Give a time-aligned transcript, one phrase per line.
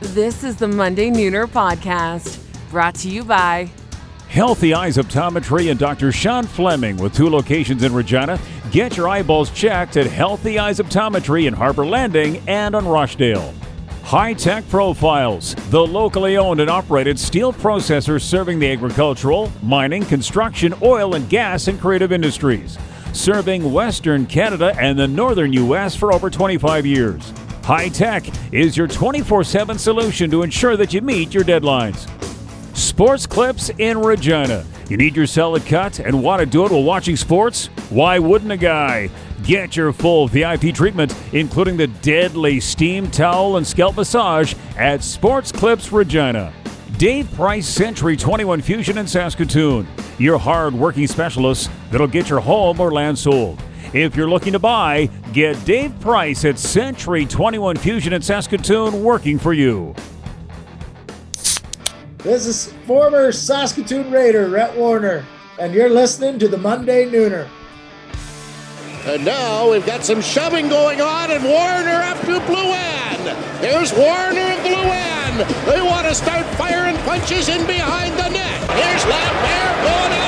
[0.00, 3.70] This is the Monday Nooner Podcast, brought to you by
[4.28, 6.12] Healthy Eyes Optometry and Dr.
[6.12, 8.38] Sean Fleming with two locations in Regina.
[8.70, 13.54] Get your eyeballs checked at Healthy Eyes Optometry in Harbor Landing and on Rochdale.
[14.02, 20.74] High Tech Profiles, the locally owned and operated steel processor serving the agricultural, mining, construction,
[20.82, 22.76] oil and gas, and creative industries.
[23.14, 25.96] Serving Western Canada and the Northern U.S.
[25.96, 27.32] for over 25 years.
[27.66, 32.06] High Tech is your 24 7 solution to ensure that you meet your deadlines.
[32.76, 34.64] Sports Clips in Regina.
[34.88, 37.66] You need your salad cut and want to do it while watching sports?
[37.90, 39.10] Why wouldn't a guy?
[39.42, 45.50] Get your full VIP treatment, including the deadly steam towel and scalp massage at Sports
[45.50, 46.52] Clips Regina.
[46.98, 49.86] Dave Price Century 21 Fusion in Saskatoon.
[50.18, 53.60] Your hard working specialist that'll get your home or land sold.
[53.92, 59.38] If you're looking to buy, get Dave Price at Century 21 Fusion in Saskatoon working
[59.38, 59.94] for you.
[62.16, 65.22] This is former Saskatoon Raider Rhett Warrener,
[65.60, 67.46] and you're listening to the Monday Nooner.
[69.06, 73.62] And now we've got some shoving going on, and Warrener up to Blue Ann.
[73.62, 75.46] Here's Warrener of Blue Ann.
[75.64, 78.60] They want to start firing punches in behind the net.
[78.74, 80.25] Here's Lambert going at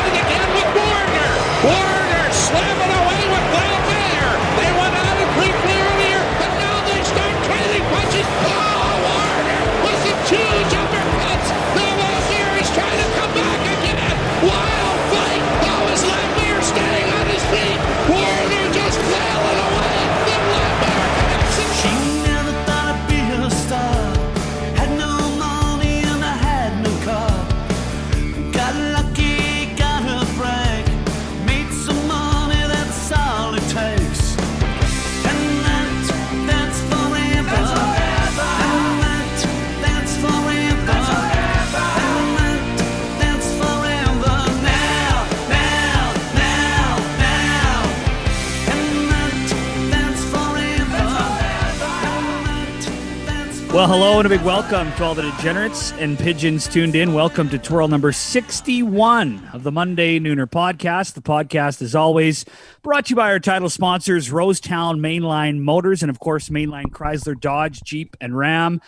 [53.79, 57.15] Well, hello and a big welcome to all the degenerates and pigeons tuned in.
[57.15, 61.15] Welcome to twirl number 61 of the Monday Nooner podcast.
[61.15, 62.45] The podcast, as always,
[62.83, 67.41] brought to you by our title sponsors, Rosetown Mainline Motors, and of course, Mainline Chrysler,
[67.41, 68.81] Dodge, Jeep, and Ram.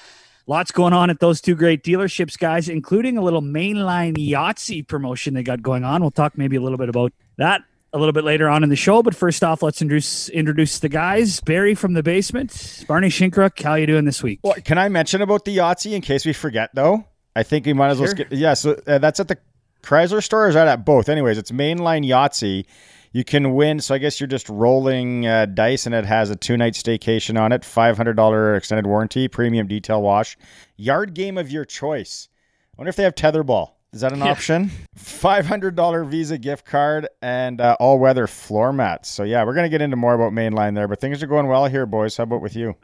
[0.48, 5.34] Lots going on at those two great dealerships, guys, including a little mainline Yahtzee promotion
[5.34, 6.00] they got going on.
[6.00, 7.62] We'll talk maybe a little bit about that
[7.92, 9.02] a little bit later on in the show.
[9.02, 11.40] But first off, let's introduce introduce the guys.
[11.40, 13.60] Barry from the basement, Barney Shinkrook.
[13.62, 14.40] How you doing this week?
[14.42, 17.04] Well, can I mention about the Yahtzee in case we forget, though?
[17.36, 18.16] I think we might as well Sure.
[18.16, 18.28] skip.
[18.30, 19.38] Yeah, so uh, that's at the
[19.82, 21.08] Chrysler store, or is that at both?
[21.08, 22.66] Anyways, it's mainline Yahtzee.
[23.12, 23.80] You can win.
[23.80, 27.40] So I guess you're just rolling uh, dice, and it has a two night staycation
[27.40, 30.36] on it, $500 extended warranty, premium detail wash,
[30.76, 32.28] yard game of your choice.
[32.72, 33.70] I wonder if they have tetherball.
[33.92, 34.70] Is that an option?
[34.96, 39.08] $500 Visa gift card and uh, all weather floor mats.
[39.08, 41.48] So, yeah, we're going to get into more about mainline there, but things are going
[41.48, 42.16] well here, boys.
[42.16, 42.76] How about with you?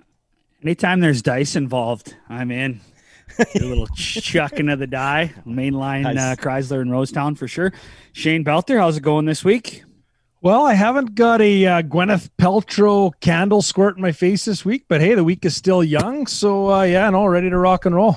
[0.63, 2.81] Anytime there's dice involved, I'm in.
[3.39, 6.17] a little chucking of the die, mainline Nice.
[6.19, 7.73] uh, Chrysler and Rosetown for sure.
[8.13, 9.83] Shane Belter, how's it going this week?
[10.41, 14.85] Well, I haven't got a uh, Gwyneth Paltrow candle squirt in my face this week,
[14.89, 17.95] but hey, the week is still young, so uh, yeah, no, ready to rock and
[17.95, 18.17] roll.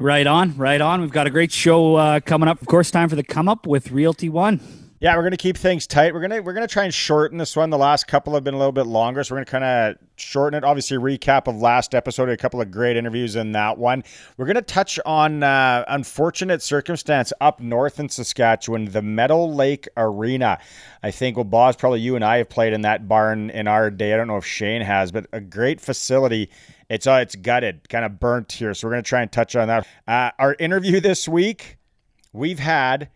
[0.00, 1.00] Right on, right on.
[1.00, 2.62] We've got a great show uh, coming up.
[2.62, 4.60] Of course, time for the come up with Realty One.
[5.00, 6.14] Yeah, we're gonna keep things tight.
[6.14, 7.70] We're gonna we're gonna try and shorten this one.
[7.70, 10.56] The last couple have been a little bit longer, so we're gonna kind of shorten
[10.56, 10.62] it.
[10.62, 14.04] Obviously, recap of last episode, a couple of great interviews in that one.
[14.36, 20.60] We're gonna touch on uh, unfortunate circumstance up north in Saskatchewan, the Meadow Lake Arena.
[21.02, 23.90] I think well, Boz, probably you and I have played in that barn in our
[23.90, 24.14] day.
[24.14, 26.50] I don't know if Shane has, but a great facility.
[26.88, 28.72] It's uh, it's gutted, kind of burnt here.
[28.74, 29.86] So we're gonna try and touch on that.
[30.06, 31.76] Uh, our interview this week,
[32.32, 33.10] we've had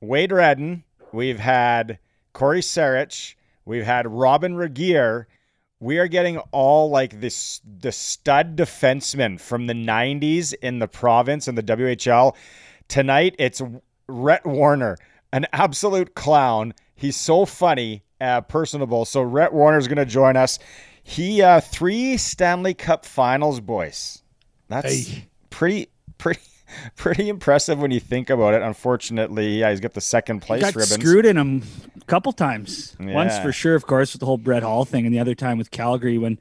[0.00, 0.84] Wade Redden.
[1.12, 1.98] We've had
[2.32, 3.36] Corey Sarich.
[3.64, 5.28] We've had Robin Regier.
[5.80, 11.46] We are getting all like this the stud defensemen from the 90s in the province
[11.46, 12.34] and the WHL.
[12.88, 13.62] Tonight it's
[14.08, 14.96] Rhett Warrener,
[15.32, 16.74] an absolute clown.
[16.94, 19.04] He's so funny, uh, personable.
[19.04, 20.58] So Rhett Warrener is going to join us.
[21.04, 24.22] He uh, three Stanley Cup Finals, boys.
[24.68, 25.28] That's Hey.
[25.50, 26.40] pretty pretty
[26.96, 28.62] pretty impressive when you think about it.
[28.62, 30.94] Unfortunately, yeah, he's got the second place Got ribbons.
[30.94, 31.62] screwed in him
[32.00, 32.96] a couple times.
[32.98, 35.58] Once for sure, of course, with the whole Brett Hull thing, and the other time
[35.58, 36.38] with Calgary when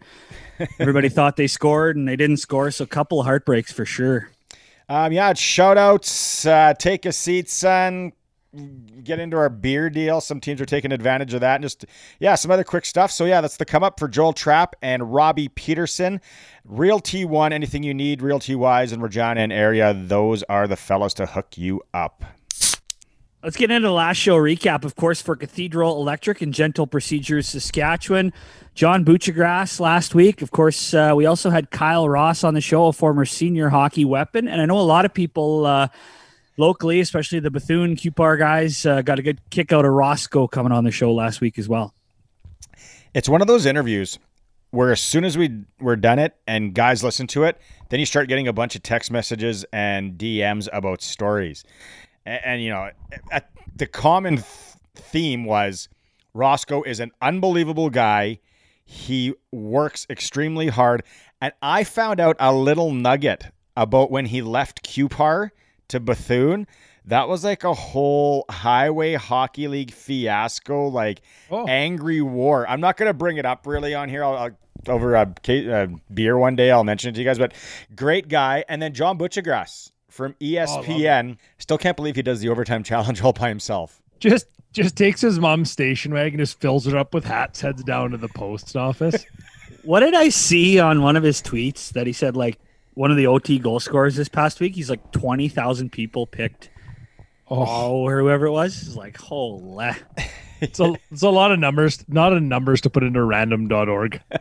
[0.80, 2.72] everybody thought they scored and they didn't score.
[2.72, 4.30] So a couple of heartbreaks for sure.
[4.90, 6.46] Um, yeah, shout outs.
[6.46, 8.14] Uh, take a seat, son.
[9.04, 10.22] Get into our beer deal.
[10.22, 11.56] Some teams are taking advantage of that.
[11.56, 11.86] And just,
[12.20, 13.12] yeah, some other quick stuff.
[13.12, 16.22] So, yeah, that's the come up for Joel Trapp and Robbie Peterson.
[16.64, 20.76] Realty One, anything you need, Real T wise in Regina and area, those are the
[20.76, 22.24] fellas to hook you up.
[23.44, 27.50] Let's get into the last show recap, of course, for Cathedral Electric and Gentle Procedures
[27.50, 28.32] Saskatchewan.
[28.74, 30.42] John Buccigross last week.
[30.42, 34.06] Of course, uh, we also had Kyle Ross on the show, a former senior hockey
[34.06, 34.48] weapon.
[34.48, 35.90] And I know a lot of people uh,
[36.58, 40.72] locally, especially the Bethune Cupar guys, uh, got a good kick out of Roscoe coming
[40.72, 41.94] on the show last week as well.
[43.14, 44.20] It's one of those interviews
[44.72, 48.06] where as soon as we were done it and guys listen to it, then you
[48.08, 51.64] start getting a bunch of text messages and DMs about stories.
[52.26, 52.90] And, and you know,
[53.32, 54.48] at, the common th-
[54.96, 55.90] theme was
[56.34, 58.40] Roscoe is an unbelievable guy.
[58.84, 61.04] He works extremely hard.
[61.40, 65.52] And I found out a little nugget about when he left Cupar
[65.94, 66.68] to Bethune.
[67.06, 71.66] That was like a whole Highway Hockey League fiasco, like Oh.
[71.68, 72.68] angry war.
[72.68, 74.24] I'm not going to bring it up really on here.
[74.24, 74.58] I'll, I'll
[74.88, 76.72] over uh, a, a uh, beer one day.
[76.72, 77.38] I'll mention it to you guys.
[77.38, 77.54] But
[77.96, 78.66] great guy.
[78.68, 81.38] And then John Buccigross from oh, ESPN.
[81.58, 84.02] Still can't believe he does the overtime challenge all by himself.
[84.20, 88.12] Just just takes his mom's station wagon, just fills it up with hats, heads down
[88.12, 89.26] to the post office.
[89.84, 92.58] What did I see on one of his tweets that he said, like,
[92.96, 94.76] one of the OT goal scorers this past week?
[94.76, 96.70] He's like 20,000 people picked.
[97.50, 98.82] Oh, or whoever it was.
[98.88, 99.92] It's like, holy.
[100.62, 104.22] It's a it's a lot of numbers, not a numbers to put into random.org.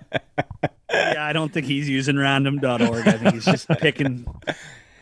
[0.90, 3.08] yeah, I don't think he's using random.org.
[3.08, 4.24] I think he's just picking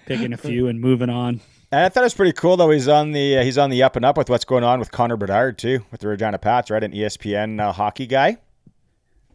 [0.07, 1.41] picking a few and moving on.
[1.71, 2.71] And I thought it was pretty cool though.
[2.71, 4.91] He's on the uh, he's on the up and up with what's going on with
[4.93, 6.83] Connor Bedard too, with the Regina Pats, right?
[6.83, 8.39] An ESPN uh, hockey guy.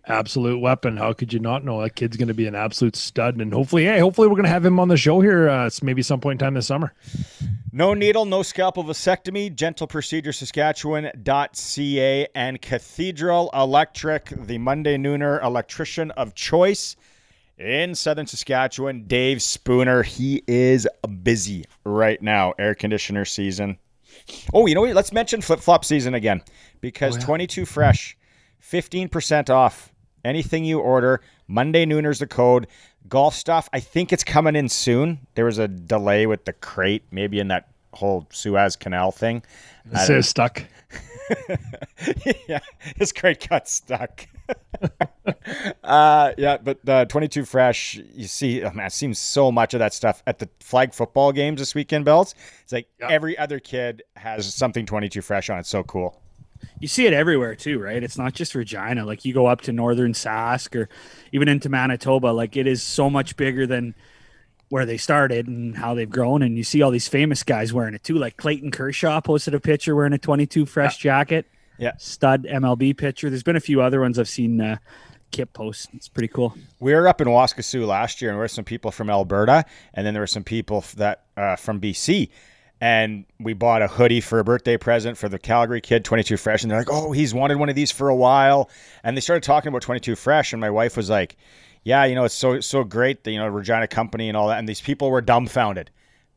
[0.08, 0.98] Absolute weapon.
[0.98, 3.38] How could you not know that kid's going to be an absolute stud?
[3.38, 5.50] And hopefully, hey, hopefully we're going to have him on the show here.
[5.50, 6.94] Uh, maybe some point in time this summer.
[7.72, 16.12] No needle, no scalpel vasectomy, gentle procedure Saskatchewan.ca and Cathedral Electric, the Monday Nooner electrician
[16.12, 16.96] of choice
[17.58, 19.06] in southern Saskatchewan.
[19.08, 20.88] Dave Spooner, he is
[21.24, 23.78] busy right now, air conditioner season.
[24.54, 24.94] Oh, you know what?
[24.94, 26.44] Let's mention flip flop season again
[26.80, 28.18] because 22 Fresh,
[28.62, 29.92] 15% off
[30.26, 31.22] anything you order.
[31.48, 32.68] Monday Nooner's the code.
[33.08, 35.20] Golf stuff, I think it's coming in soon.
[35.36, 39.44] There was a delay with the crate, maybe in that whole Suez Canal thing.
[39.92, 40.64] It says stuck.
[42.48, 42.60] yeah,
[42.98, 44.28] his crate got stuck.
[45.84, 49.80] uh, yeah, but uh, 22 Fresh, you see, oh man, I've seen so much of
[49.80, 52.36] that stuff at the flag football games this weekend, Belts.
[52.64, 55.60] It's like every other kid has something 22 Fresh on.
[55.60, 56.20] It's so cool.
[56.80, 58.02] You see it everywhere too, right?
[58.02, 59.06] It's not just Regina.
[59.06, 60.90] Like you go up to northern Sask or
[61.32, 63.96] even into Manitoba, like it is so much bigger than
[64.70, 66.42] where they started and how they've grown.
[66.42, 68.16] And you see all these famous guys wearing it too.
[68.16, 71.46] Like Clayton Kershaw posted a picture wearing a 22 fresh jacket.
[71.78, 71.94] Yeah.
[71.98, 73.30] Stud MLB pitcher.
[73.30, 74.78] There's been a few other ones I've seen uh,
[75.32, 75.90] Kip post.
[75.94, 76.56] It's pretty cool.
[76.80, 80.06] We were up in Waskesiu last year, and there were some people from Alberta, and
[80.06, 82.30] then there were some people that uh, from BC.
[82.82, 86.64] And we bought a hoodie for a birthday present for the Calgary kid, 22 Fresh.
[86.64, 88.70] And they're like, oh, he's wanted one of these for a while.
[89.04, 90.52] And they started talking about 22 Fresh.
[90.54, 91.38] And my wife was like,
[91.84, 94.60] yeah, you know, it's so so great, that, you know, Regina Company and all that.
[94.60, 95.90] And these people were dumbfounded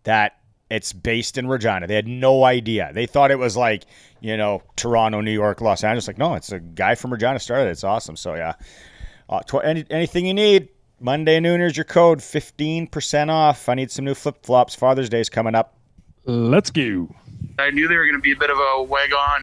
[0.05, 0.39] that
[0.71, 1.87] it's based in Regina.
[1.87, 2.91] They had no idea.
[2.93, 3.85] They thought it was like,
[4.21, 6.07] you know, Toronto, New York, Los Angeles.
[6.07, 7.69] Like, no, it's a guy from Regina started.
[7.69, 7.71] it.
[7.71, 8.17] It's awesome.
[8.17, 8.55] So, yeah.
[9.29, 10.69] Uh, tw- any, anything you need,
[11.01, 13.69] Monday Nooners, your code 15% off.
[13.69, 14.75] I need some new flip flops.
[14.75, 15.78] Father's Day's coming up.
[16.29, 17.09] Let's go.
[17.59, 19.41] I knew they were going to be a bit of a wagon.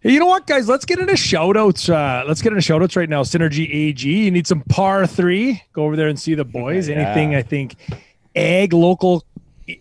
[0.00, 0.66] Hey, you know what, guys?
[0.66, 1.86] Let's get into shout outs.
[1.90, 3.24] Uh, let's get into shout outs right now.
[3.24, 4.08] Synergy AG.
[4.08, 5.62] You need some par three.
[5.74, 6.88] Go over there and see the boys.
[6.88, 6.96] Yeah.
[6.96, 7.76] Anything, I think,
[8.34, 9.22] ag, local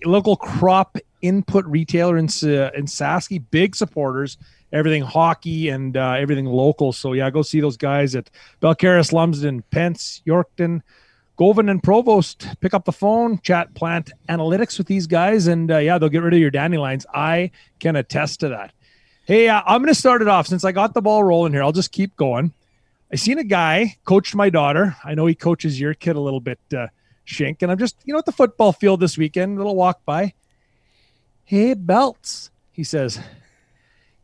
[0.04, 3.42] local crop input retailer in, Sa- in Saski.
[3.50, 4.38] Big supporters.
[4.74, 6.92] Everything hockey and uh, everything local.
[6.92, 8.30] So, yeah, go see those guys at
[8.62, 10.82] Balcarres, Lumsden, Pense, Yorkton,
[11.44, 12.48] Govan, and Provost.
[12.62, 15.48] Pick up the phone, chat plant analytics with these guys.
[15.48, 17.06] And, uh, yeah, they'll get rid of your dandelions.
[17.14, 18.72] I can attest to that.
[19.26, 21.62] Hey, uh, I'm going to start it off since I got the ball rolling here.
[21.62, 22.54] I'll just keep going.
[23.12, 24.96] I seen a guy coached my daughter.
[25.04, 26.88] I know he coaches your kid a little bit, uh,
[27.28, 30.34] Shink, and I'm just, you know, at the football field this weekend, little walk by.
[31.44, 33.20] Hey, Belts, he says,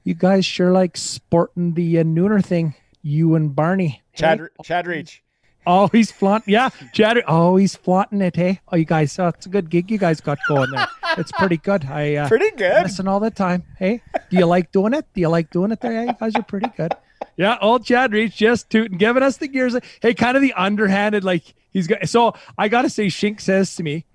[0.05, 4.03] you guys sure like sporting the uh, Nooner thing, you and Barney.
[4.13, 4.47] Chad, Hey?
[4.63, 5.21] Chad Reach.
[5.67, 6.53] Oh, he's flaunting.
[6.53, 7.21] Yeah, Chad.
[7.27, 8.35] Oh, he's flaunting it.
[8.35, 10.87] Hey, oh, you guys, uh, it's a good gig you guys got going there.
[11.17, 11.85] It's pretty good.
[11.85, 12.83] I uh, Pretty good.
[12.83, 13.63] listen all the time.
[13.77, 15.05] Hey, do you like doing it?
[15.13, 15.91] Do you like doing it there?
[15.91, 16.93] Yeah, you guys are pretty good.
[17.37, 19.75] Yeah, old Chad Reach just tooting, giving us the gears.
[20.01, 22.07] Hey, kind of the underhanded, like he's got.
[22.09, 24.05] So I got to say, Shink says to me,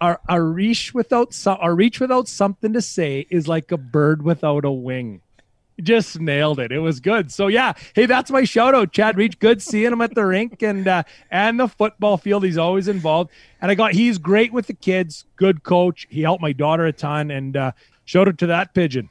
[0.00, 4.22] "Our a reach without some, a reach without something to say is like a bird
[4.22, 5.21] without a wing.
[5.82, 6.70] Just nailed it.
[6.70, 7.32] It was good.
[7.32, 9.38] So yeah, hey, that's my shout out, Chad Reach.
[9.38, 12.44] Good seeing him at the rink and uh, and the football field.
[12.44, 15.24] He's always involved, and I got he's great with the kids.
[15.36, 16.06] Good coach.
[16.10, 17.72] He helped my daughter a ton, and uh,
[18.04, 19.08] shout out to that pigeon.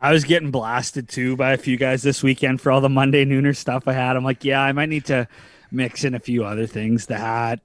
[0.00, 3.24] I was getting blasted too by a few guys this weekend for all the Monday
[3.24, 4.16] nooner stuff I had.
[4.16, 5.26] I'm like, yeah, I might need to
[5.72, 7.06] mix in a few other things.
[7.06, 7.60] The hat,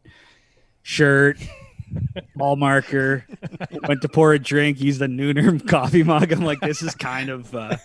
[0.82, 1.38] shirt,
[2.36, 3.26] ball marker.
[3.88, 6.32] Went to pour a drink, used the nooner coffee mug.
[6.32, 7.78] I'm like, this is kind of uh,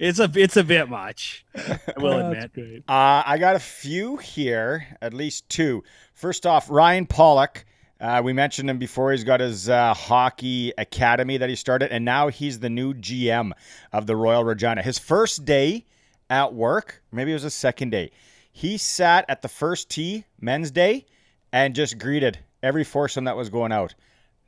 [0.00, 1.44] it's a it's a bit much.
[1.56, 2.84] I will admit.
[2.88, 5.82] Uh, I got a few here, at least two.
[6.14, 7.64] First off, Ryan Pollock.
[8.00, 9.12] Uh, we mentioned him before.
[9.12, 13.52] He's got his uh, hockey academy that he started, and now he's the new GM
[13.92, 14.80] of the Royal Regina.
[14.80, 15.84] His first day
[16.30, 18.10] at work, maybe it was his second day,
[18.52, 21.04] he sat at the first tee, men's day,
[21.52, 23.94] and just greeted every foursome that was going out.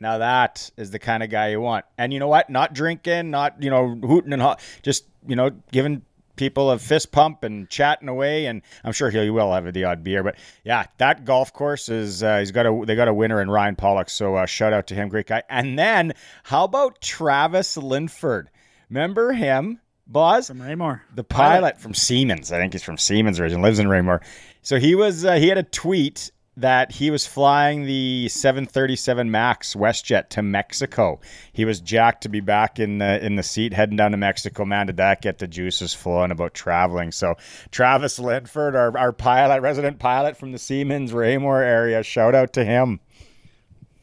[0.00, 1.84] Now that is the kind of guy you want.
[1.96, 2.50] And you know what?
[2.50, 6.02] Not drinking, not you know hooting and ho- just you know giving
[6.36, 8.46] people a fist pump and chatting away.
[8.46, 10.22] And I'm sure he will have the odd beer.
[10.22, 13.50] But yeah, that golf course is uh, he's got a they got a winner in
[13.50, 14.10] Ryan Pollock.
[14.10, 15.42] So uh, shout out to him, great guy.
[15.48, 18.50] And then how about Travis Linford?
[18.88, 19.80] Remember him?
[20.06, 22.52] Boz from Raymore, the pilot from Semans.
[22.52, 24.20] I think he's from Semans originally, lives in Raymore.
[24.60, 29.74] So he was uh, he had a tweet that he was flying the 737 Max
[29.74, 31.18] WestJet to Mexico.
[31.52, 34.64] He was jacked to be back in the in the seat heading down to Mexico.
[34.64, 37.10] Man, did that get the juices flowing about traveling?
[37.10, 37.36] So
[37.70, 42.64] Travis Linford, our our pilot, resident pilot from the Semans Raymore area, shout out to
[42.64, 43.00] him.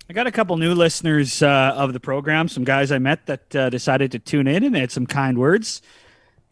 [0.09, 3.55] I got a couple new listeners uh, of the program, some guys I met that
[3.55, 5.83] uh, decided to tune in and they had some kind words.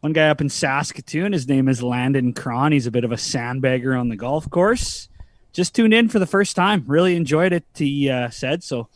[0.01, 2.71] One guy up in Saskatoon, his name is Landon Cron.
[2.71, 5.09] He's a bit of a sandbagger on the golf course.
[5.53, 6.83] Just tuned in for the first time.
[6.87, 8.63] Really enjoyed it, he uh, said.
[8.63, 8.87] So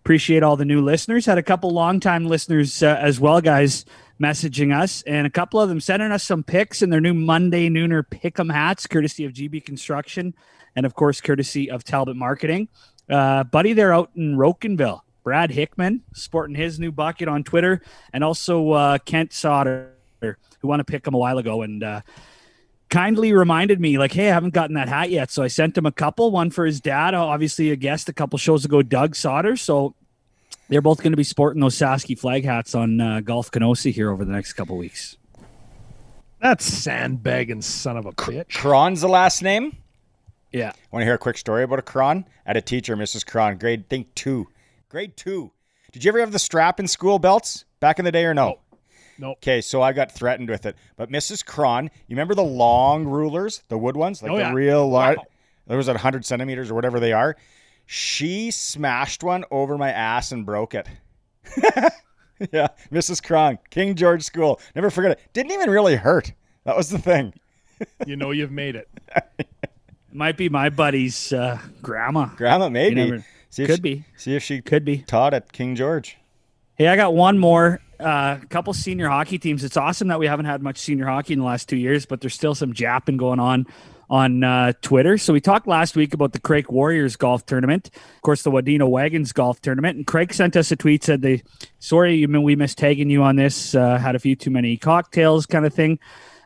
[0.00, 1.26] appreciate all the new listeners.
[1.26, 3.84] Had a couple longtime listeners uh, as well, guys,
[4.20, 7.68] messaging us, and a couple of them sending us some pics in their new Monday
[7.68, 10.34] Nooner Pick'em hats, courtesy of GB Construction,
[10.74, 12.68] and of course, courtesy of Talbot Marketing.
[13.08, 15.00] Uh, buddy, they're out in Rocanville.
[15.22, 20.80] Brad Hickman sporting his new bucket on Twitter, and also uh, Kent Sauter, who won
[20.80, 22.00] a pick him a while ago, and uh,
[22.90, 25.30] kindly reminded me, like, hey, I haven't gotten that hat yet.
[25.30, 28.38] So I sent him a couple, one for his dad, obviously a guest a couple
[28.38, 29.56] shows ago, Doug Sauter.
[29.56, 29.94] So
[30.68, 34.10] they're both going to be sporting those Sasky flag hats on uh, Golf Canosa here
[34.10, 35.16] over the next couple weeks.
[36.40, 38.54] That's sandbagging son of a bitch.
[38.54, 39.76] Cron's the last name.
[40.52, 40.72] Yeah.
[40.90, 42.24] Want to hear a quick story about a Cron?
[42.46, 43.26] I had a teacher, Mrs.
[43.26, 44.48] Cron, grade think two,
[44.88, 45.52] grade two.
[45.92, 48.58] Did you ever have the strap in school belts back in the day or no?
[49.20, 49.32] No.
[49.32, 50.76] Okay, so I got threatened with it.
[50.96, 51.44] But Mrs.
[51.44, 54.52] Cron, you remember the long rulers, the wood ones, like Oh, the yeah.
[54.52, 55.18] real large.
[55.18, 55.24] Wow.
[55.66, 57.36] There was at 100 centimeters or whatever they are.
[57.86, 60.88] She smashed one over my ass and broke it.
[62.52, 63.22] yeah, Mrs.
[63.22, 64.58] Cron, King George School.
[64.74, 65.20] Never forget it.
[65.32, 66.32] Didn't even really hurt.
[66.64, 67.34] That was the thing.
[68.06, 68.90] You know you've made it.
[70.12, 72.26] Might be my buddy's uh, grandma.
[72.36, 72.94] Grandma, maybe.
[72.96, 74.04] never- see if could she- be.
[74.18, 74.98] See if she Could be.
[74.98, 76.18] taught at King George.
[76.74, 77.80] Hey, I got one more.
[78.00, 79.62] Uh, A couple senior hockey teams.
[79.62, 82.20] It's awesome that we haven't had much senior hockey in the last two years, but
[82.20, 83.66] there's still some japping going on
[84.08, 85.16] on uh, Twitter.
[85.18, 88.88] So we talked last week about the Craik Warriors golf tournament, of course, the Wadena
[88.88, 89.96] Wagons golf tournament.
[89.96, 91.42] And Craik sent us a tweet said they,
[91.78, 93.74] sorry, we missed tagging you on this.
[93.74, 96.00] Uh, had a few too many cocktails, kind of thing.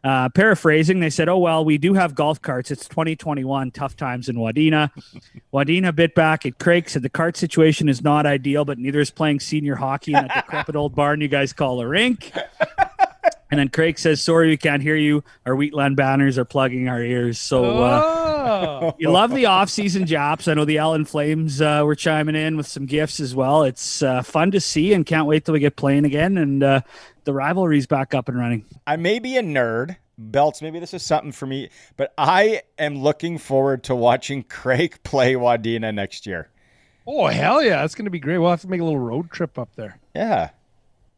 [0.05, 2.71] Uh, paraphrasing, they said, "Oh well, we do have golf carts.
[2.71, 4.91] It's 2021, tough times in Wadena."
[5.55, 9.11] Wadena bit back at Craik said the cart situation is not ideal, but neither is
[9.11, 12.33] playing senior hockey in that decrepit old barn you guys call a rink.
[13.55, 15.23] And then Craik says, "Sorry, we can't hear you.
[15.47, 18.95] Our Wheatland banners are plugging our ears." So uh, Oh.
[18.99, 20.49] you love the off-season jobs.
[20.49, 23.63] I know the Allan Flames uh, were chiming in with some gifts as well.
[23.63, 26.81] It's uh, fun to see, and can't wait till we get playing again and uh,
[27.25, 28.65] the rivalry's back up and running.
[28.87, 29.97] I may be a nerd.
[30.19, 35.03] Belts, maybe this is something for me, but I am looking forward to watching Craik
[35.05, 36.51] play Wadena next year.
[37.07, 38.39] oh hell yeah, that's gonna be great.
[38.39, 39.99] We'll have to make a little road trip up there.
[40.15, 40.51] Yeah.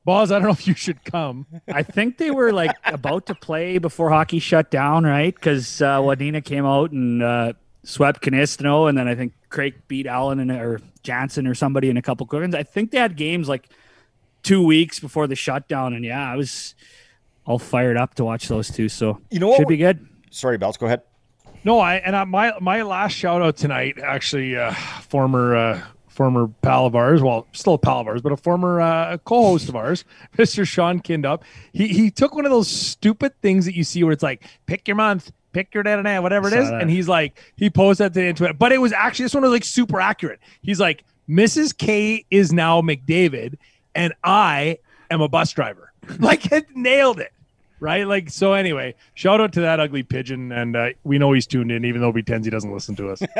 [0.06, 1.46] Boz, I don't know if you should come.
[1.66, 5.34] I think they were like about to play before hockey shut down, right?
[5.34, 10.06] Because uh, Wadena came out and uh, swept Kinistino, and then I think Craik beat
[10.06, 12.54] Allan and or Jansen or somebody in a couple quick ones.
[12.54, 13.68] I think they had games like
[14.44, 16.76] two weeks before the shutdown, and yeah, I was
[17.44, 18.88] all fired up to watch those two.
[18.88, 20.06] So You know what should be good.
[20.30, 21.02] Sorry, Belts, go ahead.
[21.64, 24.72] No, I and I, my my last shout out tonight, actually, uh,
[25.02, 25.82] former uh,
[26.16, 29.68] former pal of ours, well, still a pal of ours, but a former uh, co-host
[29.68, 30.04] of ours,
[30.38, 30.66] Mr.
[30.66, 31.42] Sean Kindup.
[31.72, 34.88] He he took one of those stupid things that you see where it's like pick
[34.88, 36.80] your month, pick your da whatever it is, that.
[36.80, 39.42] and he's like he posted that today into it, but it was actually this one
[39.42, 40.40] was like super accurate.
[40.62, 41.76] He's like Mrs.
[41.76, 43.56] K is now McDavid,
[43.94, 44.78] and I
[45.10, 45.92] am a bus driver.
[46.18, 47.32] like it nailed it.
[47.80, 48.06] Right?
[48.06, 51.70] Like so anyway, shout out to that ugly pigeon and uh, we know he's tuned
[51.70, 53.22] in even though he pretends he doesn't listen to us.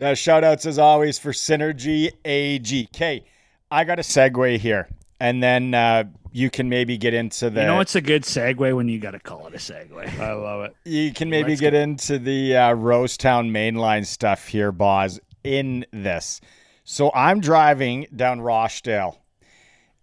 [0.00, 2.88] Uh, shout outs as always for Synergy AG.
[2.92, 3.24] Okay,
[3.70, 4.88] I got a segue here,
[5.20, 7.60] and then uh, you can maybe get into the.
[7.60, 10.18] You know, it's a good segue when you got to call it a segue.
[10.18, 10.74] I love it.
[10.84, 16.40] you can maybe Let's get into the uh, Rosetown mainline stuff here, Boz, in this.
[16.82, 19.22] So I'm driving down Rochdale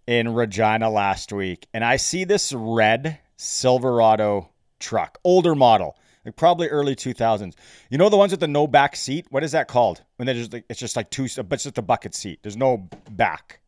[0.06, 6.68] in Regina last week, and I see this red Silverado truck, older model, like probably
[6.68, 7.54] early 2000s.
[7.90, 9.26] You know the ones with the no back seat?
[9.30, 10.02] What is that called?
[10.16, 12.40] When they just like, it's just like two, but it's just a bucket seat.
[12.42, 13.60] There's no back.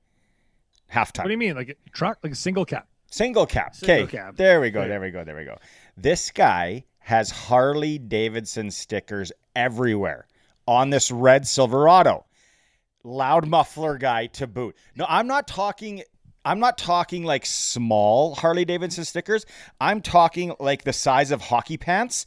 [0.88, 1.24] Half time.
[1.24, 1.56] What do you mean?
[1.56, 2.86] Like a truck, like a single cap?
[3.10, 3.74] Single cap.
[3.74, 4.16] Single Okay.
[4.16, 4.36] cab.
[4.36, 4.80] There we go.
[4.80, 4.88] Right.
[4.88, 5.24] There we go.
[5.24, 5.58] There we go.
[5.96, 10.26] This guy has Harley Davidson stickers everywhere
[10.66, 12.24] on this red Silverado.
[13.02, 14.76] Loud muffler guy to boot.
[14.96, 16.02] No, I'm not talking
[16.44, 19.46] I'm not talking like small Harley Davidson stickers.
[19.80, 22.26] I'm talking like the size of hockey pants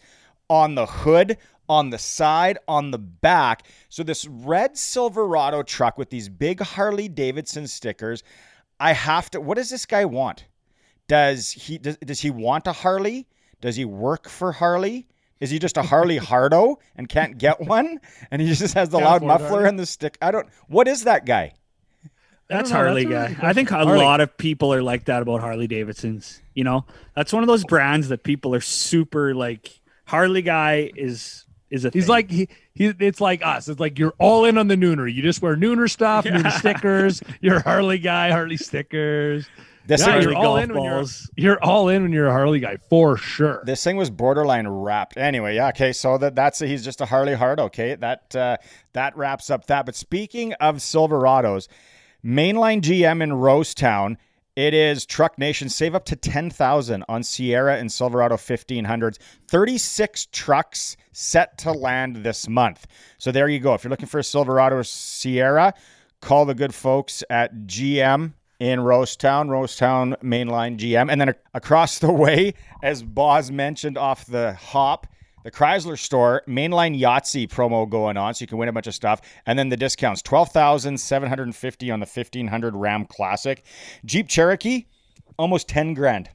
[0.49, 1.37] on the hood,
[1.69, 3.67] on the side, on the back.
[3.89, 8.23] So this red Silverado truck with these big Harley Davidson stickers,
[8.79, 10.45] I have to what does this guy want?
[11.07, 13.27] Does he does, does he want a Harley?
[13.61, 15.07] Does he work for Harley?
[15.39, 17.99] Is he just a Harley Hardo and can't get one?
[18.31, 20.17] And he just has the Can't loud muffler and the stick.
[20.21, 20.47] I don't.
[20.67, 21.53] What is that guy?
[22.49, 23.47] That's Harley that's guy.
[23.49, 23.99] I think a Harley.
[23.99, 26.41] lot of people are like that about Harley Davidsons.
[26.53, 26.85] You know,
[27.15, 29.79] that's one of those brands that people are super like.
[30.05, 31.89] Harley guy is is a.
[31.89, 32.09] He's thing.
[32.09, 33.67] like he, he it's like us.
[33.67, 35.13] It's like you're all in on the nooner.
[35.13, 36.37] You just wear nooner stuff, Yeah.
[36.37, 37.21] nooner stickers.
[37.41, 39.49] You're Harley guy, Harley stickers.
[39.85, 41.29] This Yeah, thing, Harley you're all golf in when you're balls.
[41.35, 43.61] you're all in when you're a Harley guy for sure.
[43.65, 45.15] this thing was borderline wrapped.
[45.17, 45.91] Anyway, yeah, okay.
[45.93, 47.63] So that that's he's just a Harley Hardo.
[47.65, 48.57] Okay, that uh,
[48.93, 49.85] that wraps up that.
[49.85, 51.67] But speaking of Silverados,
[52.23, 54.17] mainline GM in Rosetown.
[54.55, 55.69] It is Truck Nation.
[55.69, 59.19] Save up to 10,000 on Sierra and Silverado 1500s.
[59.47, 62.87] 36 trucks set to land this month.
[63.19, 63.75] So there you go.
[63.75, 65.75] If you're looking for a Silverado Sierra,
[66.21, 71.11] call the good folks at GM in Rosetown, Rosetown Mainline GM.
[71.11, 75.07] And then ac- across the way, as Boz mentioned off the hop,
[75.43, 78.93] the Chrysler store, mainline Yahtzee promo going on, so you can win a bunch of
[78.95, 79.21] stuff.
[79.45, 83.63] And then the discounts 12750 on the 1500 Ram Classic.
[84.03, 84.85] Jeep Cherokee,
[85.37, 86.29] almost 10 grand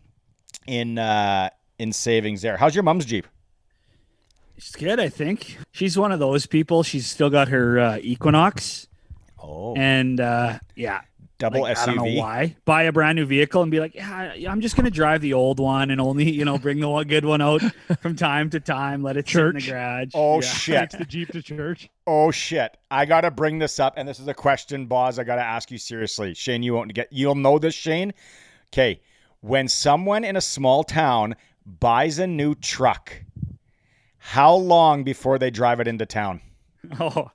[0.66, 2.56] in uh, in savings there.
[2.56, 3.26] How's your mom's Jeep?
[4.58, 5.58] She's good, I think.
[5.72, 6.82] She's one of those people.
[6.82, 8.86] She's still got her uh, Equinox,
[9.42, 11.00] Oh, and uh, yeah,
[11.42, 11.82] double like, SUV.
[11.82, 12.56] I don't know why.
[12.64, 15.60] Buy a brand new vehicle and be like, yeah, I'm just gonna drive the old
[15.60, 17.60] one and only you know bring the one good one out
[18.00, 19.02] from time to time.
[19.02, 19.64] Let it sit in Church.
[19.66, 20.08] the garage.
[20.14, 20.40] Oh Yeah.
[20.48, 20.80] shit.
[20.80, 21.90] Takes the Jeep to church.
[22.06, 22.76] Oh shit!
[22.90, 25.18] I gotta bring this up, and this is a question, Boz.
[25.18, 26.62] I gotta ask you seriously, Shane.
[26.62, 27.08] You won't get.
[27.12, 28.12] You'll know this, Shane.
[28.72, 29.00] Okay,
[29.40, 31.36] when someone in a small town
[31.80, 33.22] buys a new truck,
[34.18, 36.40] how long before they drive it into town?
[36.98, 37.30] Oh,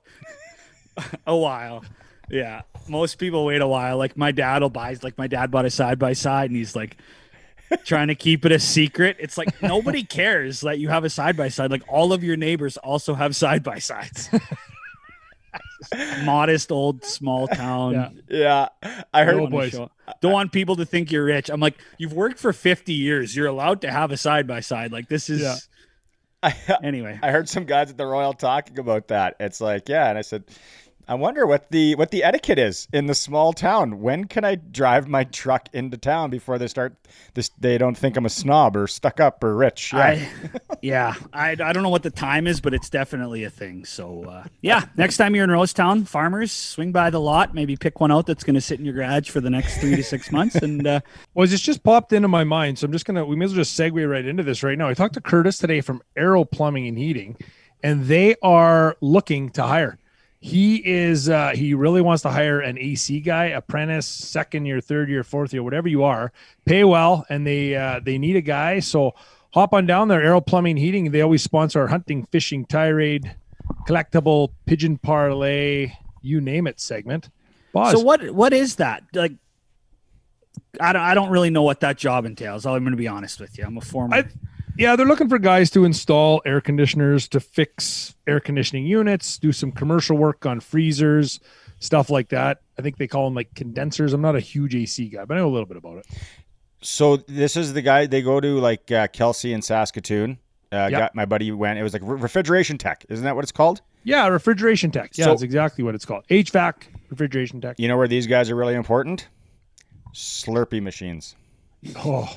[1.26, 1.84] a while.
[2.30, 2.62] Yeah.
[2.88, 3.96] Most people wait a while.
[3.98, 6.74] Like my dad will buy, like my dad bought a side by side and he's
[6.76, 6.96] like
[7.84, 9.16] trying to keep it a secret.
[9.18, 11.70] It's like nobody cares that you have a side by side.
[11.70, 14.30] Like all of your neighbors also have side by sides.
[16.24, 17.92] Modest old small town.
[18.28, 18.68] Yeah.
[18.80, 19.36] Yeah, I heard.
[19.50, 21.48] Don't, show- don't want people to think you're rich.
[21.50, 23.36] I'm like, you've worked for 50 years.
[23.36, 24.90] You're allowed to have a side by side.
[24.92, 25.56] Like this is Yeah.
[26.42, 27.18] I, anyway.
[27.22, 29.36] I heard some guys at the Royal talking about that.
[29.40, 30.44] It's like, yeah, and I said,
[31.08, 34.00] I wonder what the what the etiquette is in the small town.
[34.02, 36.96] When can I drive my truck into town before they start
[37.32, 37.48] this?
[37.58, 39.94] They don't think I'm a snob or stuck up or rich.
[39.94, 39.98] Yeah.
[39.98, 40.28] I,
[40.82, 43.86] yeah, I, I don't know what the time is, but it's definitely a thing.
[43.86, 48.00] So, uh, yeah, next time you're in Rosetown, farmers, swing by the lot, maybe pick
[48.00, 50.30] one out that's going to sit in your garage for the next three to six
[50.30, 50.56] months.
[50.56, 51.00] And uh,
[51.32, 53.24] Well, it's just popped into my mind, so I'm just gonna.
[53.24, 54.88] We may as well just segue right into this right now.
[54.88, 57.38] I talked to Curtis today from Arrow Plumbing and Heating,
[57.82, 59.98] and they are looking to hire.
[60.40, 61.28] He is.
[61.28, 65.52] Uh, he really wants to hire an AC guy, apprentice, second year, third year, fourth
[65.52, 66.32] year, whatever you are.
[66.64, 68.78] Pay well, and they uh, they need a guy.
[68.78, 69.14] So
[69.52, 70.22] hop on down there.
[70.22, 71.10] Arrow Plumbing Heating.
[71.10, 73.34] They always sponsor our hunting, fishing, tirade,
[73.88, 77.30] collectible, pigeon parlay, you name it segment.
[77.72, 79.02] Boss, so, what what is that?
[79.14, 79.32] Like,
[80.80, 82.64] I don't, I don't really know what that job entails.
[82.64, 83.64] I'm going to be honest with you.
[83.64, 84.14] I'm a former.
[84.16, 84.28] I-
[84.78, 89.50] Yeah, they're looking for guys to install air conditioners, to fix air conditioning units, do
[89.52, 91.40] some commercial work on freezers,
[91.80, 92.60] stuff like that.
[92.78, 94.12] I think they call them like condensers.
[94.12, 96.06] I'm not a huge AC guy, but I know a little bit about it.
[96.80, 100.38] So this is the guy they go to like uh, Kelsey in Saskatoon
[100.70, 101.00] Uh, Yep.
[101.00, 101.76] got my buddy went.
[101.78, 103.80] It was like re- refrigeration tech, isn't that what it's called?
[104.04, 105.10] Yeah, refrigeration tech.
[105.18, 106.22] Yeah, So- that's exactly what it's called.
[106.30, 106.74] HVAC,
[107.10, 107.80] refrigeration tech.
[107.80, 109.26] You know where these guys are really important?
[110.14, 111.34] Slurpee machines.
[111.96, 112.28] Oh,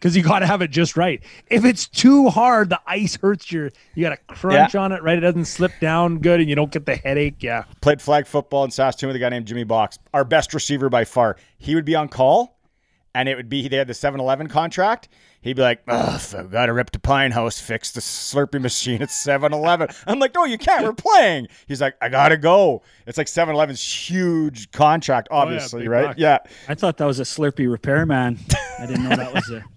[0.00, 1.22] because you got to have it just right.
[1.48, 3.70] If it's too hard, the ice hurts your.
[3.94, 5.18] You got to crunch on it right.
[5.18, 7.42] It doesn't slip down good, and you don't get the headache.
[7.42, 7.64] Yeah.
[7.82, 11.04] Played flag football in Saskatoon with a guy named Jimmy Box, our best receiver by
[11.04, 11.36] far.
[11.58, 12.58] He would be on call,
[13.14, 15.08] and it would be they had the 7-Eleven contract.
[15.42, 19.00] He'd be like, "Ugh, I got to rip to Pine House, fix the Slurpee machine
[19.00, 20.84] at 7-Eleven." I'm like, "No, you can't.
[20.84, 25.90] We're playing." He's like, "I gotta go." It's like 7-Eleven's huge contract, oh, obviously, big
[25.90, 26.06] right?
[26.08, 26.18] bucks.
[26.18, 26.38] Yeah.
[26.68, 28.38] I thought that was a Slurpee repairman.
[28.78, 29.64] I didn't know that was a.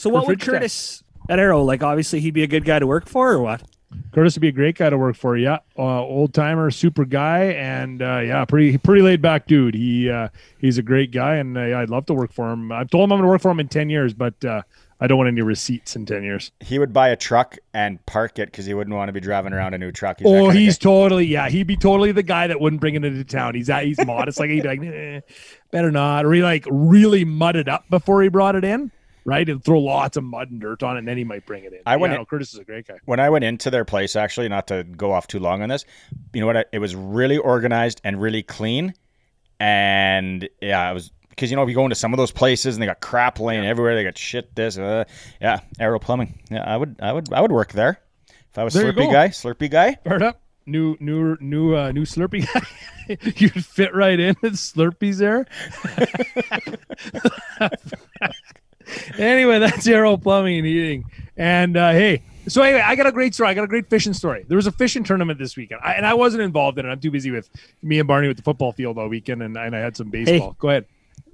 [0.00, 1.82] So what would Curtis at Arrow like?
[1.82, 3.62] Obviously, he'd be a good guy to work for, or what?
[4.12, 5.36] Curtis would be a great guy to work for.
[5.36, 9.74] Yeah, uh, old timer, super guy, and uh, yeah, pretty pretty laid back dude.
[9.74, 12.72] He uh, he's a great guy, and uh, yeah, I'd love to work for him.
[12.72, 14.62] I've told him I'm going to work for him in ten years, but uh,
[15.00, 16.50] I don't want any receipts in ten years.
[16.60, 19.52] He would buy a truck and park it because he wouldn't want to be driving
[19.52, 20.20] around a new truck.
[20.20, 20.84] He's oh, he's guy.
[20.84, 21.50] totally yeah.
[21.50, 23.54] He'd be totally the guy that wouldn't bring it into town.
[23.54, 24.40] He's that he's modest.
[24.40, 25.20] Like he'd be like, eh,
[25.70, 28.90] better not, or he like really mud it up before he brought it in.
[29.24, 31.64] Right, and throw lots of mud and dirt on it, and then he might bring
[31.64, 31.80] it in.
[31.86, 32.96] I went Yeah, in- no, Curtis is a great guy.
[33.04, 35.84] when I went into their place, actually, not to go off too long on this,
[36.32, 36.56] you know what?
[36.56, 38.94] I- It was really organized and really clean.
[39.58, 42.74] And yeah, it was because, you know, if you go into some of those places
[42.76, 45.04] and they got crap laying everywhere, they got shit this, uh,
[45.40, 46.38] yeah, Aero Plumbing.
[46.50, 48.00] Yeah, I would, I would, I would work there
[48.50, 49.96] if I was There Slurpee guy, Slurpee guy.
[50.04, 50.40] Fired up.
[50.66, 52.62] New, new, new, uh, new Slurpee guy.
[53.36, 54.34] You'd fit right in.
[54.36, 55.46] Slurpees there.
[59.18, 61.04] anyway, that's Arrow Plumbing and Heating.
[61.36, 63.50] And uh, hey, so anyway, I got a great story.
[63.50, 64.44] I got a great fishing story.
[64.48, 66.90] There was a fishing tournament this weekend, I, and I wasn't involved in it.
[66.90, 67.48] I'm too busy with
[67.82, 70.56] me and Barney with the football field all weekend, and, and I had some baseball.
[70.58, 70.86] Go ahead.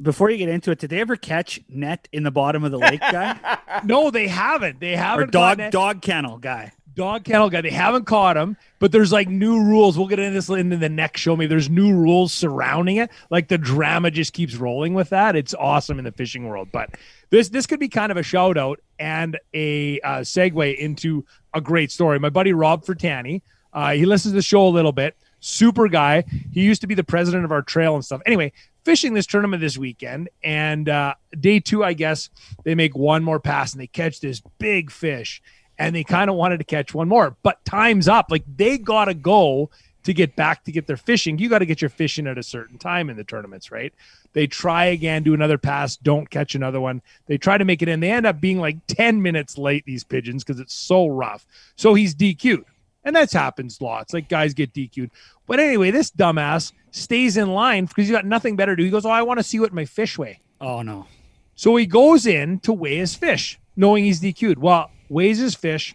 [0.02, 2.78] Before you get into it, did they ever catch net in the bottom of the
[2.78, 4.78] lake guy No, they haven't.
[4.78, 5.30] They haven't.
[5.32, 6.72] dog gotten dog kennel guy?
[6.96, 7.60] dog kennel guy.
[7.60, 9.96] They haven't caught him, but there's like new rules.
[9.96, 11.36] We'll get into this in the next show.
[11.36, 13.10] Me, there's new rules surrounding it.
[13.30, 15.36] Like the drama just keeps rolling with that.
[15.36, 16.68] It's awesome in the fishing world.
[16.72, 16.90] But
[17.30, 21.60] this this could be kind of a shout out and a uh, segue into a
[21.60, 22.18] great story.
[22.18, 25.16] My buddy Rob Fertani, uh, he listens to the show a little bit.
[25.40, 26.24] Super guy.
[26.52, 28.22] He used to be the president of our trail and stuff.
[28.26, 28.52] Anyway,
[28.84, 32.30] fishing this tournament this weekend, and uh, day two, I guess
[32.64, 35.42] they make one more pass and they catch this big fish
[35.78, 38.26] and they kind of wanted to catch one more, but time's up.
[38.30, 39.70] Like they got to go
[40.06, 41.38] to get back to get their fishing.
[41.38, 43.92] You got to get your fishing at a certain time in the tournaments, right?
[44.32, 47.02] They try again, do another pass, don't catch another one.
[47.26, 48.00] They try to make it in.
[48.00, 51.44] They end up being like 10 minutes late, these pigeons, because it's so rough.
[51.74, 52.64] So he's DQ'd.
[53.04, 54.14] And that's happens lots.
[54.14, 55.10] Like guys get DQ'd.
[55.46, 58.84] But anyway, this dumbass stays in line because he's got nothing better to do.
[58.84, 60.40] He goes, Oh, I want to see what my fish weigh.
[60.60, 61.06] Oh no.
[61.54, 64.58] So he goes in to weigh his fish, knowing he's DQ'd.
[64.58, 65.94] Well, weighs his fish.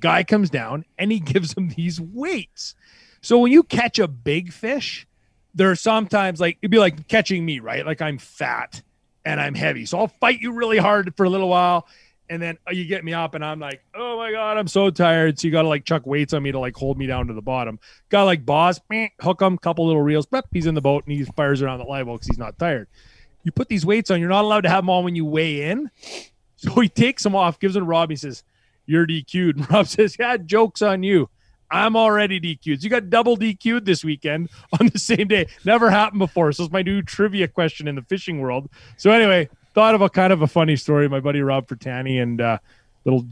[0.00, 2.74] Guy comes down and he gives him these weights.
[3.20, 5.06] So when you catch a big fish,
[5.54, 7.84] there are sometimes like it'd be like catching me, right?
[7.84, 8.82] Like I'm fat
[9.24, 9.86] and I'm heavy.
[9.86, 11.86] So I'll fight you really hard for a little while.
[12.30, 14.90] And then uh, you get me up and I'm like, oh my God, I'm so
[14.90, 15.38] tired.
[15.38, 17.34] So you got to like chuck weights on me to like hold me down to
[17.34, 17.80] the bottom.
[18.10, 21.16] Got like boss, meh, hook him, couple little reels, but he's in the boat and
[21.16, 22.86] he fires around the live well because he's not tired
[23.48, 24.20] you put these weights on.
[24.20, 25.90] You're not allowed to have them on when you weigh in.
[26.56, 28.10] So he takes them off, gives them to Rob.
[28.10, 28.42] He says,
[28.84, 29.56] You're DQ'd.
[29.56, 31.30] And Rob says, Yeah, joke's on you.
[31.70, 32.82] I'm already DQ'd.
[32.82, 34.48] You got double DQ'd this weekend
[34.80, 35.46] on the same day.
[35.64, 36.52] Never happened before.
[36.52, 38.68] So it's my new trivia question in the fishing world.
[38.96, 41.08] So anyway, thought of a kind of a funny story.
[41.08, 42.58] My buddy Rob Fertani and uh,
[43.04, 43.26] little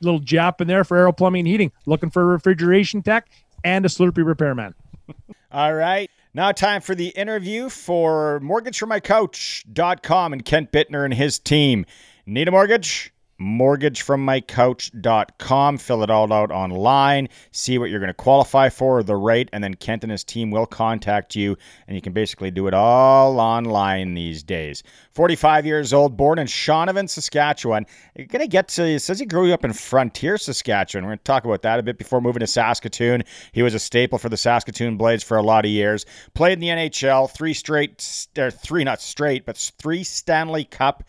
[0.00, 3.28] little Jap in there for Aero Plumbing and Heating, looking for a refrigeration tech
[3.64, 4.74] and a Slurpee repairman.
[5.52, 6.10] All right.
[6.34, 11.84] Now, time for the interview for mortgagefrommycouch.com and Kent Bittner and his team.
[12.24, 13.12] Need a mortgage?
[13.42, 15.78] mortgagefrommycouch.com.
[15.78, 17.28] Fill it all out online.
[17.50, 20.50] See what you're going to qualify for, the rate, and then Kent and his team
[20.50, 21.56] will contact you.
[21.86, 24.82] And you can basically do it all online these days.
[25.12, 27.86] 45 years old, born in Shaunavon, Saskatchewan.
[28.16, 31.04] You're going to get to, it says he grew up in Frontier, Saskatchewan.
[31.04, 33.24] We're going to talk about that a bit before moving to Saskatoon.
[33.52, 36.06] He was a staple for the Saskatoon Blades for a lot of years.
[36.34, 41.04] Played in the NHL, three straight, or three, not straight, but three Stanley Cup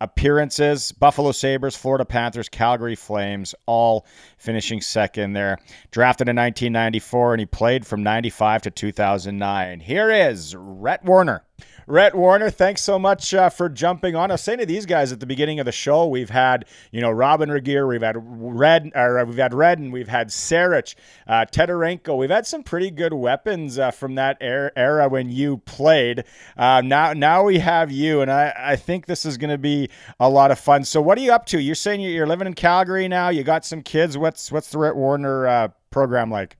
[0.00, 4.06] appearances Buffalo Sabres, Florida Panthers, Calgary Flames, all
[4.38, 5.58] finishing second there.
[5.90, 9.80] Drafted in 1994, and he played from 95 to 2009.
[9.80, 11.44] Here is Rhett Warrener.
[11.86, 14.30] Rhett Warrener, thanks so much uh, for jumping on.
[14.30, 17.00] I was saying to these guys at the beginning of the show, we've had you
[17.00, 20.94] know Robin Regier, we've had Red, or uh, we've had Redden, we've had Sarich,
[21.26, 22.16] uh, Tedarenko.
[22.16, 26.24] We've had some pretty good weapons uh, from that er- era when you played.
[26.56, 29.90] Uh, now, now we have you, and I, I think this is going to be
[30.18, 30.84] a lot of fun.
[30.84, 31.60] So, what are you up to?
[31.60, 33.28] You're saying you're living in Calgary now.
[33.28, 34.16] You got some kids.
[34.16, 36.56] What's what's the Rhett Warrener uh, program like?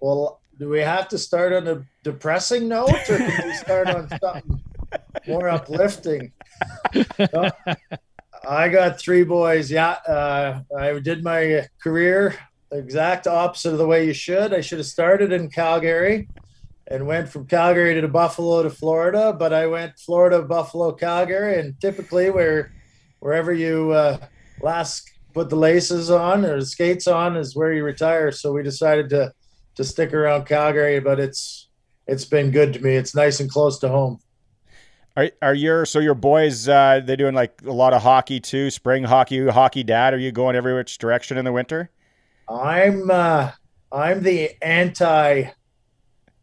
[0.00, 4.08] Well, do we have to start on a depressing note, or can we start on
[4.20, 4.62] something
[5.26, 6.32] more uplifting?
[8.48, 9.70] I got three boys.
[9.70, 12.36] Yeah, uh, I did my career
[12.72, 14.54] the exact opposite of the way you should.
[14.54, 16.28] I should have started in Calgary
[16.86, 21.78] and went from Calgary to Buffalo to Florida, but I went Florida, Buffalo, Calgary, and
[21.80, 22.72] typically where
[23.20, 24.18] wherever you uh,
[24.62, 28.32] last put the laces on or the skates on is where you retire.
[28.32, 29.32] So we decided to
[29.76, 31.68] to stick around Calgary, but it's
[32.06, 32.96] it's been good to me.
[32.96, 34.20] It's nice and close to home.
[35.16, 38.70] Are, are your so your boys uh, they doing like a lot of hockey too?
[38.70, 40.14] Spring hockey, hockey dad.
[40.14, 41.90] Are you going every which direction in the winter?
[42.48, 43.52] I'm uh,
[43.90, 45.50] I'm the anti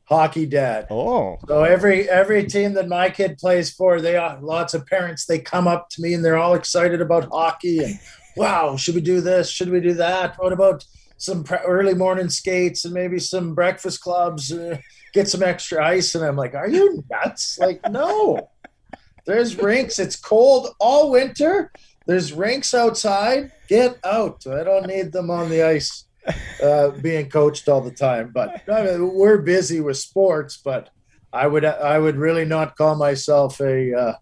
[0.06, 0.88] hockey dad.
[0.90, 5.26] Oh, So every every team that my kid plays for, they are lots of parents.
[5.26, 8.00] They come up to me and they're all excited about hockey and
[8.36, 9.50] wow, should we do this?
[9.50, 10.36] Should we do that?
[10.38, 10.86] What about
[11.20, 14.52] some pre- early morning skates and maybe some breakfast clubs?
[14.52, 14.78] Uh,
[15.14, 16.16] get some extra ice.
[16.16, 17.60] And I'm like, are you nuts?
[17.60, 18.50] Like, no.
[19.26, 20.00] There's rinks.
[20.00, 21.72] It's cold all winter.
[22.08, 23.52] There's rinks outside.
[23.68, 24.48] Get out.
[24.48, 26.06] I don't need them on the ice
[26.64, 28.32] uh, being coached all the time.
[28.34, 30.58] But I mean, we're busy with sports.
[30.58, 30.90] But
[31.32, 34.14] I would I would really not call myself a uh,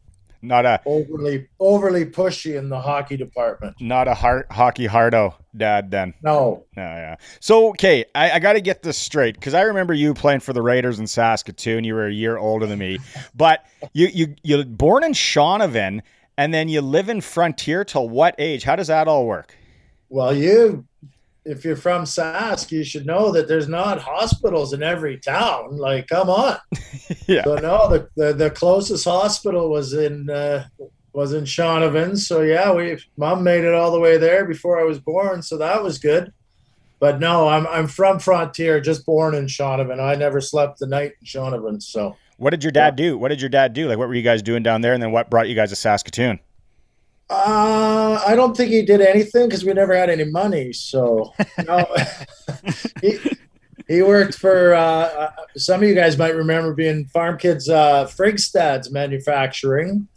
[0.48, 3.76] not a overly overly pushy in the hockey department.
[3.80, 6.14] not a heart, hockey hardo dad then.
[6.24, 7.16] No, No, yeah.
[7.40, 10.54] So okay, I, I got to get this straight because I remember you playing for
[10.54, 11.84] the Raiders in Saskatoon.
[11.84, 13.00] You were a year older than me,
[13.36, 16.02] but you you you born in Shaunavon
[16.38, 18.64] and then you live in Frontier till what age?
[18.64, 19.56] How does that all work?
[20.10, 20.86] well you.
[21.48, 25.78] If you're from Sask, you should know that there's not hospitals in every town.
[25.78, 26.58] Like, come on.
[27.26, 27.44] Yeah.
[27.44, 30.66] So no, the, the the closest hospital was in uh,
[31.14, 32.18] was in Shaunavon.
[32.18, 35.58] So yeah, we mom made it all the way there before I was born, so
[35.58, 36.32] that was good.
[37.00, 40.00] But no, I'm I'm from Frontier, just born in Shaunavon.
[40.02, 41.82] I never slept the night in Shaunavon.
[41.82, 43.18] So What did your dad do?
[43.18, 43.88] What did your dad do?
[43.88, 44.94] Like, what were you guys doing down there?
[44.94, 46.40] And then what brought you guys to Saskatoon?
[47.30, 50.72] Uh, I don't think he did anything because we never had any money.
[50.74, 51.34] So
[51.66, 51.86] no,
[53.02, 53.20] he
[53.88, 58.06] he worked for uh, uh, some of you guys might remember being farm kids uh,
[58.06, 60.08] Frigstad's manufacturing,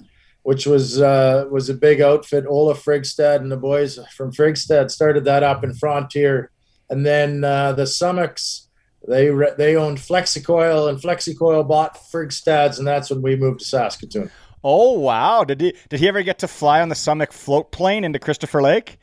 [0.42, 2.46] which was uh, was a big outfit.
[2.46, 6.50] Ola Frigstad and the boys from Frigstad started that up in Frontier,
[6.88, 8.68] and then uh, the Summits
[9.06, 13.64] they re- they owned Flexicoil, and Flexicoil bought Frigstad's, and that's when we moved to
[13.64, 14.30] Saskatoon.
[14.62, 15.44] Oh wow!
[15.44, 18.62] Did he did he ever get to fly on the Summit float plane into Christopher
[18.62, 18.98] Lake?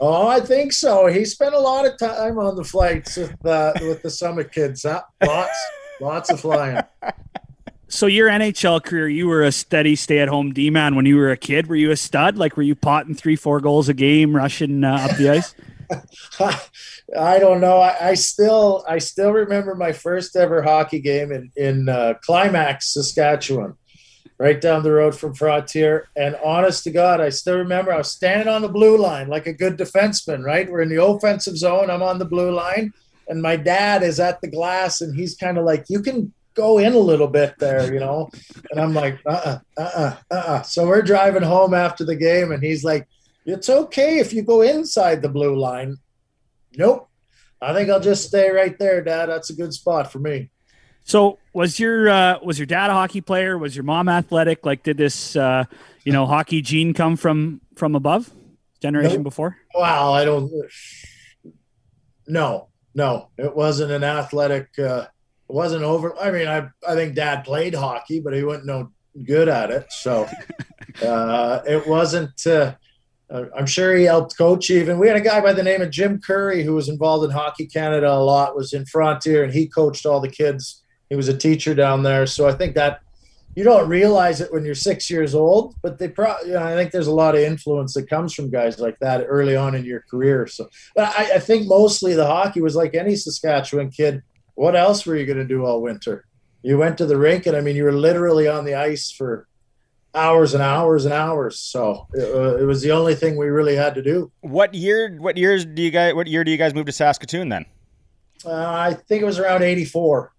[0.00, 1.06] Oh, I think so.
[1.06, 4.82] He spent a lot of time on the flights with the with the Summit kids.
[4.82, 5.02] Huh?
[5.24, 5.66] Lots,
[6.00, 6.80] lots of flying.
[7.86, 11.66] So your NHL career, you were a steady stay-at-home D-man when you were a kid.
[11.66, 12.38] Were you a stud?
[12.38, 15.54] Like, were you potting three, four goals a game, rushing uh, up the ice?
[17.18, 17.76] I don't know.
[17.76, 22.94] I, I still I still remember my first ever hockey game in in uh, Climax,
[22.94, 23.76] Saskatchewan,
[24.42, 26.08] right down the road from Frontier.
[26.16, 29.46] And honest to God, I still remember I was standing on the blue line like
[29.46, 30.44] a good defenseman.
[30.44, 31.90] Right, we're in the offensive zone.
[31.90, 32.92] I'm on the blue line,
[33.28, 36.78] and my dad is at the glass, and he's kind of like, "You can go
[36.78, 38.30] in a little bit there," you know.
[38.70, 42.50] And I'm like, "Uh, uh-uh, uh, uh, uh." So we're driving home after the game,
[42.52, 43.06] and he's like.
[43.44, 45.96] It's okay if you go inside the blue line.
[46.76, 47.08] Nope.
[47.60, 49.26] I think I'll just stay right there, Dad.
[49.26, 50.51] That's a good spot for me.
[51.04, 53.58] So was your uh, was your dad a hockey player?
[53.58, 54.64] Was your mom athletic?
[54.64, 55.64] Like, did this uh,
[56.04, 58.30] you know hockey gene come from from above,
[58.80, 59.24] generation Nope.
[59.24, 59.56] before?
[59.74, 60.50] Wow, I don't.
[62.26, 64.68] No, no, it wasn't an athletic.
[64.78, 65.06] Uh,
[65.48, 66.16] it wasn't over.
[66.18, 68.90] I mean, I I think Dad played hockey, but he wasn't no
[69.24, 69.86] good at it.
[69.90, 70.28] So
[71.02, 72.46] uh, it wasn't.
[72.46, 72.74] Uh,
[73.30, 74.98] uh, I'm sure he helped coach even.
[74.98, 77.66] We had a guy by the name of Jim Curry who was involved in Hockey
[77.66, 80.81] Canada a lot, was in Frontier, and he coached all the kids.
[81.12, 82.24] He was a teacher down there.
[82.24, 83.02] So I think that
[83.54, 86.74] you don't realize it when you're six years old, but they probably, you know, I
[86.74, 89.84] think there's a lot of influence that comes from guys like that early on in
[89.84, 90.46] your career.
[90.46, 94.22] So, but I, I think mostly the hockey was like any Saskatchewan kid.
[94.54, 96.24] What else were you going to do all winter?
[96.62, 99.46] You went to the rink, and I mean, you were literally on the ice for
[100.14, 101.60] hours and hours and hours.
[101.60, 104.32] So it, uh, it was the only thing we really had to do.
[104.40, 105.14] What year?
[105.18, 106.14] What years do you guys?
[106.14, 107.66] What year do you guys move to Saskatoon then?
[108.46, 110.31] Uh, I think it was around 84.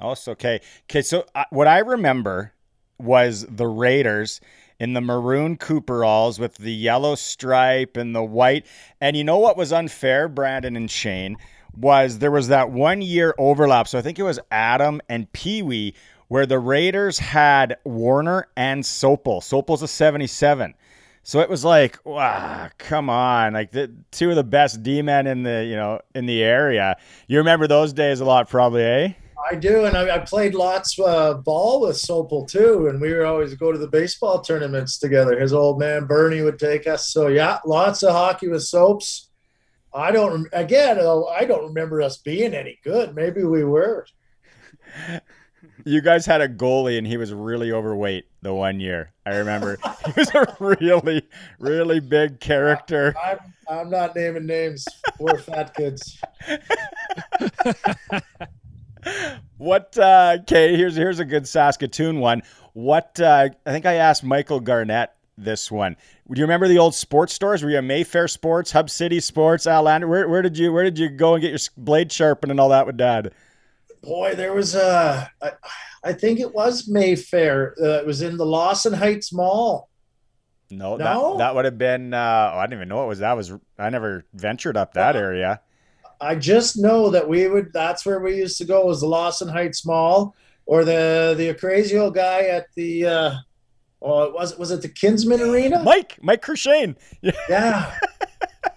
[0.00, 0.60] Oh, so okay.
[0.84, 2.52] Okay, so uh, what I remember
[2.98, 4.40] was the Raiders
[4.78, 8.66] in the maroon Cooperalls with the yellow stripe and the white.
[9.00, 11.36] And you know what was unfair, Brandon and Shane,
[11.76, 13.88] was there was that one year overlap.
[13.88, 15.94] So I think it was Atom and Pee Wee
[16.28, 19.40] where the Raiders had Warrener and Sopel.
[19.40, 20.74] Sopel's a 77.
[21.24, 25.26] So it was like, wow, come on, like the two of the best D men
[25.26, 26.96] in the you know in the area.
[27.26, 29.12] You remember those days a lot, probably, eh?
[29.48, 33.24] I do, and I, I played lots uh, ball with Sopel too, and we would
[33.24, 35.38] always go to the baseball tournaments together.
[35.38, 37.12] His old man Bernie would take us.
[37.12, 39.28] So yeah, lots of hockey with Soaps.
[39.92, 43.14] I don't again, though, I don't remember us being any good.
[43.14, 44.06] Maybe we were.
[45.84, 49.12] You guys had a goalie and he was really overweight the one year.
[49.24, 51.22] I remember he was a really,
[51.58, 53.14] really big character.
[53.24, 54.86] I'm, I'm not naming names.
[55.16, 56.20] Poor fat kids.
[59.58, 59.96] What?
[59.98, 62.42] Uh, okay, here's here's a good Saskatoon one.
[62.72, 63.20] What?
[63.20, 65.96] Uh, I think I asked Michael Garnett this one.
[66.30, 67.62] Do you remember the old sports stores?
[67.62, 70.06] Were you a Mayfair Sports, Hub City Sports, Outlander?
[70.06, 72.68] Where, where did you Where did you go and get your blade sharpened and all
[72.70, 73.32] that with Dad?
[74.02, 75.30] Boy, there was a.
[75.42, 75.52] I,
[76.02, 77.74] I think it was Mayfair.
[77.80, 79.90] Uh, it was in the Lawson Heights Mall.
[80.70, 81.32] No, No?
[81.32, 82.14] that that would have been.
[82.14, 83.18] Uh, oh, I didn't even know it was.
[83.18, 83.52] That was.
[83.78, 85.60] I never ventured up that area.
[86.20, 87.72] I just know that we would.
[87.72, 88.86] That's where we used to go.
[88.86, 90.34] Was the Lawson Heights Mall
[90.66, 93.06] or the the crazy old guy at the.
[93.06, 93.34] Uh,
[94.02, 95.82] oh, it was was it the Kinsman Arena?
[95.82, 96.96] Mike, Mike Kershane.
[97.48, 97.94] Yeah.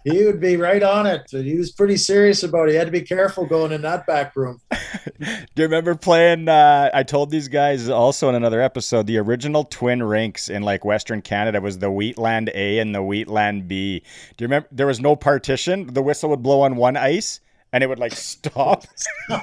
[0.03, 1.23] He would be right on it.
[1.29, 2.71] He was pretty serious about it.
[2.71, 4.59] He had to be careful going in that back room.
[5.19, 6.47] Do you remember playing?
[6.47, 9.07] Uh, I told these guys also in another episode.
[9.07, 13.67] The original twin rinks in like Western Canada was the Wheatland A and the Wheatland
[13.67, 14.03] B.
[14.37, 14.67] Do you remember?
[14.71, 15.93] There was no partition.
[15.93, 17.39] The whistle would blow on one ice,
[17.71, 18.85] and it would like stop.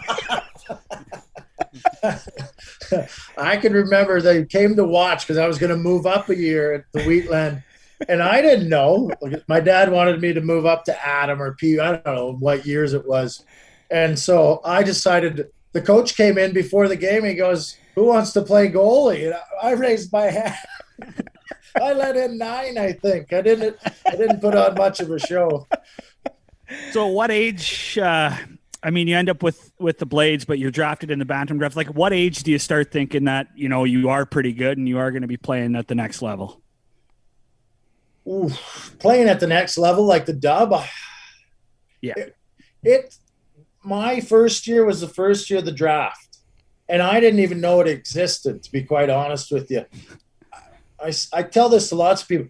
[3.36, 6.36] I can remember they came to watch because I was going to move up a
[6.36, 7.62] year at the Wheatland,
[8.08, 9.10] and I didn't know.
[9.48, 11.78] My dad wanted me to move up to Atom or P.
[11.78, 13.44] I don't know what years it was,
[13.90, 15.50] and so I decided.
[15.72, 17.24] The coach came in before the game.
[17.24, 20.56] He goes, "Who wants to play goalie?" And I raised my hand.
[21.80, 22.76] I let in nine.
[22.76, 23.76] I think I didn't.
[24.06, 25.68] I didn't put on much of a show.
[26.92, 27.98] So, what age?
[27.98, 28.36] Uh,
[28.82, 31.58] I mean, you end up with with the Blades, but you're drafted in the Bantam
[31.58, 31.76] draft.
[31.76, 34.88] Like, what age do you start thinking that you know you are pretty good and
[34.88, 36.60] you are going to be playing at the next level?
[38.28, 40.74] Oof, playing at the next level like the dub.
[42.02, 42.14] Yeah.
[42.16, 42.36] It,
[42.82, 43.14] it
[43.84, 46.38] my first year was the first year of the draft,
[46.88, 48.62] and I didn't even know it existed.
[48.62, 49.84] To be quite honest with you,
[50.98, 52.48] I, I tell this to lots of people.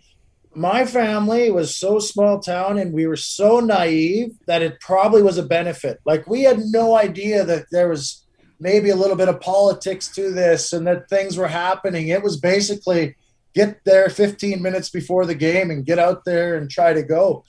[0.55, 5.39] My family was so small town, and we were so naive that it probably was
[5.39, 6.01] a benefit.
[6.05, 8.25] Like we had no idea that there was
[8.59, 12.09] maybe a little bit of politics to this, and that things were happening.
[12.09, 13.17] It was basically
[13.55, 17.45] get there 15 minutes before the game and get out there and try to go.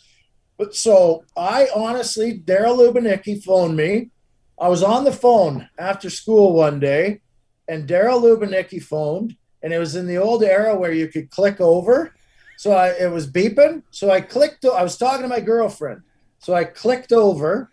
[0.58, 4.12] But so I honestly, Daryl Lubiniecki phoned me.
[4.60, 7.22] I was on the phone after school one day,
[7.68, 11.60] and Daryl Lubiniecki phoned, and it was in the old era where you could click
[11.60, 12.14] over.
[12.58, 13.82] So I, it was beeping.
[13.90, 14.64] So I clicked.
[14.66, 16.04] I was talking to my girlfriend.
[16.38, 17.72] So I clicked over,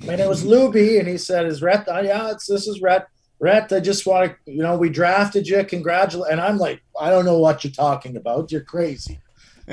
[0.00, 1.84] and it was Luby, and he said, "Is Rhett?
[1.88, 3.06] Oh, yeah, it's this is Rhett.
[3.44, 5.62] Rhett, I just want to, you know, we drafted you.
[5.64, 8.50] Congratulate." And I'm like, "I don't know what you're talking about.
[8.50, 9.18] You're crazy."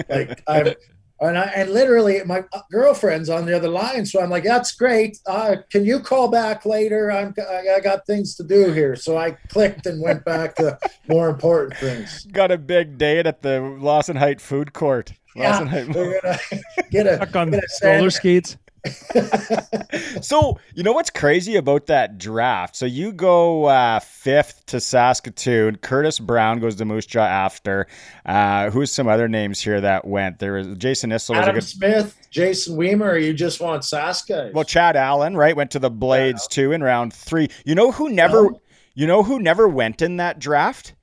[0.10, 0.74] Like I'm,
[1.22, 5.20] and I and literally my girlfriend's on the other line, so I'm like, "That's great.
[5.26, 7.12] Uh, can you call back later?
[7.12, 10.78] I'm I, I got things to do here." So I clicked and went back to
[11.08, 12.26] more important things.
[12.26, 15.14] Got a big date at the Lawson Height Food Court.
[15.36, 16.40] Lawson Yeah, Height- we're gonna
[16.92, 18.58] get a Back on get a roller skates.
[20.22, 22.76] So you know what's crazy about that draft?
[22.76, 25.78] So you go uh, fifth to Saskatoon.
[25.78, 27.88] Curtis Brown goes to Moose Jaw after.
[28.26, 30.40] Uh, who's some other names here that went?
[30.40, 31.64] There was Jason Issel Adam good.
[31.64, 33.22] Smith, Jason Wiemer.
[33.22, 34.54] You just want Saska?
[34.54, 37.50] Well, Chad Allen, right, went to the Blades too in round three.
[37.66, 38.50] You know who never,
[38.94, 40.94] you know who never went in that draft?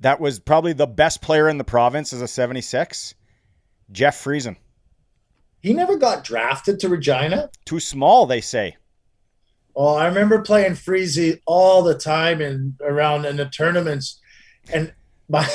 [0.00, 3.14] That was probably the best player in the province as a '76.
[3.92, 4.56] Jeff Friesen.
[5.60, 7.50] He never got drafted to Regina.
[7.64, 8.76] Too small, they say.
[9.76, 14.20] Oh, I remember playing Freezy all the time and around in the tournaments.
[14.72, 14.92] And
[15.28, 15.48] my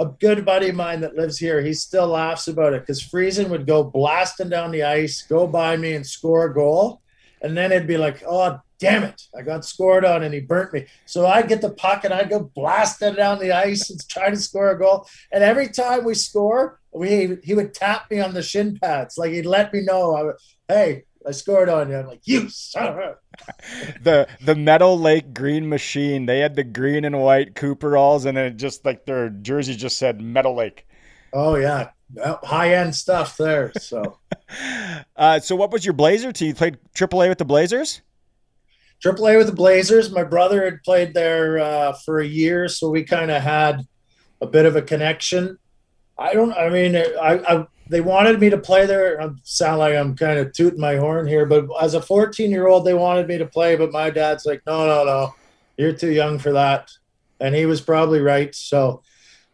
[0.00, 3.50] a good buddy of mine that lives here, he still laughs about it because Friesen
[3.50, 7.02] would go blasting down the ice, go by me and score a goal.
[7.42, 9.22] And then it'd be like, oh, damn it.
[9.36, 10.86] I got scored on and he burnt me.
[11.04, 14.30] So I'd get the puck and I'd go blasting it down the ice and try
[14.30, 15.06] to score a goal.
[15.30, 19.16] And every time we score, we he would tap me on the shin pads.
[19.16, 21.96] Like he'd let me know, I would, hey, I scored on you.
[21.96, 23.14] I'm like, you son
[24.02, 26.26] the the Meadow Lake Green Machine.
[26.26, 30.20] They had the green and white Cooperalls, and then just like their jersey just said
[30.20, 30.86] Meadow Lake.
[31.32, 31.90] Oh yeah,
[32.42, 33.72] high end stuff there.
[33.78, 34.18] So
[35.16, 36.48] Uh, so what was your Blazer team?
[36.48, 38.02] You played AAA with the Blazers?
[39.00, 40.10] Triple A with the Blazers.
[40.10, 43.86] My brother had played there uh, for a year, so we kind of had
[44.40, 45.58] a bit of a connection.
[46.18, 46.52] I don't.
[46.52, 49.20] I mean, I, I they wanted me to play there.
[49.20, 52.68] I sound like I'm kind of tooting my horn here, but as a 14 year
[52.68, 55.34] old, they wanted me to play, but my dad's like, no, no, no,
[55.76, 56.90] you're too young for that,
[57.40, 58.54] and he was probably right.
[58.54, 59.02] So,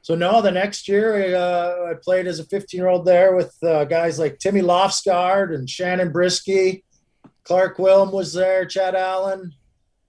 [0.03, 3.55] so no, the next year uh, I played as a 15 year old there with
[3.63, 6.83] uh, guys like Timmy Lofsgaard and Shannon Brisky.
[7.47, 9.55] Clarke Wilm was there, Chad Allen.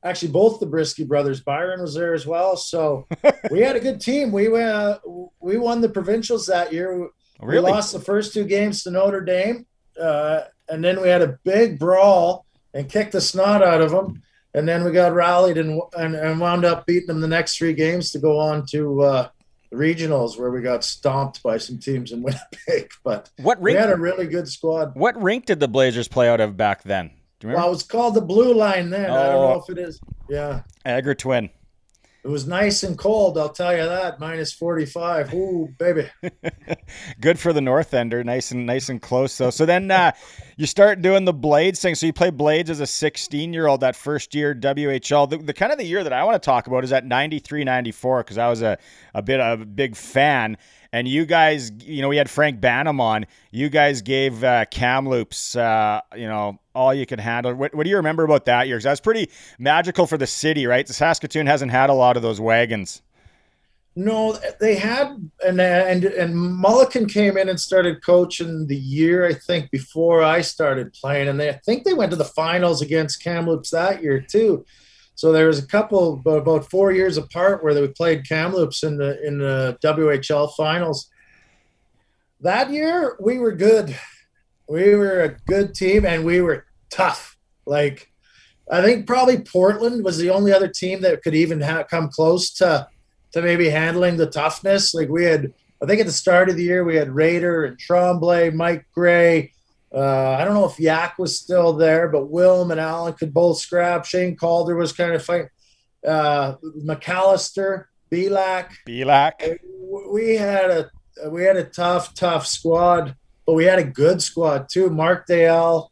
[0.04, 1.40] Actually, both the Brisky brothers.
[1.40, 2.58] Byron was there as well.
[2.58, 3.08] So
[3.52, 4.32] we had a good team.
[4.32, 4.98] We uh,
[5.40, 7.10] we won the provincials that year.
[7.40, 7.66] Really?
[7.66, 9.68] We lost the first two games to Notre Dame,
[10.02, 14.24] uh, and then we had a big brawl and kicked the snot out of them.
[14.54, 17.74] And then we got rallied and and, and wound up beating them the next three
[17.74, 19.30] games to go on to uh,
[19.70, 22.90] the regionals, where we got stomped by some teams in Winnipeg.
[23.04, 24.96] But What we had a really good squad.
[24.96, 27.12] What rink did the Blazers play out of back then?
[27.40, 27.68] Do you Well, remember?
[27.68, 29.10] it was called the Blue Line then.
[29.10, 29.54] I don't Oh.
[29.54, 30.00] know if it is.
[30.30, 30.62] Yeah.
[30.86, 31.50] Agger Twin.
[32.24, 34.20] It was nice and cold, I'll tell you that.
[34.20, 35.34] Minus 45.
[35.34, 36.10] Ooh, baby.
[37.22, 38.22] Good for the North Ender.
[38.22, 39.50] Nice and nice and close though.
[39.52, 40.12] So then uh,
[40.58, 41.96] you start doing the blades thing.
[41.96, 45.30] So you play blades as a 16 year old that first year WHL.
[45.30, 47.64] The, the kind of the year that I want to talk about is that 93,
[47.64, 48.78] 94 because I was a
[49.14, 50.58] a bit of a big fan.
[50.92, 53.26] And you guys, you know, we had Frank Banham on.
[53.52, 57.54] You guys gave uh, Kamloops, uh, you know, all you could handle.
[57.54, 58.78] What, what do you remember about that year?
[58.78, 59.30] Because that's pretty
[59.60, 60.88] magical for the city, right?
[60.88, 63.02] Saskatoon hasn't had a lot of those wagons.
[63.98, 65.08] No, they had
[65.44, 70.42] and and and Molleken came in and started coaching the year I think before I
[70.42, 74.22] started playing, and they I think they went to the finals against Kamloops that year
[74.22, 74.64] too.
[75.18, 79.20] So there was a couple about- four years apart where they played Kamloops in the
[79.26, 81.10] in the WHL finals.
[82.42, 83.98] That year we were good.
[84.70, 87.36] We were a good team and we were tough.
[87.66, 88.12] Like
[88.70, 92.52] I think probably Portland was the only other team that could even ha- come close
[92.56, 92.88] to
[93.32, 94.94] to maybe handling the toughness.
[94.94, 95.52] Like we had,
[95.82, 99.52] I think at the start of the year we had Raider and Tremblay, Mike Gray.
[99.98, 103.58] Uh, I don't know if Yak was still there, but Wilm and Allen could both
[103.58, 104.06] scrap.
[104.06, 105.50] Shane Calder was kind of fighting.
[106.08, 108.74] Uh, McAllister, Belak.
[108.88, 109.58] Belak.
[110.12, 110.92] We had a
[111.32, 113.16] we had a tough, tough squad,
[113.48, 114.92] but we had a good squad too.
[114.92, 115.92] Mark Dale,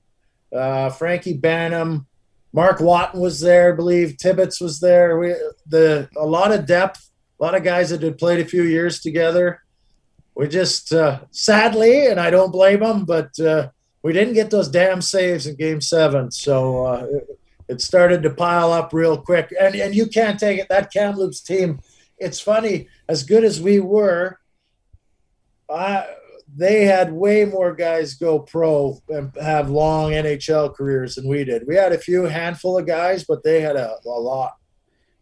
[0.55, 2.05] uh, Frankie Banham,
[2.53, 4.17] Mark Watton was there, I believe.
[4.17, 5.17] Tibbetts was there.
[5.17, 5.33] We
[5.65, 8.99] the a lot of depth, a lot of guys that had played a few years
[8.99, 9.61] together.
[10.35, 13.69] We just uh, sadly, and I don't blame them, but uh,
[14.05, 18.29] we didn't get those damn saves in Game Seven, so uh, it, it started to
[18.29, 19.51] pile up real quick.
[19.59, 20.69] And and you can't take it.
[20.69, 21.79] That Kamloops team,
[22.19, 22.87] it's funny.
[23.09, 24.39] As good as we were,
[25.67, 26.05] I
[26.55, 31.63] they had way more guys go pro and have long NHL careers than we did.
[31.67, 34.53] We had a few handful of guys, but they had a, a lot.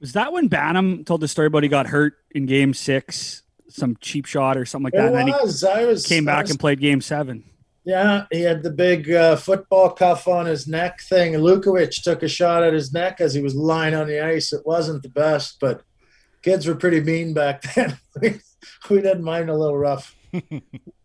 [0.01, 3.95] Was that when Banham told the story about he got hurt in game six, some
[4.01, 5.13] cheap shot or something like that?
[5.13, 5.63] It and then was.
[5.63, 7.45] I was he came back was- and played game seven.
[7.86, 11.36] Yeah, he had the big uh, football cuff on his neck thing.
[11.36, 14.53] And Lukowich took a shot at his neck as he was lying on the ice.
[14.53, 15.81] It wasn't the best, but
[16.41, 17.97] kids were pretty mean back then.
[18.21, 18.39] we,
[18.89, 20.15] we didn't mind a little rough.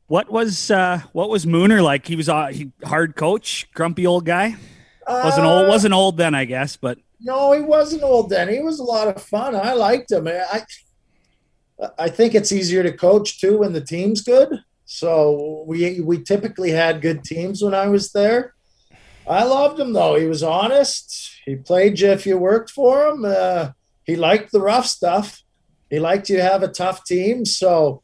[0.09, 2.07] What was uh, what was Mooner like?
[2.07, 4.57] He was a he, hard coach, grumpy old guy.
[5.07, 8.49] wasn't old Uh, wasn't old then, I guess, but No, he wasn't old then.
[8.49, 9.55] He was a lot of fun.
[9.55, 10.27] I liked him.
[10.27, 10.63] I
[11.99, 14.65] I think it's easier to coach too when the team's good.
[14.91, 18.55] So we we typically had good teams when I was there.
[19.29, 20.15] I loved him though.
[20.15, 21.31] He was honest.
[21.45, 23.23] He played you if you worked for him.
[23.27, 23.73] Uh,
[24.05, 25.43] he liked the rough stuff.
[25.91, 27.45] He liked you to have a tough team.
[27.45, 28.03] So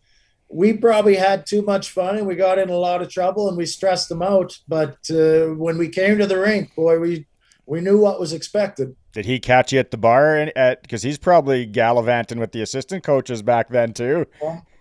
[0.50, 3.56] we probably had too much fun and we got in a lot of trouble and
[3.56, 4.58] we stressed them out.
[4.68, 7.26] But uh, when we came to the rink, boy, we
[7.64, 8.94] we knew what was expected.
[9.12, 10.36] Did he catch you at the bar?
[10.36, 14.26] And at because he's probably gallivanting with the assistant coaches back then too.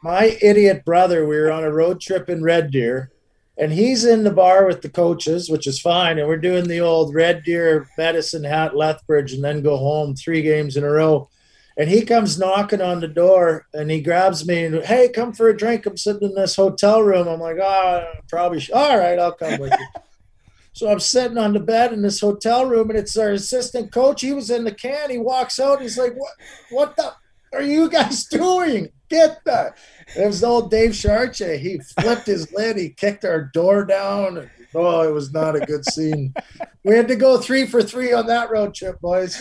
[0.04, 3.10] My idiot brother, we were on a road trip in Red Deer,
[3.58, 6.20] and he's in the bar with the coaches, which is fine.
[6.20, 10.42] And we're doing the old Red Deer, Medicine Hat, Lethbridge, and then go home three
[10.42, 11.30] games in a row.
[11.78, 15.50] And he comes knocking on the door and he grabs me and, hey, come for
[15.50, 15.86] a drink.
[15.86, 17.28] I'm sitting in this hotel room.
[17.28, 19.88] I'm like, oh, probably, sh- all right, I'll come with you.
[20.76, 24.22] So I'm sitting on the bed in this hotel room, and it's our assistant coach.
[24.22, 25.12] He was in the can.
[25.12, 25.84] He walks out.
[25.84, 26.32] He's like, "What?
[26.72, 27.14] What the
[27.54, 28.90] are you guys doing?
[29.10, 29.78] Get that!"
[30.16, 31.58] It was old Dave Charche.
[31.60, 32.78] He flipped his lid.
[32.78, 34.50] He kicked our door down.
[34.76, 36.34] Oh, it was not a good scene.
[36.84, 39.38] we had to go three for three on that road trip, boys.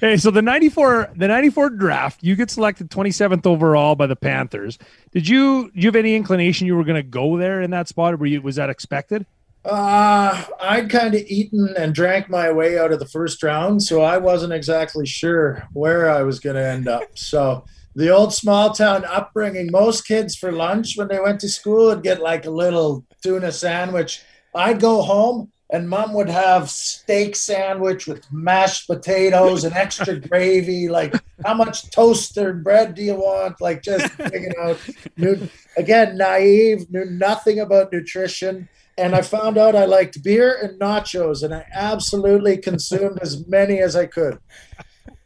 [0.00, 4.76] Hey, so the 94 the 94 draft, you get selected 27th overall by the Panthers.
[5.12, 7.86] Did you do you have any inclination you were going to go there in that
[7.86, 8.18] spot?
[8.18, 9.26] Were you was that expected?
[9.64, 14.02] Uh, I'd kind of eaten and drank my way out of the first round, so
[14.02, 17.02] I wasn't exactly sure where I was going to end up.
[17.14, 21.86] So the old small town upbringing, most kids for lunch when they went to school
[21.86, 24.22] would get like a little tuna sandwich.
[24.54, 30.88] I'd go home and mom would have steak sandwich with mashed potatoes and extra gravy.
[30.88, 33.60] Like, how much toast or bread do you want?
[33.60, 34.78] Like, just figuring out.
[35.16, 38.68] Knew, again, naive, knew nothing about nutrition.
[38.98, 43.78] And I found out I liked beer and nachos, and I absolutely consumed as many
[43.78, 44.38] as I could.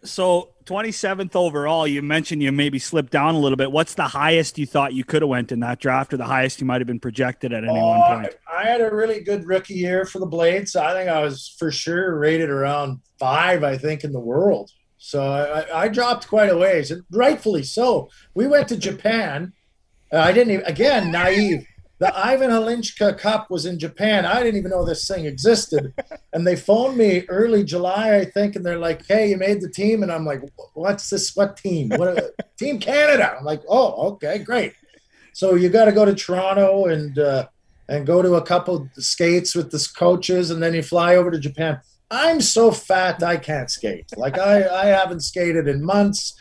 [0.04, 3.72] So 27th overall, you mentioned you maybe slipped down a little bit.
[3.72, 6.60] What's the highest you thought you could have went in that draft, or the highest
[6.60, 8.34] you might have been projected at any one Oh, point?
[8.48, 10.76] I, I had a really good rookie year for the Blades.
[10.76, 14.70] I think I was for sure rated around five, I think, in the world.
[14.98, 18.10] So I, I- I dropped quite a ways, and rightfully so.
[18.34, 19.52] We went to Japan.
[20.12, 21.66] Uh, I didn't even, again, naive.
[21.98, 24.26] The Ivan Hlinka Cup was in Japan.
[24.26, 25.92] I didn't even know this thing existed.
[26.32, 29.70] And they phoned me early July, I think, and they're like, hey, you made the
[29.70, 30.02] team.
[30.02, 30.42] And I'm like,
[30.74, 31.34] what's this?
[31.34, 31.88] What team?
[31.88, 33.34] What Team Canada.
[33.38, 34.74] I'm like, oh, okay, great.
[35.32, 37.48] So you got to go to Toronto and uh,
[37.88, 41.38] and go to a couple skates with the coaches, and then you fly over to
[41.38, 41.80] Japan.
[42.10, 44.10] I'm so fat I can't skate.
[44.16, 46.38] Like I, I haven't skated in months.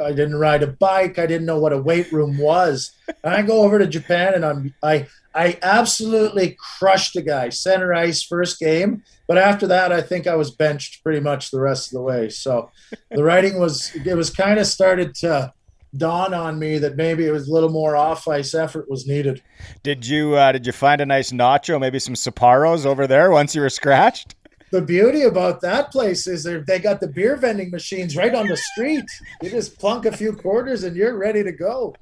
[0.00, 1.18] I- didn't ride a bike.
[1.18, 2.92] I didn't know what a weight room was.
[3.22, 7.94] And I go over to Japan, and I'm I I absolutely crushed a guy center
[7.94, 9.02] ice first game.
[9.26, 12.28] But after that, I think I was benched pretty much the rest of the way.
[12.28, 12.70] So
[13.10, 15.52] the writing was it was kind of started to
[15.96, 19.42] dawn on me that maybe it was a little more off ice effort was needed.
[19.82, 23.54] Did you uh, did you find a nice nacho, maybe some Sapporos over there once
[23.54, 24.34] you were scratched?
[24.70, 28.46] The beauty about that place is they they got the beer vending machines right on
[28.46, 29.06] the street.
[29.42, 31.94] You just plunk a few quarters and you're ready to go.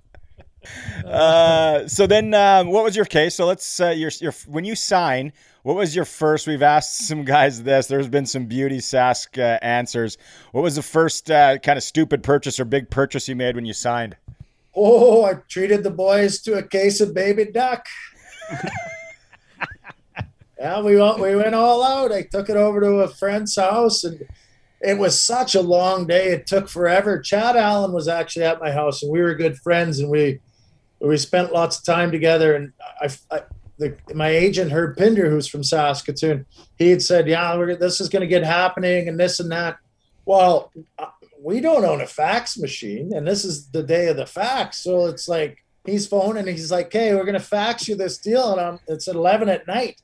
[1.04, 3.34] Uh, so then, um, what was your case?
[3.34, 6.46] So let's uh, your your when you sign, what was your first?
[6.46, 7.86] We've asked some guys this.
[7.86, 10.18] There's been some beauty sask uh, answers.
[10.52, 13.64] What was the first uh, kind of stupid purchase or big purchase you made when
[13.64, 14.16] you signed?
[14.74, 17.86] Oh, I treated the boys to a case of baby duck.
[20.58, 22.12] yeah, we went, we went all out.
[22.12, 24.26] I took it over to a friend's house, and
[24.80, 26.28] it was such a long day.
[26.28, 27.20] It took forever.
[27.20, 30.40] Chad Allen was actually at my house, and we were good friends, and we
[31.00, 32.54] we spent lots of time together.
[32.54, 33.42] And I, I
[33.78, 36.46] the, my agent Herb Pinder, who's from Saskatoon,
[36.78, 39.76] he had said, "Yeah, this is going to get happening, and this and that."
[40.24, 41.06] Well, uh,
[41.40, 45.06] we don't own a fax machine, and this is the day of the fax, so
[45.06, 48.52] it's like he's phoning, and he's like, "Hey, we're going to fax you this deal,"
[48.52, 50.00] and I'm, it's at eleven at night,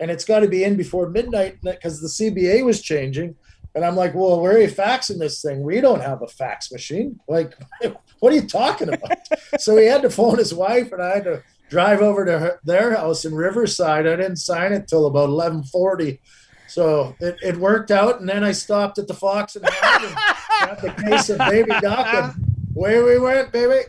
[0.00, 3.36] and it's got to be in before midnight because the CBA was changing.
[3.74, 5.62] And I'm like, well, where are you faxing this thing?
[5.62, 7.20] We don't have a fax machine.
[7.28, 7.54] Like,
[8.18, 9.18] what are you talking about?
[9.58, 12.60] so he had to phone his wife, and I had to drive over to her,
[12.64, 14.06] their house in Riverside.
[14.06, 16.18] I didn't sign it till about 11:40.
[16.66, 20.14] So it, it worked out, and then I stopped at the Fox and Hound and
[20.60, 22.34] got the case of baby duck, and
[22.74, 23.88] where we went, baby.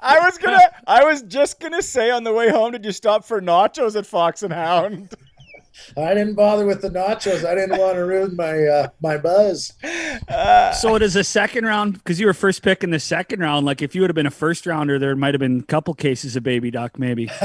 [0.00, 3.24] I was gonna, I was just gonna say on the way home, did you stop
[3.24, 5.14] for nachos at Fox and Hound?
[5.96, 7.44] I didn't bother with the nachos.
[7.44, 9.72] I didn't want to ruin my uh, my buzz.
[10.80, 13.66] So it is a second round because you were first pick in the second round.
[13.66, 15.94] Like if you would have been a first rounder, there might have been a couple
[15.94, 17.30] cases of baby duck, maybe.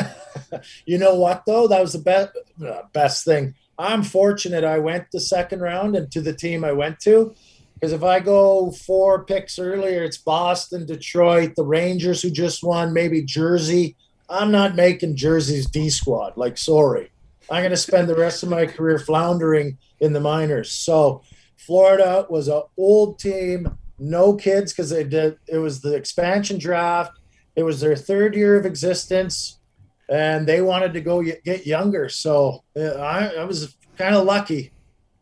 [0.85, 1.67] You know what though?
[1.67, 2.29] That was the best
[2.65, 3.55] uh, best thing.
[3.77, 7.35] I'm fortunate I went the second round and to the team I went to.
[7.73, 12.91] Because if I go four picks earlier, it's Boston, Detroit, the Rangers who just won,
[12.91, 13.95] maybe Jersey.
[14.29, 16.37] I'm not making Jersey's D squad.
[16.37, 17.11] Like, sorry.
[17.49, 20.71] I'm going to spend the rest of my career floundering in the minors.
[20.71, 21.23] So,
[21.57, 25.37] Florida was an old team, no kids because they did.
[25.47, 27.19] It was the expansion draft.
[27.55, 29.59] It was their third year of existence,
[30.07, 32.07] and they wanted to go get younger.
[32.07, 34.71] So uh, I, I was kind of lucky.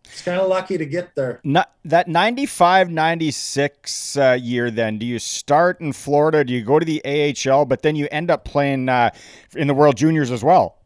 [0.04, 1.40] It's kind of lucky to get there.
[1.44, 6.80] Not that 95 96 uh, year then do you start in florida do you go
[6.80, 9.12] to the ahl but then you end up playing uh,
[9.56, 10.80] in the world juniors as well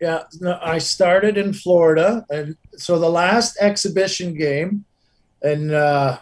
[0.00, 4.84] Yeah, no, I started in Florida, and so the last exhibition game,
[5.42, 6.18] and uh,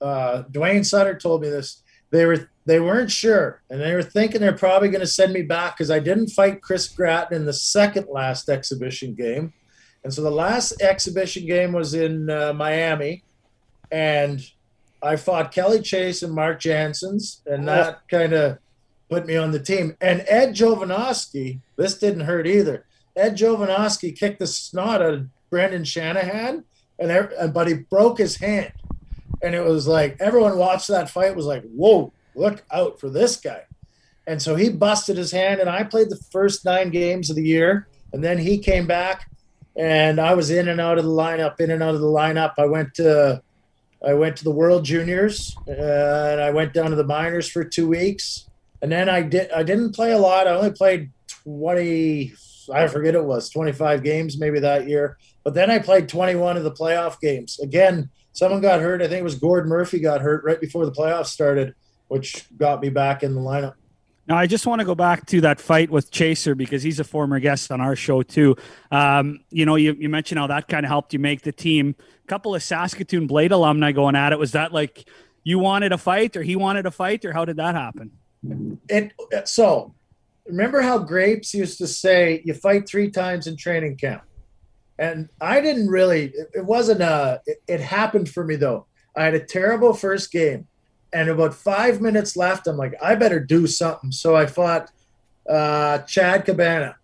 [0.00, 1.82] uh, Duane Sutter told me this.
[2.10, 5.42] They were they weren't sure, and they were thinking they're probably going to send me
[5.42, 9.52] back because I didn't fight Chris Gratton in the second last exhibition game,
[10.04, 13.24] and so the last exhibition game was in uh, Miami,
[13.90, 14.40] and
[15.02, 18.58] I fought Kelly Chase and Mark Janssens, and that kind of
[19.14, 19.96] put me on the team.
[20.00, 22.84] And Ed Jovanovski, this didn't hurt either.
[23.14, 26.64] Ed Jovanovski kicked the snot out of Brendan Shanahan,
[26.98, 28.72] and, ev- but he broke his hand,
[29.40, 33.36] and it was like everyone watched that fight was like, whoa, look out for this
[33.36, 33.62] guy.
[34.26, 37.44] And so he busted his hand, and I played the first nine games of the
[37.44, 39.30] year, and then he came back,
[39.76, 42.54] and I was in and out of the lineup, in and out of the lineup.
[42.58, 43.42] I went to
[44.04, 47.62] I went to the World Juniors, uh, and I went down to the minors for
[47.62, 48.48] two weeks,
[48.84, 50.46] and then I did I didn't play a lot.
[50.46, 52.34] I only played twenty.
[52.70, 56.34] I forget it was twenty five games maybe that year, but then I played twenty
[56.34, 57.58] one of the playoff games.
[57.60, 59.00] Again, someone got hurt.
[59.00, 61.74] I think it was Gord Murphy got hurt right before the playoffs started,
[62.08, 63.72] which got me back in the lineup.
[64.28, 67.04] Now, I just want to go back to that fight with Chaser because he's a
[67.04, 68.54] former guest on our show too.
[68.90, 71.96] Um, you know, you, you mentioned how that kind of helped you make the team.
[72.22, 74.38] A couple of Saskatoon Blade alumni going at it.
[74.38, 75.08] Was that like
[75.42, 78.12] you wanted a fight, or he wanted a fight, or how did that happen?
[78.88, 79.12] It
[79.44, 79.94] so
[80.46, 84.22] remember how Grapes used to say you fight three times in training camp,
[84.98, 86.26] and I didn't really.
[86.26, 87.40] It, it wasn't a.
[87.46, 88.86] It, it happened for me though.
[89.16, 90.66] I had a terrible first game,
[91.12, 92.66] and about five minutes left.
[92.66, 94.12] I'm like, I better do something.
[94.12, 94.90] So I fought
[95.48, 96.96] uh, Chad Cabana,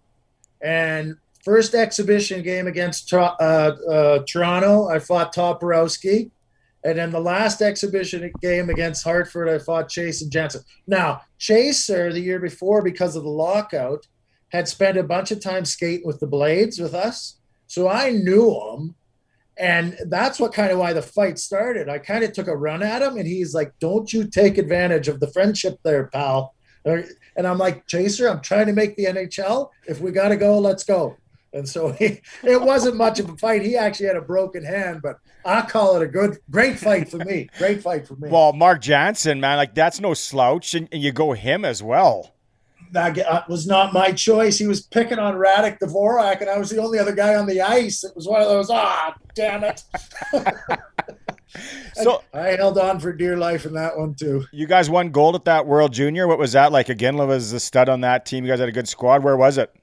[0.60, 6.30] and first exhibition game against uh, uh, Toronto, I fought Toporowski.
[6.82, 10.62] And then the last exhibition game against Hartford, I fought Chase and Jensen.
[10.86, 14.06] Now, Chaser, the year before, because of the lockout,
[14.48, 17.38] had spent a bunch of time skating with the Blades with us.
[17.66, 18.94] So I knew him.
[19.58, 21.90] And that's what kind of why the fight started.
[21.90, 25.06] I kind of took a run at him, and he's like, Don't you take advantage
[25.06, 26.54] of the friendship there, pal.
[26.84, 29.68] And I'm like, Chaser, I'm trying to make the NHL.
[29.86, 31.16] If we got to go, let's go.
[31.52, 33.62] And so he, it wasn't much of a fight.
[33.62, 37.18] He actually had a broken hand, but I call it a good, great fight for
[37.18, 37.48] me.
[37.58, 38.28] Great fight for me.
[38.28, 42.34] Well, Mark Jansen, man, like that's no slouch, and, and you go him as well.
[42.92, 44.58] that uh, was not my choice.
[44.58, 47.60] He was picking on Radek Dvorak, and I was the only other guy on the
[47.60, 48.04] ice.
[48.04, 49.82] It was one of those, ah, damn it.
[51.94, 54.44] So I held on for dear life in that one, too.
[54.52, 56.28] you guys won gold at that World Junior.
[56.28, 56.86] What was that like?
[56.86, 58.44] Iginla was the stud on that team.
[58.44, 59.24] You guys had a good squad.
[59.24, 59.74] Where was it?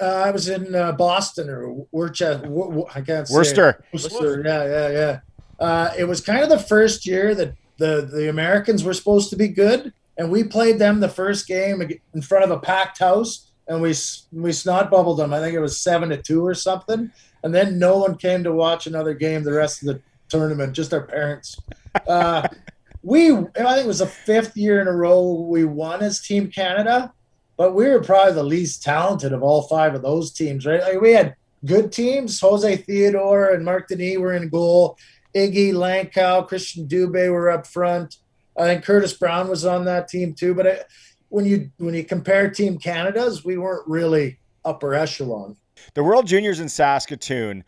[0.00, 2.40] Uh, I was in uh, Boston or Worcester.
[2.46, 3.28] Wor- Wor- I can't.
[3.30, 3.84] Worcester.
[3.92, 4.42] Worcester.
[4.44, 5.20] Yeah, yeah, yeah.
[5.58, 9.36] Uh, it was kind of the first year that the the Americans were supposed to
[9.36, 11.82] be good, and we played them the first game
[12.14, 13.94] in front of a packed house, and we
[14.32, 15.32] we snot bubbled them.
[15.32, 17.10] I think it was seven to two or something,
[17.42, 20.74] and then no one came to watch another game the rest of the tournament.
[20.74, 21.60] Just our parents.
[22.06, 22.46] Uh,
[23.02, 26.50] we I think it was the fifth year in a row we won as Team
[26.50, 27.12] Canada,
[27.58, 30.64] but we were probably the least talented of all five of those teams.
[30.64, 30.80] Right?
[30.80, 31.34] Like we had
[31.66, 32.40] good teams.
[32.40, 34.96] Jose Theodore and Marc Denis were in goal.
[35.34, 38.16] Iggy Lankow, Christian Dubé were up front.
[38.58, 40.54] Uh, I think Curtis Brown was on that team too.
[40.54, 40.86] But it,
[41.28, 45.56] when you when you compare Team Canada's, we weren't really upper echelon.
[45.94, 47.64] The World Juniors in Saskatoon,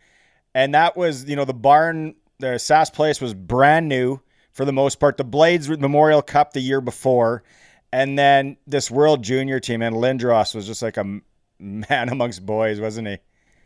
[0.55, 4.19] and that was you know the barn, the Sask Place was brand new
[4.53, 5.17] for the most part.
[5.17, 7.43] The Blades Memorial Cup the year before,
[7.93, 11.19] and then this World Junior team, and Lindros was just like a
[11.59, 13.17] man amongst boys, wasn't he?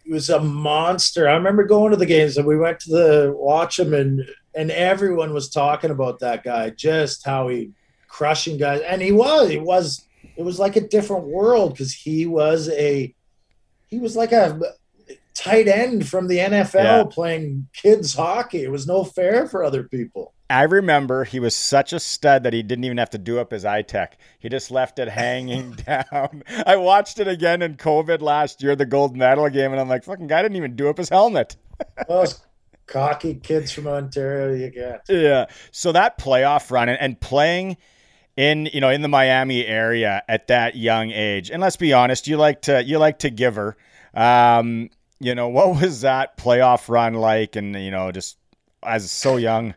[0.03, 1.27] He was a monster.
[1.27, 4.21] I remember going to the games and we went to the watch him and
[4.53, 7.71] and everyone was talking about that guy, just how he
[8.07, 8.81] crushing guys.
[8.81, 10.05] And he was, he was
[10.37, 13.15] it was like a different world because he was a
[13.87, 14.59] he was like a
[15.33, 17.03] tight end from the NFL Yeah.
[17.09, 18.63] playing kids hockey.
[18.63, 20.34] It was no fair for other people.
[20.49, 23.51] I remember he was such a stud that he didn't even have to do up
[23.51, 24.17] his eye tech.
[24.39, 26.43] He just left it hanging down.
[26.65, 30.03] I watched it again in COVID last year, the gold medal game, and I'm like,
[30.03, 31.55] fucking guy didn't even do up his helmet.
[32.07, 32.41] Those
[32.85, 35.05] cocky kids from Ontario, you get.
[35.09, 35.47] Yeah.
[35.71, 37.77] So that playoff run and, and playing
[38.37, 42.27] in you know in the Miami area at that young age, and let's be honest,
[42.27, 43.75] you like to you like to give her.
[44.13, 44.89] Um,
[45.19, 48.37] you know what was that playoff run like, and you know just
[48.83, 49.73] as so young.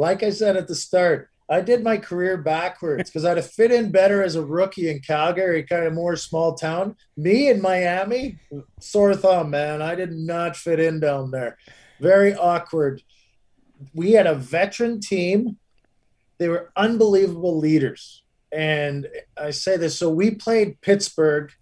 [0.00, 3.70] Like I said at the start, I did my career backwards because I'd have fit
[3.70, 6.96] in better as a rookie in Calgary, kind of more small town.
[7.18, 8.38] Me in Miami,
[8.80, 9.82] sore thumb, man.
[9.82, 11.58] I did not fit in down there.
[12.00, 13.02] Very awkward.
[13.92, 15.58] We had a veteran team.
[16.38, 18.22] They were unbelievable leaders.
[18.52, 21.52] And I say this so we played Pittsburgh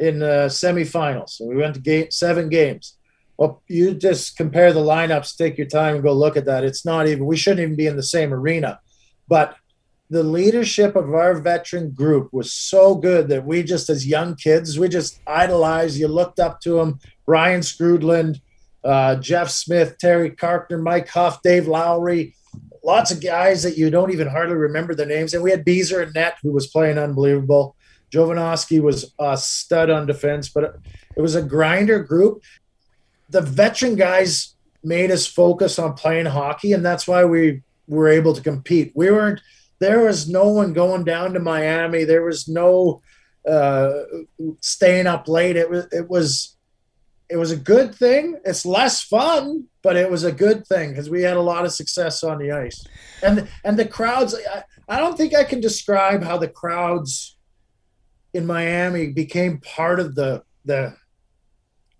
[0.00, 1.30] in the semifinals.
[1.30, 2.96] So we went to game, seven games.
[3.36, 6.64] Well, you just compare the lineups, take your time and go look at that.
[6.64, 8.80] It's not even, we shouldn't even be in the same arena.
[9.26, 9.56] But
[10.10, 14.78] the leadership of our veteran group was so good that we just, as young kids,
[14.78, 15.98] we just idolized.
[15.98, 18.40] You looked up to them Brian Skrudland,
[18.84, 22.36] uh, Jeff Smith, Terry Carkner, Mike Hough, Dave Lowry.
[22.84, 25.34] lots of guys that you don't even hardly remember their names.
[25.34, 27.74] And we had Beezer and Net, who was playing unbelievable.
[28.12, 30.76] Jovanovski was a stud on defense, but
[31.16, 32.42] it was a grinder group.
[33.30, 38.34] The veteran guys made us focus on playing hockey, and that's why we were able
[38.34, 38.92] to compete.
[38.94, 39.40] We weren't
[39.80, 42.04] there was no one going down to Miami.
[42.04, 43.02] There was no
[43.48, 43.90] uh,
[44.60, 45.56] staying up late.
[45.56, 46.56] It was it was
[47.28, 48.38] it was a good thing.
[48.44, 51.72] It's less fun, but it was a good thing because we had a lot of
[51.72, 52.84] success on the ice.
[53.22, 54.34] And and the crowds.
[54.34, 57.36] I, I don't think I can describe how the crowds
[58.34, 60.96] in Miami became part of the the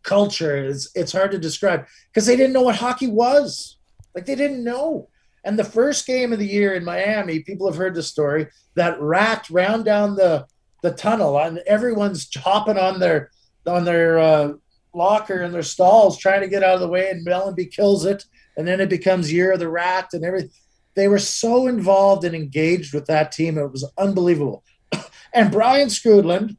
[0.05, 0.57] culture.
[0.57, 3.78] It's it's hard to describe because they didn't know what hockey was.
[4.14, 5.09] Like they didn't know.
[5.44, 8.46] And the first game of the year in Miami, people have heard the story
[8.76, 10.46] that rat ran down the
[10.84, 13.30] the tunnel and everyone's hopping on their
[13.66, 14.52] on their uh,
[14.94, 18.24] locker and their stalls trying to get out of the way and Mellanby kills it
[18.59, 20.50] and then it becomes year of the rat and everything
[20.94, 24.62] they were so involved and engaged with that team it was unbelievable
[25.32, 26.59] and Brian Skrudland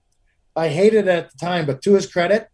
[0.55, 2.49] I hated it at the time but to his credit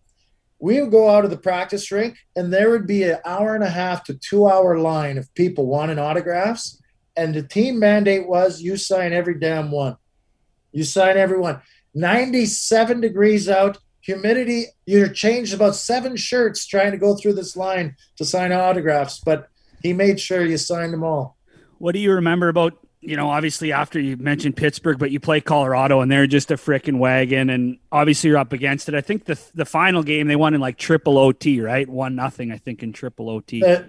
[0.62, 3.64] we would go out of the practice rink and there would be an hour and
[3.64, 6.80] a half to two hour line of people wanting autographs.
[7.18, 9.98] And the team mandate was you sign every damn one.
[10.72, 11.62] You sign every one.
[11.96, 17.96] 97 degrees out humidity you changed about seven shirts trying to go through this line
[18.16, 19.48] to sign autographs but
[19.84, 21.38] he made sure you signed them all.
[21.80, 25.42] What do you remember about, you know, obviously after you mentioned Pittsburgh, but you play
[25.42, 28.96] Colorado and they're just a freaking wagon and obviously you're up against it.
[28.96, 31.90] I think the the final game they won in like triple OT, right?
[31.90, 33.64] One nothing, I think, in triple OT.
[33.64, 33.84] Uh,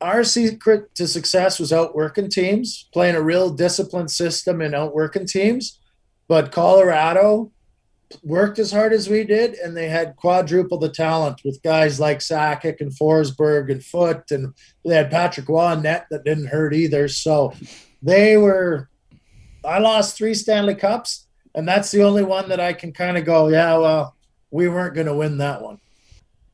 [0.00, 5.80] our secret to success was outworking teams, playing a real disciplined system and outworking teams.
[6.28, 7.50] But Colorado
[8.22, 12.18] worked as hard as we did, and they had quadruple the talent with guys like
[12.18, 14.54] Sakic and Forsberg and Foote, and
[14.84, 17.08] they had Patrick Roy net that didn't hurt either.
[17.08, 17.52] So
[18.02, 18.88] they were.
[19.64, 23.24] I lost three Stanley Cups, and that's the only one that I can kind of
[23.24, 24.16] go, yeah, well,
[24.50, 25.78] we weren't going to win that one.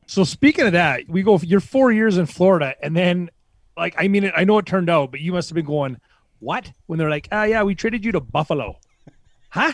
[0.07, 1.37] So speaking of that, we go.
[1.39, 3.29] You're four years in Florida, and then,
[3.75, 5.97] like, I mean, I know it turned out, but you must have been going,
[6.39, 8.77] "What?" When they're like, "Ah, yeah, we traded you to Buffalo."
[9.49, 9.73] Huh?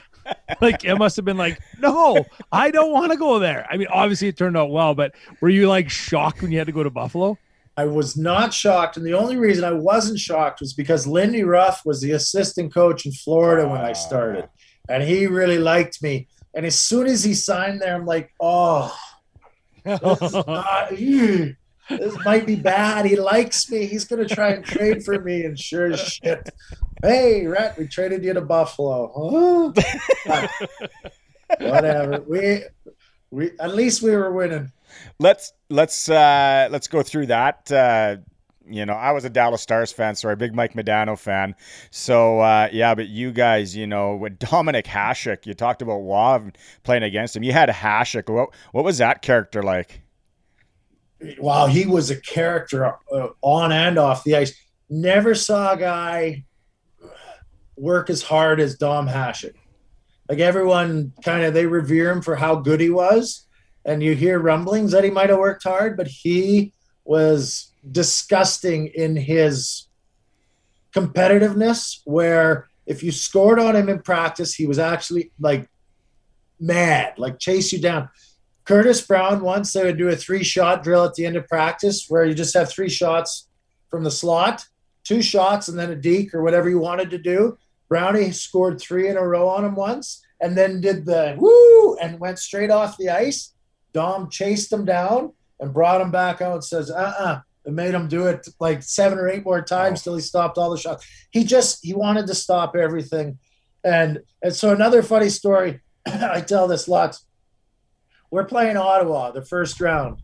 [0.62, 3.68] like it must have been like, no, I don't want to go there.
[3.70, 6.68] I mean, obviously it turned out well, but were you like shocked when you had
[6.68, 7.38] to go to Buffalo?
[7.76, 11.82] I was not shocked, and the only reason I wasn't shocked was because Lindy Ruff
[11.86, 13.94] was the assistant coach in Florida when I ah.
[13.94, 14.48] started,
[14.88, 16.28] and he really liked me.
[16.54, 18.96] And as soon as he signed there, I'm like, oh,
[19.84, 21.56] this, is not, ew,
[21.90, 23.06] this might be bad.
[23.06, 23.88] He likes me.
[23.88, 26.48] He's gonna try and trade for me, and sure as shit,
[27.04, 29.74] hey, Rat, we traded you to Buffalo.
[30.26, 30.48] Huh?
[31.60, 32.24] Whatever.
[32.28, 32.64] We
[33.30, 34.72] we at least we were winning.
[35.20, 38.16] let's let's uh let's go through that uh
[38.66, 41.56] you know i was a dallas stars fan sorry big mike modano fan
[41.90, 46.54] so uh yeah but you guys you know with dominik hasek you talked about wav
[46.84, 50.04] playing against him you had hasek what what was that character like
[51.40, 54.54] wow, he was a character uh, on and off the ice.
[54.90, 56.46] Never saw a guy
[57.84, 59.56] work as hard as Dom Hasek.
[60.30, 63.46] Like everyone kind of they revere him for how good he was,
[63.84, 66.72] and you hear rumblings that he might have worked hard, but he
[67.04, 69.88] was disgusting in his
[70.96, 72.00] competitiveness.
[72.06, 75.70] Where if you scored on him in practice, he was actually like
[76.62, 78.08] mad, like chase you down.
[78.64, 82.06] Curtis Brown once they would do a three shot drill at the end of practice
[82.08, 83.50] where you just have three shots
[83.90, 84.66] from the slot,
[85.04, 87.58] two shots and then a deke or whatever you wanted to do.
[87.94, 92.20] Brownie scored three in a row on him once and then did the woo and
[92.20, 93.54] went straight off the ice.
[93.94, 97.94] Dom chased him down and brought him back out and says, uh uh and made
[97.94, 101.06] him do it like seven or eight more times till he stopped all the shots.
[101.30, 103.38] He just he wanted to stop everything.
[103.84, 107.28] And and so another funny story, I tell this lots
[108.32, 110.20] we're playing Ottawa the first round.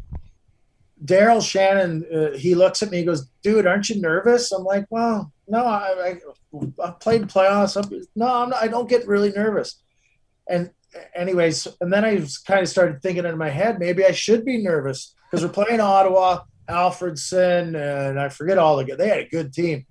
[1.06, 4.88] Daryl Shannon, uh, he looks at me, he goes, "Dude, aren't you nervous?" I'm like,
[4.90, 6.18] "Well, no, I,
[6.54, 7.76] I, I played playoffs.
[7.76, 9.82] I'm, no, I'm not, I don't get really nervous."
[10.48, 10.72] And
[11.16, 14.58] anyways, and then I kind of started thinking in my head, maybe I should be
[14.58, 18.98] nervous because we're playing Ottawa, Alfredsson, and I forget all the good.
[18.98, 19.86] They had a good team.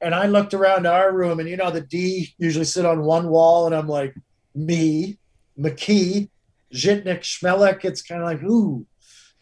[0.00, 3.28] And I looked around our room, and you know the D usually sit on one
[3.28, 4.14] wall, and I'm like,
[4.54, 5.18] me,
[5.58, 6.30] McKee,
[6.74, 7.84] Zhitnik, Smehlik.
[7.84, 8.86] It's kind of like, ooh,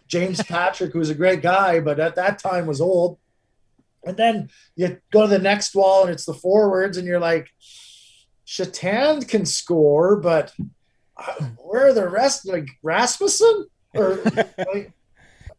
[0.09, 3.19] James Patrick, who's a great guy, but at that time was old.
[4.09, 7.49] And then you go to the next wall, and it's the forwards, and you're like,
[8.45, 10.53] Satan can score, but
[11.17, 12.47] uh, where are the rest?
[12.47, 14.21] Like Rasmussen, or
[14.73, 14.93] like,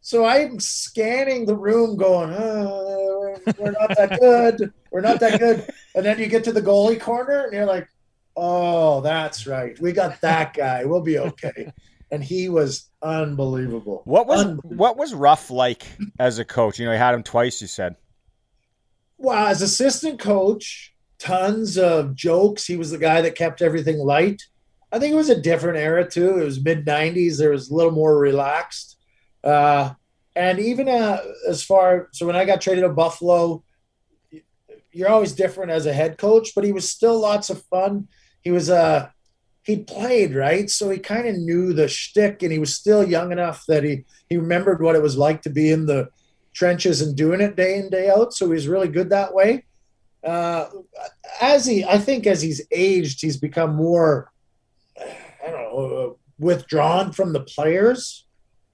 [0.00, 4.72] so I'm scanning the room, going, uh, we're not that good.
[4.90, 5.70] We're not that good.
[5.94, 7.86] And then you get to the goalie corner and you're like,
[8.36, 9.78] oh, that's right.
[9.80, 10.84] We got that guy.
[10.84, 11.72] We'll be okay.
[12.10, 14.02] And he was unbelievable.
[14.04, 14.76] What was Unbelievable.
[14.76, 15.86] what was Ruff like
[16.18, 16.78] as a coach?
[16.78, 17.60] You know, you had him twice.
[17.60, 17.94] You said.
[19.22, 22.66] Well, as assistant coach, tons of jokes.
[22.66, 24.42] He was the guy that kept everything light.
[24.90, 26.38] I think it was a different era too.
[26.38, 27.36] It was mid '90s.
[27.36, 28.96] There was a little more relaxed,
[29.44, 29.90] uh,
[30.34, 33.62] and even uh, as far so when I got traded to Buffalo,
[34.90, 38.08] you're always different as a head coach, but he was still lots of fun.
[38.40, 39.10] He was uh
[39.64, 43.32] he played right, so he kind of knew the shtick, and he was still young
[43.32, 46.08] enough that he he remembered what it was like to be in the
[46.54, 48.32] trenches and doing it day in day out.
[48.34, 49.64] So he's really good that way.
[50.22, 50.66] Uh,
[51.40, 54.30] as he, I think, as he's aged, he's become more,
[54.98, 58.26] I don't know, uh, withdrawn from the players.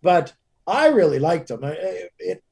[0.03, 0.35] But
[0.67, 1.63] I really liked him.
[1.63, 2.43] It, it,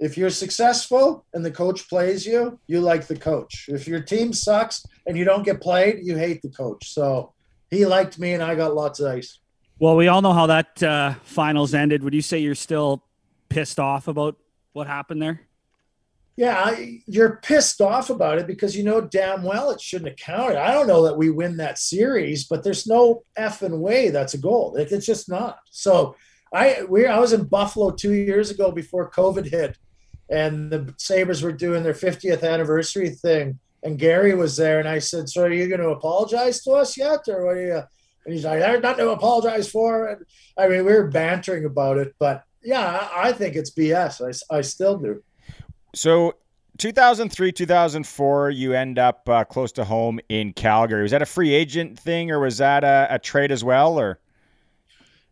[0.00, 3.66] if you're successful and the coach plays you, you like the coach.
[3.68, 6.92] If your team sucks and you don't get played, you hate the coach.
[6.92, 7.32] So
[7.70, 9.40] he liked me, and I got lots of ice.
[9.80, 12.02] Well, we all know how that uh, finals ended.
[12.02, 13.02] Would you say you're still
[13.48, 14.36] pissed off about
[14.72, 15.40] what happened there?
[16.36, 16.76] Yeah,
[17.06, 20.56] you're pissed off about it because you know damn well it shouldn't have counted.
[20.56, 24.38] I don't know that we win that series, but there's no effing way that's a
[24.38, 24.76] goal.
[24.76, 25.58] It- It's just not.
[25.70, 26.14] So
[26.54, 29.76] I we I was in Buffalo two years ago before COVID hit,
[30.30, 35.00] and the Sabres were doing their 50th anniversary thing, and Gary was there, and I
[35.00, 37.82] said, "So are you going to apologize to us yet, or what are you?"
[38.24, 40.24] And he's like, "There's nothing to apologize for." And
[40.56, 44.42] I mean, we were bantering about it, but yeah, I, think it's BS.
[44.50, 45.22] I, I still do.
[45.94, 46.34] So
[46.78, 51.02] 2003, 2004, you end up uh, close to home in Calgary.
[51.02, 53.98] Was that a free agent thing or was that a, a trade as well?
[53.98, 54.20] Or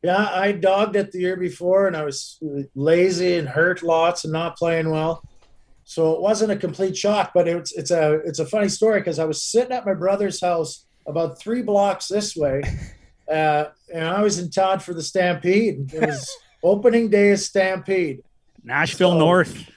[0.02, 2.38] Yeah, I dogged it the year before, and I was
[2.74, 5.22] lazy and hurt lots and not playing well.
[5.84, 9.20] So it wasn't a complete shock, but it's it's a it's a funny story because
[9.20, 12.60] I was sitting at my brother's house about three blocks this way,
[13.30, 15.94] uh, and I was in town for the Stampede.
[15.94, 16.28] It was
[16.66, 18.22] opening day of Stampede.
[18.64, 19.70] Nashville So- North.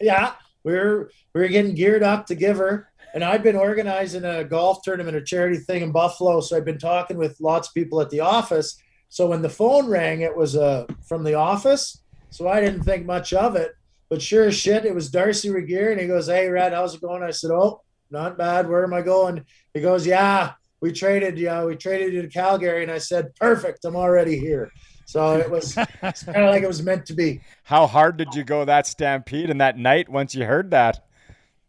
[0.00, 0.32] Yeah,
[0.64, 4.42] we were we were getting geared up to give her, and I'd been organizing a
[4.44, 6.40] golf tournament, a charity thing in Buffalo.
[6.40, 8.80] So I've been talking with lots of people at the office.
[9.08, 12.02] So when the phone rang, it was uh, from the office.
[12.30, 13.72] So I didn't think much of it.
[14.08, 17.00] But sure as shit, it was Darcy Regier, and he goes, "Hey, Red, how's it
[17.00, 18.68] going?" I said, "Oh, not bad.
[18.68, 19.44] Where am I going?"
[19.74, 21.38] He goes, "Yeah, we traded.
[21.38, 23.84] Yeah, we traded you to Calgary." And I said, "Perfect.
[23.84, 24.70] I'm already here."
[25.06, 27.40] So it was kind of like it was meant to be.
[27.62, 31.06] how hard did you go that stampede and that night once you heard that?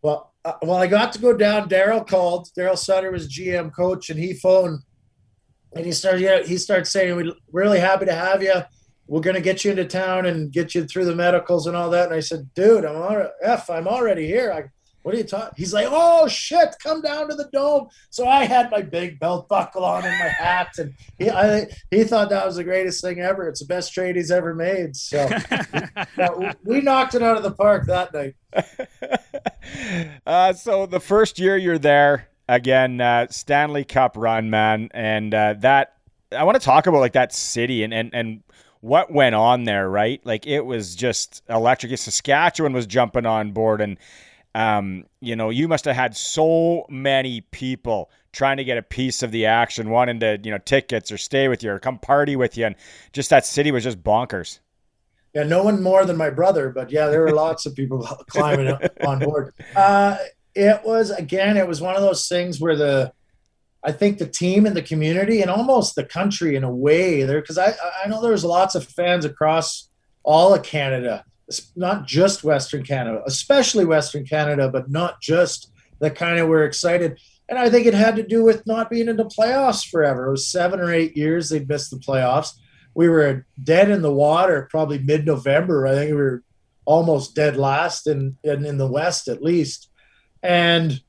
[0.01, 1.69] Well, uh, well, I got to go down.
[1.69, 2.49] Daryl called.
[2.57, 4.79] Daryl Sutter was GM coach, and he phoned,
[5.73, 6.21] and he started.
[6.21, 8.63] Yeah, he started saying, "We're really happy to have you.
[9.05, 11.91] We're going to get you into town and get you through the medicals and all
[11.91, 13.69] that." And I said, "Dude, I'm already, f.
[13.69, 14.51] I'm already here.
[14.51, 14.63] I,
[15.07, 18.43] what are you talking?" He's like, "Oh shit, come down to the dome." So I
[18.43, 22.45] had my big belt buckle on and my hat, and he, I, he thought that
[22.45, 23.47] was the greatest thing ever.
[23.47, 24.97] It's the best trade he's ever made.
[24.97, 25.25] So
[26.65, 28.35] we knocked it out of the park that night.
[30.27, 35.53] uh, so the first year you're there again, uh, Stanley Cup run, man, and uh,
[35.59, 35.93] that
[36.33, 38.43] I want to talk about like that city and and and
[38.81, 40.19] what went on there, right?
[40.25, 41.97] Like it was just electric.
[41.97, 43.97] Saskatchewan was jumping on board, and
[44.57, 49.21] um, you know, you must have had so many people trying to get a piece
[49.21, 52.35] of the action, wanting to you know tickets or stay with you or come party
[52.35, 52.75] with you, and
[53.13, 54.59] just that city was just bonkers.
[55.35, 57.99] Yeah, no one more than my brother, but yeah, there were lots of people
[58.29, 59.53] climbing on board.
[59.75, 60.17] Uh,
[60.55, 63.13] it was again, it was one of those things where the,
[63.83, 67.41] I think the team and the community and almost the country in a way there,
[67.41, 69.87] because I I know there's lots of fans across
[70.23, 71.23] all of Canada,
[71.75, 77.19] not just Western Canada, especially Western Canada, but not just that kind of we're excited.
[77.49, 80.27] And I think it had to do with not being in the playoffs forever.
[80.27, 82.51] It was seven or eight years they'd missed the playoffs
[82.97, 85.85] we were dead in the water probably mid-November.
[85.85, 86.43] I think we were
[86.83, 89.91] almost dead last in, in in the West at least,
[90.41, 90.99] and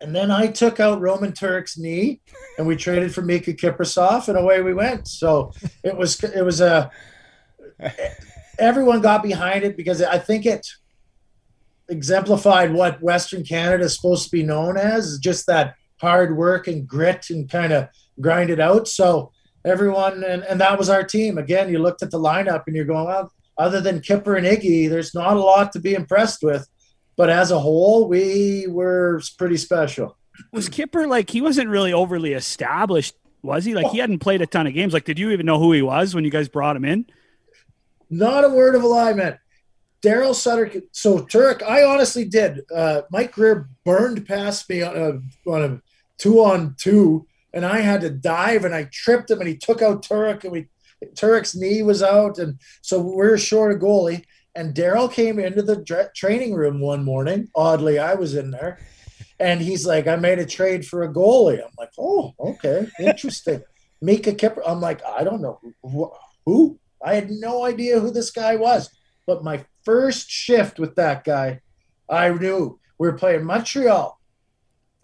[0.00, 2.22] and then I took out Roman Turk's knee,
[2.56, 5.06] and we traded for Miikka Kiprusoff, and away we went.
[5.06, 5.52] So
[5.84, 6.90] it was it was a
[8.60, 10.66] everyone got behind it because I think it
[11.88, 16.86] exemplified what Western Canada is supposed to be known as, just that hard work and
[16.86, 17.88] grit and kind of
[18.20, 18.86] grind it out.
[18.86, 19.32] So
[19.64, 22.86] everyone and, and that was our team again you looked at the lineup and you're
[22.86, 26.66] going well other than kipper and iggy there's not a lot to be impressed with
[27.14, 30.16] but as a whole we were pretty special
[30.52, 33.74] Was Kipper like he wasn't really overly established, was he?
[33.74, 34.92] Like he hadn't played a ton of games.
[34.92, 37.06] Like, did you even know who he was when you guys brought him in?
[38.10, 39.38] Not a word of a lie man
[40.02, 40.82] Daryl Sutter.
[40.92, 42.62] So Turek, I honestly did.
[42.74, 45.82] Uh, Mike Grier burned past me on a on a
[46.18, 49.82] two on two, and I had to dive, and I tripped him, and he took
[49.82, 50.68] out Turek, and we
[51.14, 54.24] Turek's knee was out, and so we we're short a goalie.
[54.54, 57.48] And Daryl came into the dra- training room one morning.
[57.54, 58.80] Oddly, I was in there,
[59.38, 63.62] and he's like, "I made a trade for a goalie." I'm like, "Oh, okay, interesting."
[64.02, 64.62] Mika Kipper.
[64.66, 66.10] I'm like, I don't know who,
[66.46, 66.78] who.
[67.04, 68.90] I had no idea who this guy was.
[69.26, 71.60] But my first shift with that guy,
[72.08, 74.20] I knew we were playing Montreal,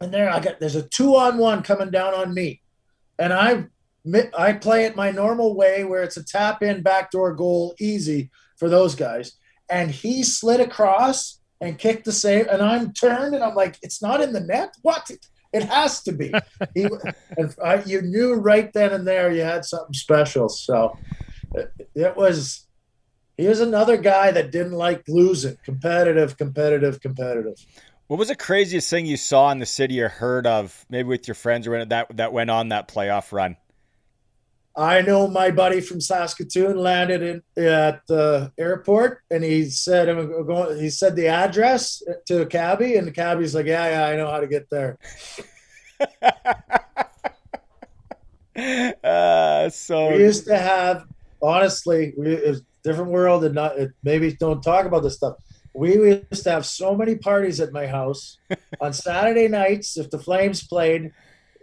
[0.00, 2.60] and there I got there's a two on one coming down on me,
[3.18, 3.66] and I
[4.36, 8.68] I play it my normal way where it's a tap in backdoor goal easy for
[8.68, 9.32] those guys,
[9.70, 14.02] and he slid across and kicked the save, and I'm turned and I'm like, it's
[14.02, 14.74] not in the net.
[14.82, 15.10] What?
[15.52, 16.32] It has to be.
[16.74, 16.86] He,
[17.38, 20.48] and I, you knew right then and there you had something special.
[20.48, 20.98] So
[21.94, 22.66] it, was.
[23.36, 25.58] He was another guy that didn't like losing.
[25.62, 27.54] Competitive, competitive, competitive.
[28.06, 31.26] What was the craziest thing you saw in the city or heard of, maybe with
[31.26, 33.56] your friends or when that that went on that playoff run?
[34.76, 40.46] I know my buddy from Saskatoon landed in, at the airport, and he said, "I'm
[40.46, 44.16] going." He said the address to a cabbie, and the cabbie's like, "Yeah, yeah, I
[44.16, 44.98] know how to get there."
[49.02, 51.06] uh, so we used to have,
[51.42, 55.16] honestly, we, it was a different world, and not it, maybe don't talk about this
[55.16, 55.36] stuff.
[55.74, 58.38] We used to have so many parties at my house
[58.80, 59.96] on Saturday nights.
[59.96, 61.12] If the Flames played,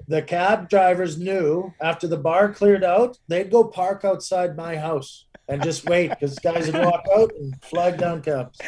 [0.07, 5.25] the cab drivers knew after the bar cleared out, they'd go park outside my house
[5.47, 8.59] and just wait because guys would walk out and flag down cabs.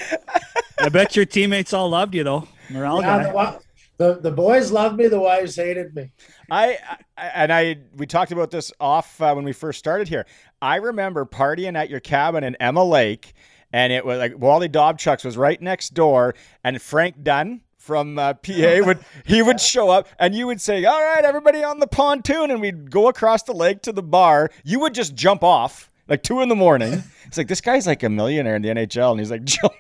[0.80, 2.47] I bet your teammates all loved you though.
[2.70, 3.60] Morale Yeah, guy.
[3.97, 6.11] The, the, boys loved me, the wives hated me.
[6.51, 6.77] I,
[7.17, 10.25] I and I we talked about this off uh, when we first started here.
[10.61, 13.33] I remember partying at your cabin in Emma Lake,
[13.71, 18.33] and it was like Wally Dobchucks was right next door, and Frank Dunn from uh,
[18.33, 18.51] PA
[18.85, 22.51] would he would show up, and you would say, "All right, everybody on the pontoon,"
[22.51, 24.49] and we'd go across the lake to the bar.
[24.63, 27.03] You would just jump off like two in the morning.
[27.27, 29.73] It's like this guy's like a millionaire in the NHL, and he's like, jump.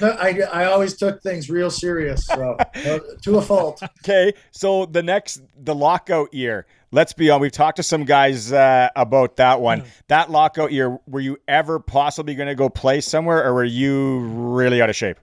[0.02, 3.82] I, I always took things real serious, so uh, to a fault.
[4.06, 6.66] Okay, so the next the lockout year.
[6.92, 7.40] Let's be on.
[7.40, 9.84] We've talked to some guys uh, about that one.
[10.06, 14.20] That lockout year, were you ever possibly going to go play somewhere, or were you
[14.20, 15.18] really out of shape?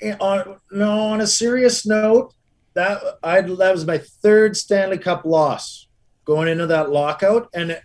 [0.00, 2.32] And on, no, on a serious note,
[2.74, 5.88] that I that was my third Stanley Cup loss
[6.24, 7.82] going into that lockout, and it,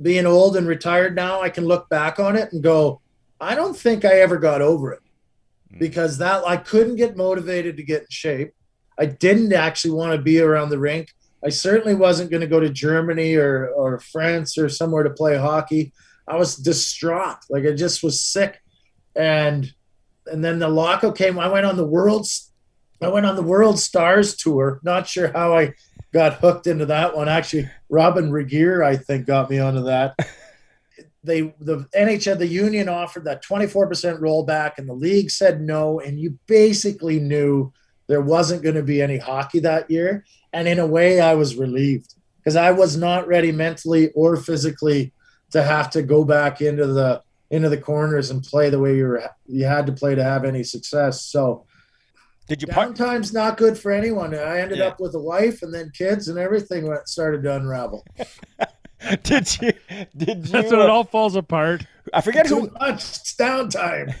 [0.00, 3.00] being old and retired now, I can look back on it and go,
[3.40, 5.02] I don't think I ever got over it
[5.70, 5.78] hmm.
[5.78, 8.52] because that I couldn't get motivated to get in shape.
[8.98, 11.12] I didn't actually want to be around the rink.
[11.44, 15.36] I certainly wasn't going to go to Germany or or France or somewhere to play
[15.36, 15.92] hockey.
[16.26, 17.38] I was distraught.
[17.50, 18.60] Like I just was sick.
[19.14, 19.72] And
[20.26, 21.38] and then the lockout came.
[21.38, 22.52] I went on the world's
[23.02, 24.80] I went on the World Stars tour.
[24.82, 25.74] Not sure how I
[26.12, 27.28] got hooked into that one.
[27.28, 30.14] Actually, Robyn Regehr, I think, got me onto that.
[31.26, 36.00] They the NHL, the union offered that 24% rollback, and the league said no.
[36.00, 37.72] And you basically knew
[38.06, 40.24] there wasn't going to be any hockey that year.
[40.52, 45.12] And in a way, I was relieved because I was not ready mentally or physically
[45.50, 49.06] to have to go back into the into the corners and play the way you
[49.06, 51.22] were you had to play to have any success.
[51.24, 51.64] So
[52.48, 52.94] Did you part?
[52.94, 54.34] downtime's not good for anyone.
[54.34, 54.86] I ended Yeah.
[54.86, 58.04] up with a wife and then kids and everything started to unravel.
[59.22, 59.72] Did you?
[60.16, 60.52] Did you?
[60.52, 61.86] That's when it all falls apart.
[62.12, 62.70] I forget Too who.
[62.80, 63.02] much
[63.36, 64.14] downtime.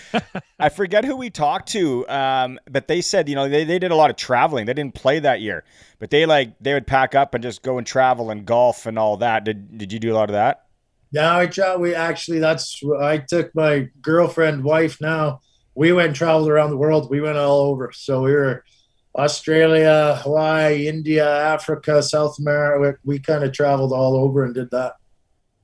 [0.58, 3.90] I forget who we talked to, um, but they said you know they, they did
[3.90, 4.66] a lot of traveling.
[4.66, 5.64] They didn't play that year,
[5.98, 8.98] but they like they would pack up and just go and travel and golf and
[8.98, 9.44] all that.
[9.44, 10.64] Did Did you do a lot of that?
[11.10, 15.40] Yeah, I try, we actually that's I took my girlfriend, wife now.
[15.74, 17.10] We went and traveled around the world.
[17.10, 17.92] We went all over.
[17.92, 18.64] So we were
[19.16, 22.98] Australia, Hawaii, India, Africa, South America.
[23.04, 24.94] We, we kind of traveled all over and did that.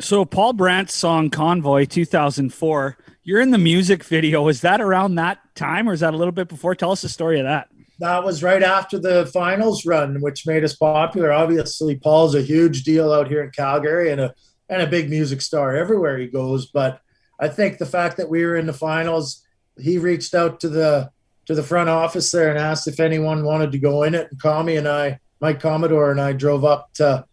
[0.01, 4.47] So Paul Brandt's song Convoy 2004, you're in the music video.
[4.49, 6.75] Is that around that time or is that a little bit before?
[6.75, 7.69] Tell us the story of that.
[7.99, 11.33] That was right after the finals run, which made us popular.
[11.33, 14.35] Obviously, Paul's a huge deal out here in Calgary and a
[14.69, 16.67] and a big music star everywhere he goes.
[16.67, 17.01] But
[17.41, 19.45] I think the fact that we were in the finals,
[19.79, 21.11] he reached out to the
[21.49, 24.29] to the front office there and asked if anyone wanted to go in it.
[24.31, 27.25] And Kami and I, Mike Commodore and I, drove up to,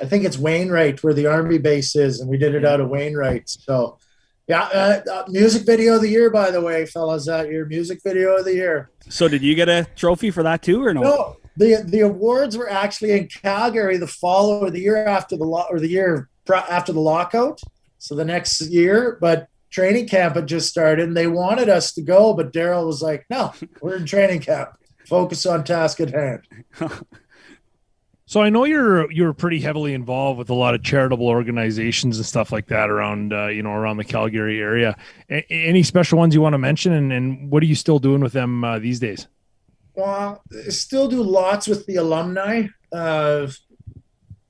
[0.00, 2.88] I think it's Wainwright where the army base is, and we did it out of
[2.88, 3.48] Wainwright.
[3.48, 3.98] So,
[4.48, 8.00] yeah, uh, uh, music video of the year, by the way, fellas, that year, music
[8.02, 8.90] video of the year.
[9.08, 11.02] So did you get a trophy for that too or no?
[11.02, 15.44] No, the the awards were actually in Calgary the follow or the year after the
[15.44, 17.60] lo- or the year after the lockout.
[17.98, 22.02] So the next year, but training camp had just started and they wanted us to
[22.02, 24.70] go, but Daryl was like, no, we're in training camp.
[25.06, 26.46] Focus on task at hand.
[28.30, 32.24] So I know you're you're pretty heavily involved with a lot of charitable organizations and
[32.24, 34.96] stuff like that around uh, you know around the Calgary area.
[35.28, 38.20] A- any special ones you want to mention, and, and what are you still doing
[38.20, 39.26] with them uh, these days?
[39.96, 42.68] Well, I still do lots with the alumni.
[42.92, 43.48] Uh,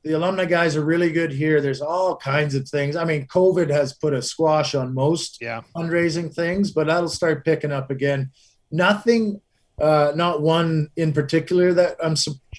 [0.02, 1.60] the alumni guys are really good here.
[1.60, 2.96] There's all kinds of things.
[2.96, 5.60] I mean, COVID has put a squash on most Yeah.
[5.76, 8.30] fundraising things, but that'll start picking up again.
[8.70, 9.40] Nothing,
[9.80, 12.14] uh, not one in particular that I'm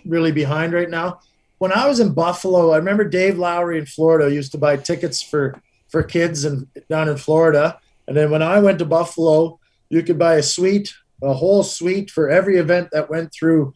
[0.06, 1.20] really behind right now.
[1.58, 5.22] When I was in Buffalo, I remember Dave Lowry in Florida used to buy tickets
[5.22, 7.78] for for kids and down in Florida.
[8.08, 12.10] And then when I went to Buffalo, you could buy a suite, a whole suite
[12.10, 13.74] for every event that went through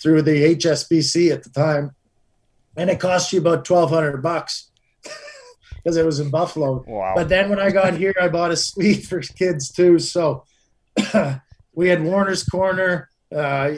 [0.00, 1.90] through the HSBC at the time,
[2.78, 4.70] and it cost you about twelve hundred bucks
[5.76, 6.84] because it was in Buffalo.
[6.86, 7.12] Wow.
[7.16, 9.98] But then when I got here, I bought a suite for kids too.
[9.98, 10.44] So
[11.74, 13.72] we had Warrener's Corner, uh,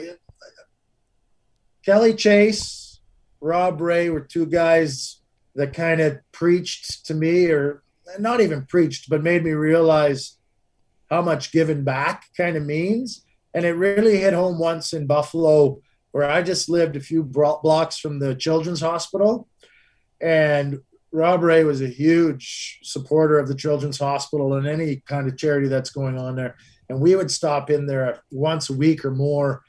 [1.85, 2.99] Kelly Chase,
[3.41, 5.19] Rob Ray were two guys
[5.55, 7.83] that kind of preached to me, or
[8.19, 10.37] not even preached, but made me realize
[11.09, 13.25] how much giving back kind of means.
[13.53, 15.81] And it really hit home once in Buffalo,
[16.11, 19.47] where I just lived a few blocks from the Children's Hospital.
[20.19, 20.79] And
[21.11, 25.67] Rob Ray was a huge supporter of the Children's Hospital and any kind of charity
[25.67, 26.55] that's going on there.
[26.89, 29.63] And we would stop in there once a week or more.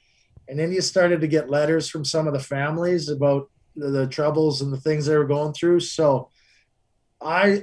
[0.49, 4.07] And then you started to get letters from some of the families about the, the
[4.07, 5.81] troubles and the things they were going through.
[5.81, 6.31] So
[7.21, 7.63] I,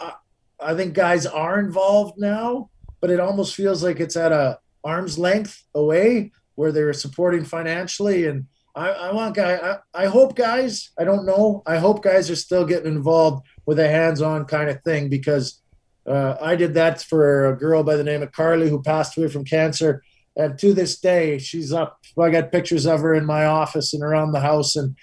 [0.00, 0.12] I,
[0.60, 2.70] I think guys are involved now,
[3.00, 7.44] but it almost feels like it's at a arm's length away where they were supporting
[7.44, 8.26] financially.
[8.26, 9.54] And I, I want guy.
[9.94, 10.90] I, I hope guys.
[10.98, 11.62] I don't know.
[11.66, 15.62] I hope guys are still getting involved with a hands-on kind of thing because
[16.06, 19.28] uh, I did that for a girl by the name of Carly who passed away
[19.28, 20.02] from cancer,
[20.36, 21.98] and to this day she's up.
[22.20, 24.96] I got pictures of her in my office and around the house, and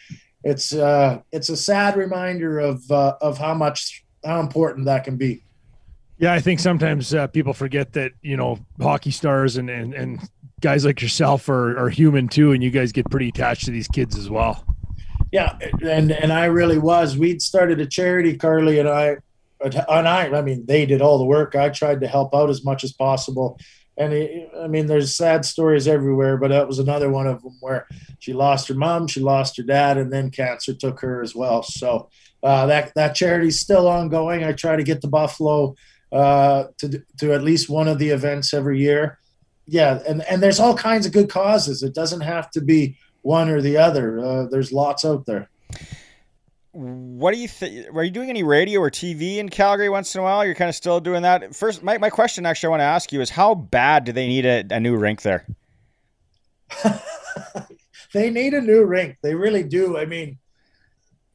[0.44, 5.18] it's uh, it's a sad reminder of uh, of how much how important that can
[5.18, 5.44] be.
[6.20, 10.30] Yeah, I think sometimes uh, people forget that you know hockey stars and and, and
[10.64, 13.88] guys like yourself are, are human too, and you guys get pretty attached to these
[13.90, 14.66] kids as well.
[15.32, 17.18] Yeah, and and I really was.
[17.18, 19.18] We'd started a charity, Carly and I,
[19.62, 20.30] and I.
[20.30, 21.56] I mean, they did all the work.
[21.56, 23.60] I tried to help out as much as possible.
[23.98, 27.58] And it, I mean, there's sad stories everywhere, but that was another one of them
[27.60, 27.88] where
[28.20, 31.62] she lost her mom, she lost her dad, and then cancer took her as well.
[31.62, 32.10] So
[32.42, 34.44] uh, that that charity's still ongoing.
[34.44, 35.76] I try to get to Buffalo
[36.12, 39.20] uh, to to at least one of the events every year.
[39.66, 41.84] Yeah, and and there's all kinds of good causes.
[41.84, 44.20] It doesn't have to be one or the other.
[44.20, 45.50] Uh, there's lots out there.
[46.74, 47.96] What do you think?
[47.96, 50.44] Are you doing any radio or TV in Calgary once in a while?
[50.44, 51.56] You're kind of still doing that.
[51.56, 54.28] First, my, my question actually I want to ask you is how bad do they
[54.28, 55.46] need a, a new rink there?
[58.14, 59.18] they need a new rink.
[59.22, 59.98] They really do.
[59.98, 60.40] I mean,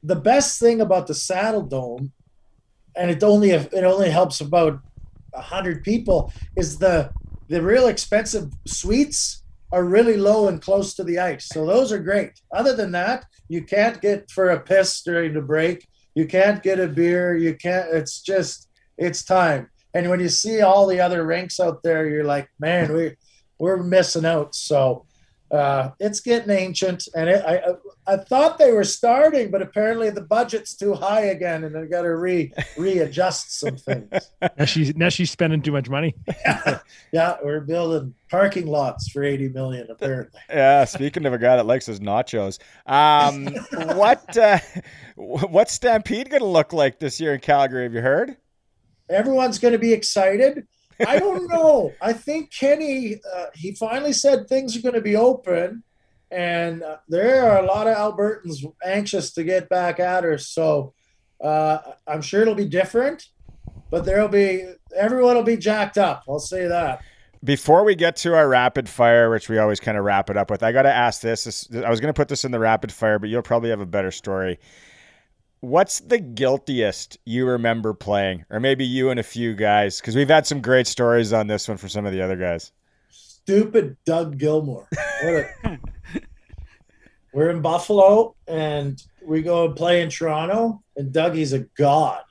[0.03, 2.13] the best thing about the Saddle Dome,
[2.97, 4.81] and it only it only helps about
[5.35, 7.13] hundred people, is the
[7.49, 9.43] the real expensive suites
[9.73, 11.47] are really low and close to the ice.
[11.53, 12.41] So those are great.
[12.53, 15.87] Other than that, you can't get for a piss during the break.
[16.15, 17.37] You can't get a beer.
[17.37, 17.89] You can't.
[17.93, 19.71] It's just it's time.
[19.95, 23.17] And when you see all the other rinks out there, you're like, man, we
[23.59, 24.55] we're missing out.
[24.55, 25.07] So
[25.51, 27.63] uh, it's getting ancient, and it, I
[28.09, 32.03] I thought they were starting, but apparently the budget's too high again, and they got
[32.03, 34.11] to re readjust some things.
[34.57, 36.15] Now she's now she's spending too much money.
[37.13, 40.41] yeah, we're building parking lots for eighty million apparently.
[40.49, 43.47] Yeah, speaking of a guy that likes his nachos, um,
[43.97, 44.59] what uh,
[45.17, 47.83] what's Stampede going to look like this year in Calgary?
[47.83, 48.37] Have you heard?
[49.11, 50.67] Everyone's going to be excited.
[51.07, 51.93] I don't know.
[52.01, 55.85] I think Kenny, uh, he finally said things are going to be open,
[56.31, 60.39] and uh, there are a lot of Albertans anxious to get back at her.
[60.39, 60.95] So
[61.43, 63.27] uh, I'm sure it'll be different,
[63.91, 66.25] but there'll be everyone will be jacked up.
[66.29, 67.03] I'll say that.
[67.45, 70.51] Before we get to our rapid fire, which we always kind of wrap it up
[70.51, 71.45] with, I got to ask this.
[71.45, 71.69] this.
[71.73, 73.87] I was going to put this in the rapid fire, but you'll probably have a
[73.87, 74.59] better story.
[75.61, 80.01] What's the guiltiest you remember playing, or maybe you and a few guys?
[80.01, 82.73] Because we've had some great stories on this one for some of the other guys.
[83.49, 84.87] Stupid Doug Gilmour.
[85.23, 85.79] What a,
[87.33, 92.25] we're in Buffalo and we go and play in Toronto, and Dougie's a god,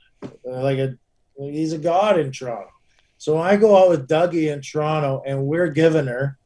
[0.44, 0.95] like a
[1.39, 2.69] he's a god in Toronto.
[3.18, 6.38] So I go out with Dougie in Toronto, and we're giving her,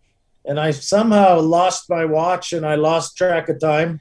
[0.45, 3.99] and I somehow lost my watch and I lost track of time,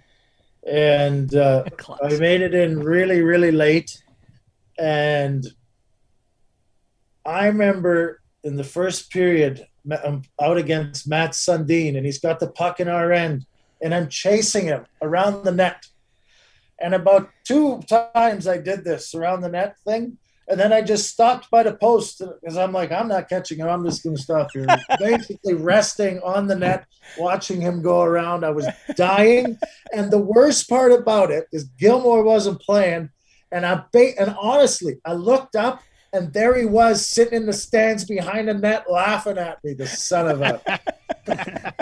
[0.65, 1.65] and uh,
[2.01, 4.01] I made it in really really late,
[4.79, 5.45] and
[7.27, 12.41] I remember in the first period, I'm um, out against Mats Sundin, and he's got
[12.41, 13.47] the puck in our end,
[13.83, 15.87] and I'm chasing him around the net.
[16.81, 21.09] And about two times I did this around the net thing, and then I just
[21.09, 23.69] stopped by the post because I'm like, I'm not catching him.
[23.69, 24.67] I'm just going to stop here.
[24.99, 26.87] Basically, resting on the net,
[27.19, 28.45] watching him go around.
[28.45, 28.67] I was
[28.97, 29.59] dying,
[29.95, 33.11] and the worst part about it is Gilmour wasn't playing,
[33.53, 35.83] and I ba- and honestly, I looked up
[36.13, 39.87] and there he was sitting in the stands behind the net laughing at me, the
[39.87, 41.73] son of a.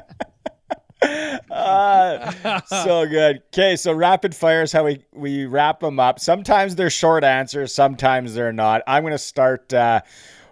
[1.51, 3.43] Uh, so good.
[3.53, 6.19] Okay, so rapid fire is how we, we wrap them up.
[6.19, 8.83] Sometimes they're short answers, sometimes they're not.
[8.87, 10.01] I'm going to start uh,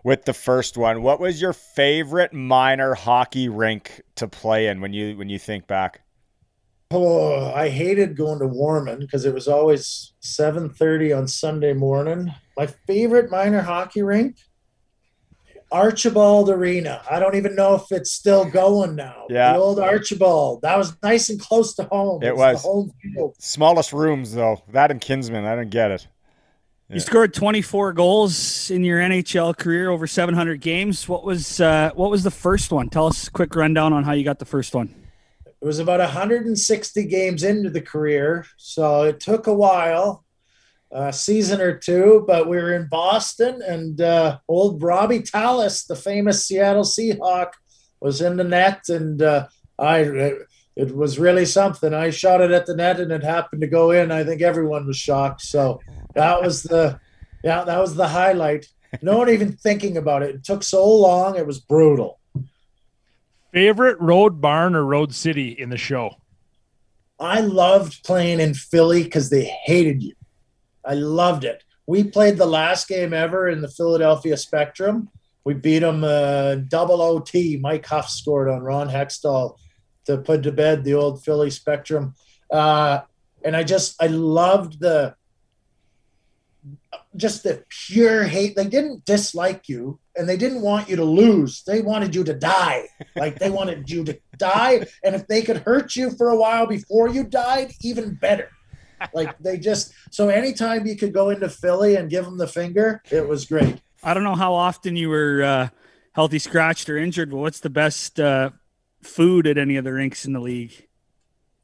[0.03, 1.03] with the first one.
[1.03, 5.67] What was your favorite minor hockey rink to play in when you when you think
[5.67, 6.01] back?
[6.93, 12.33] Oh, I hated going to Warman because it was always 7:30 on Sunday morning.
[12.57, 14.37] My favorite minor hockey rink,
[15.71, 17.03] Archibald Arena.
[17.11, 19.27] I don't even know if it's still going now.
[19.29, 19.53] Yeah.
[19.53, 20.63] the old Archibald.
[20.63, 22.23] That was nice and close to home.
[22.23, 22.63] It the was.
[22.63, 23.35] home field.
[23.39, 24.63] Smallest rooms though.
[24.73, 26.07] That and Kinsman, I didn't get it.
[26.89, 31.09] You scored 24 goals in your NHL career over 700 games.
[31.09, 32.89] What was uh, what was the first one?
[32.89, 34.95] Tell us a quick rundown on how you got the first one.
[35.45, 40.25] It was about 160 games into the career, so it took a while,
[40.97, 42.25] a season or two.
[42.27, 47.53] But we were in Boston, and uh, old Robbie Tallas, the famous Seattle Seahawk,
[48.01, 49.47] was in the net, and uh,
[49.79, 49.99] I.
[49.99, 50.39] It,
[50.77, 51.95] it was really something.
[51.95, 54.13] I shot it at the net, and it happened to go in.
[54.13, 55.41] I think everyone was shocked.
[55.41, 55.81] So
[56.15, 57.01] that was the,
[57.43, 58.67] yeah, that was the highlight.
[59.01, 60.35] No one even thinking about it.
[60.35, 61.37] It took so long.
[61.37, 62.21] It was brutal.
[63.55, 66.11] Favorite road barn or road city in the show?
[67.19, 70.13] I loved playing in Philly because they hated you.
[70.87, 71.65] I loved it.
[71.87, 75.09] We played the last game ever in the Philadelphia Spectrum.
[75.45, 77.57] We beat them uh, double OT.
[77.57, 79.57] Mike Hough scored on Ron Hextall
[80.07, 82.15] to put to bed the old Philly Spectrum.
[82.51, 83.01] Uh,
[83.45, 85.15] and I just, I loved the,
[87.17, 88.57] just the pure hate.
[88.57, 91.63] They didn't dislike you and they didn't want you to lose.
[91.63, 92.89] They wanted you to die.
[93.15, 94.87] Like they wanted you to die.
[95.05, 98.51] And if they could hurt you for a while before you died, even better.
[99.13, 103.03] Like they just, so anytime you could go into Philly and give them the finger,
[103.11, 103.81] it was great.
[104.03, 105.69] I don't know how often you were uh,
[106.13, 108.51] healthy, scratched, or injured, but what's the best uh,
[109.03, 110.87] food at any of the rinks in the league?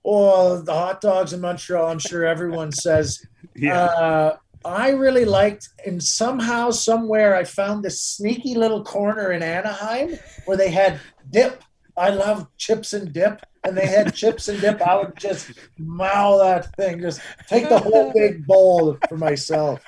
[0.05, 3.25] Oh, the hot dogs in Montreal, I'm sure everyone says.
[3.71, 10.19] Uh, I really liked, and somehow, somewhere, I found this sneaky little corner in Anaheim
[10.45, 11.01] where they had
[11.31, 11.63] dip.
[11.97, 14.81] I love chips and dip, and they had chips and dip.
[14.81, 19.81] I would just mow that thing, just take the whole big bowl for myself.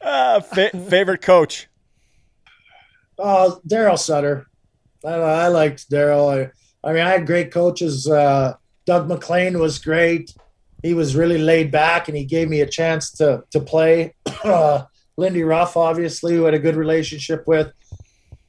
[0.00, 1.68] Uh, fa- favorite coach?
[3.18, 4.46] Oh, Daryl Sutter.
[5.04, 6.50] I, I liked Daryl.
[6.84, 8.08] I, I mean, I had great coaches.
[8.08, 8.54] Uh,
[8.86, 10.34] Doug MacLean was great.
[10.82, 14.14] He was really laid back, and he gave me a chance to to play.
[14.42, 14.86] Uh,
[15.16, 17.70] Lindy Ruff, obviously, who had a good relationship with.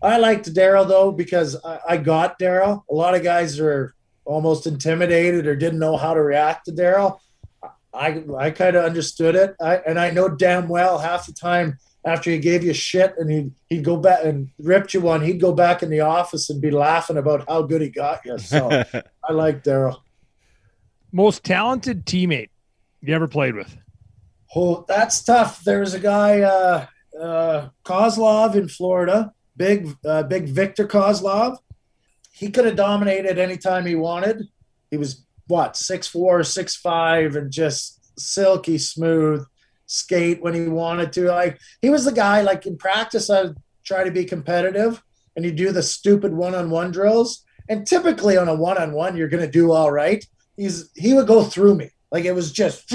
[0.01, 2.83] I liked Daryl though because I, I got Daryl.
[2.89, 3.93] A lot of guys are
[4.25, 7.19] almost intimidated or didn't know how to react to Daryl.
[7.93, 11.77] I I kind of understood it, I, and I know damn well half the time
[12.05, 15.39] after he gave you shit and he'd, he'd go back and ripped you one, he'd
[15.39, 18.37] go back in the office and be laughing about how good he got you.
[18.37, 18.69] So
[19.23, 19.99] I like Daryl.
[21.11, 22.49] Most talented teammate
[23.01, 23.77] you ever played with?
[24.55, 25.63] Oh, that's tough.
[25.63, 26.85] There was a guy, uh,
[27.19, 31.57] uh, Kozlov in Florida, big, uh, big Victor Kozlov.
[32.33, 34.47] He could have dominated anytime he wanted.
[34.91, 39.45] He was what six four, six five, and just silky smooth
[39.85, 41.29] skate when he wanted to.
[41.29, 42.41] Like he was the guy.
[42.41, 43.49] Like in practice, I
[43.83, 45.01] try to be competitive,
[45.35, 47.45] and you do the stupid one on one drills.
[47.69, 50.25] And typically on a one on one, you're to do all right.
[50.57, 52.91] He's he would go through me like it was just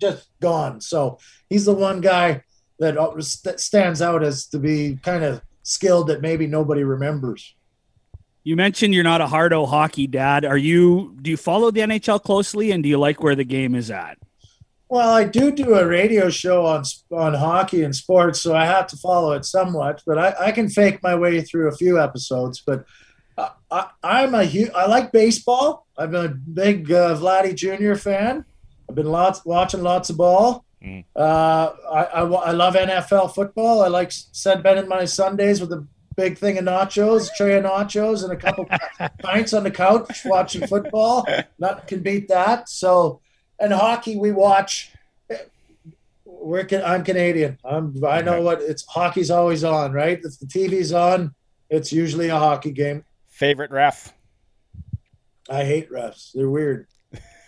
[0.00, 0.80] just gone.
[0.80, 2.44] So he's the one guy
[2.78, 7.54] that stands out as to be kind of skilled that maybe nobody remembers.
[8.42, 10.44] You mentioned you're not a hardo hockey dad.
[10.44, 11.16] Are you?
[11.20, 14.18] Do you follow the NHL closely, and do you like where the game is at?
[14.88, 18.86] Well, I do do a radio show on on hockey and sports, so I have
[18.88, 20.02] to follow it somewhat.
[20.06, 22.62] But I, I can fake my way through a few episodes.
[22.66, 22.84] But
[23.70, 24.70] I, I'm a huge.
[24.74, 25.86] I like baseball.
[25.96, 27.94] I've been a big uh, Vladdy Jr.
[27.94, 28.44] fan.
[28.88, 30.64] I've been lots watching lots of ball.
[30.82, 31.04] Mm.
[31.14, 33.82] Uh, I, I, I love NFL football.
[33.82, 35.86] I like said Ben in my Sundays with a
[36.20, 38.66] big thing of nachos, tray of nachos, and a couple
[39.22, 41.26] pints on the couch watching football.
[41.58, 42.68] Nothing can beat that.
[42.68, 43.20] So,
[43.58, 44.92] and hockey, we watch.
[46.24, 47.58] we're I'm Canadian.
[47.64, 50.20] I'm I know what it's hockey's always on, right?
[50.22, 51.34] If the TV's on,
[51.70, 53.04] it's usually a hockey game.
[53.28, 54.12] Favorite ref?
[55.48, 56.32] I hate refs.
[56.34, 56.86] They're weird.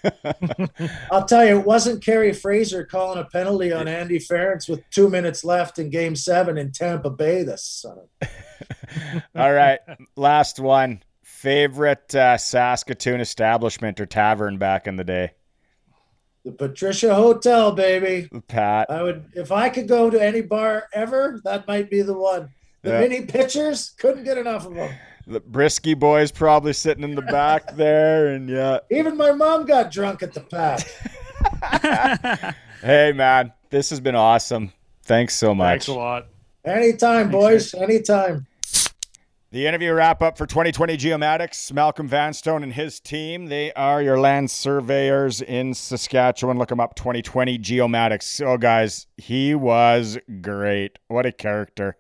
[1.12, 5.08] I'll tell you, it wasn't Kerry Fraser calling a penalty on Andy Ference with two
[5.08, 7.42] minutes left in Game Seven in Tampa Bay.
[7.42, 8.28] This son of
[9.36, 9.78] All right,
[10.16, 11.02] last one.
[11.22, 15.32] Favorite uh, Saskatoon establishment or tavern back in the day?
[16.44, 18.28] the Patricia Hotel, baby.
[18.48, 18.90] Pat.
[18.90, 22.50] I would if I could go to any bar ever, that might be the one.
[22.82, 23.00] The Yeah.
[23.00, 24.92] mini pitchers couldn't get enough of them.
[25.28, 28.78] The Brisky boys probably sitting in the back there, and yeah.
[28.90, 30.84] Even my mom got drunk at the pat.
[32.82, 34.72] Hey, man, this has been awesome.
[35.04, 35.70] Thanks so much.
[35.70, 36.26] Thanks a lot.
[36.64, 37.72] Anytime, boys.
[37.74, 38.46] Anytime.
[39.52, 41.70] The interview wrap up for 2020 Geomatics.
[41.74, 43.48] Malcolm Vanstone and his team.
[43.48, 46.56] They are your land surveyors in Saskatchewan.
[46.56, 48.42] Look them up 2020 Geomatics.
[48.42, 50.98] Oh, guys, he was great.
[51.08, 51.98] What a character.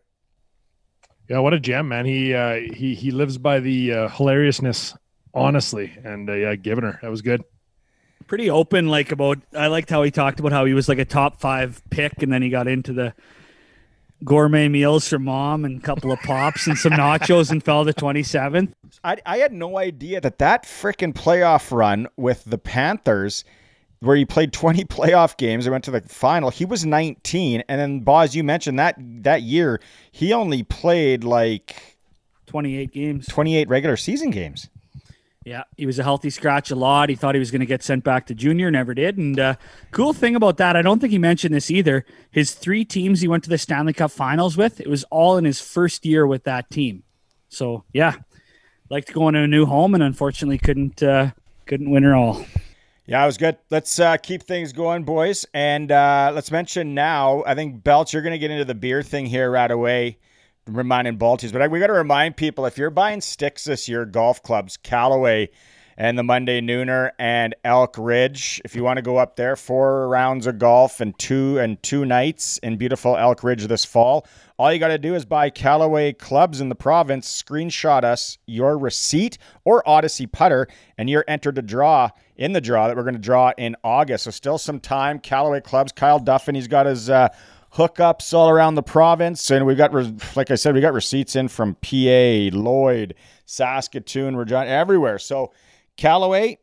[1.28, 2.06] Yeah, what a gem, man.
[2.06, 4.96] He uh, he he lives by the uh, hilariousness,
[5.34, 7.44] honestly, and uh, yeah, giving her that was good.
[8.28, 9.40] Pretty open, like about.
[9.54, 12.32] I liked how he talked about how he was like a top five pick, and
[12.32, 13.12] then he got into the
[14.24, 17.92] gourmet meals for mom and a couple of pops and some nachos and fell to
[17.92, 18.72] 27th.
[19.02, 23.44] I, I had no idea that that freaking playoff run with the Panthers,
[24.00, 26.50] where he played 20 playoff games, and went to the final.
[26.50, 29.80] He was 19, and then Boz, you mentioned that that year
[30.10, 31.98] he only played like
[32.46, 33.26] 28 games.
[33.26, 34.68] 28 regular season games.
[35.44, 37.08] Yeah, he was a healthy scratch a lot.
[37.08, 39.18] He thought he was going to get sent back to junior, never did.
[39.18, 39.54] And uh,
[39.90, 42.04] cool thing about that, I don't think he mentioned this either.
[42.30, 45.44] His three teams he went to the Stanley Cup Finals with, it was all in
[45.44, 47.02] his first year with that team.
[47.48, 48.16] So yeah,
[48.88, 51.32] liked going to a new home, and unfortunately couldn't uh,
[51.66, 52.44] couldn't win her all.
[53.06, 53.58] Yeah, it was good.
[53.68, 55.44] Let's uh, keep things going, boys.
[55.52, 59.02] And uh, let's mention now, I think, Belch, you're going to get into the beer
[59.02, 60.18] thing here right away,
[60.66, 61.52] reminding Balties.
[61.52, 65.50] But we got to remind people if you're buying sticks this year, golf clubs, Callaway
[65.96, 68.60] and the Monday Nooner and Elk Ridge.
[68.64, 72.04] If you want to go up there, four rounds of golf and two and two
[72.04, 74.26] nights in beautiful Elk Ridge this fall.
[74.58, 78.78] All you got to do is buy Callaway clubs in the province, screenshot us your
[78.78, 83.14] receipt or Odyssey putter, and you're entered to draw in the draw that we're going
[83.14, 84.24] to draw in August.
[84.24, 85.18] So still some time.
[85.18, 85.92] Callaway clubs.
[85.92, 87.28] Kyle Duffin, he's got his uh,
[87.74, 89.92] hookups all around the province, and we've got,
[90.36, 93.14] like I said, we got receipts in from PA, Lloyd,
[93.46, 95.18] Saskatoon, Regina, everywhere.
[95.18, 95.52] So
[95.96, 96.58] Callaway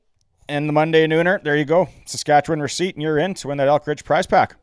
[0.47, 1.41] and the Monday Nooner.
[1.43, 1.87] There you go.
[2.05, 4.55] Saskatchewan receipt, and you're in to win that Elk Ridge prize pack.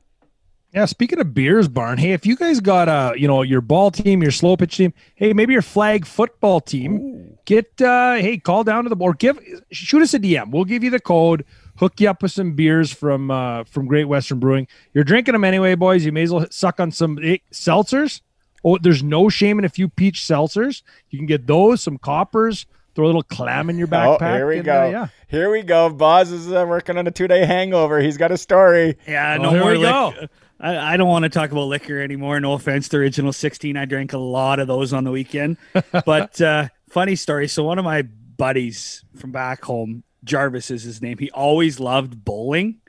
[0.75, 1.97] Yeah, speaking of beers, Barn.
[1.97, 4.93] Hey, if you guys got uh, you know, your ball team, your slow pitch team,
[5.15, 9.39] hey, maybe your flag football team, get uh, hey, call down to the board, give
[9.71, 10.51] shoot us a DM.
[10.51, 11.45] We'll give you the code,
[11.79, 14.67] hook you up with some beers from uh from Great Western Brewing.
[14.95, 16.05] You're drinking them anyway, boys.
[16.05, 18.21] You may as well suck on some eh, seltzers.
[18.65, 20.83] Oh, there's no shame in a few peach seltzers.
[21.11, 24.33] You can get those, some coppers, throw a little clam in your backpack.
[24.33, 24.83] Oh, here we and, go.
[24.87, 25.07] uh, yeah.
[25.29, 25.89] Here we go.
[25.91, 28.01] Boz is uh, working on a two day hangover.
[28.01, 28.97] He's got a story.
[29.07, 30.07] Yeah, Oh, no here more we go.
[30.09, 30.29] liquor.
[30.59, 32.41] I, I don't want to talk about liquor anymore.
[32.41, 33.77] No offense to Original 16.
[33.77, 35.59] I drank a lot of those on the weekend.
[36.07, 37.47] but uh, funny story.
[37.47, 42.25] So, one of my buddies from back home, Jarvis is his name, he always loved
[42.25, 42.81] bowling.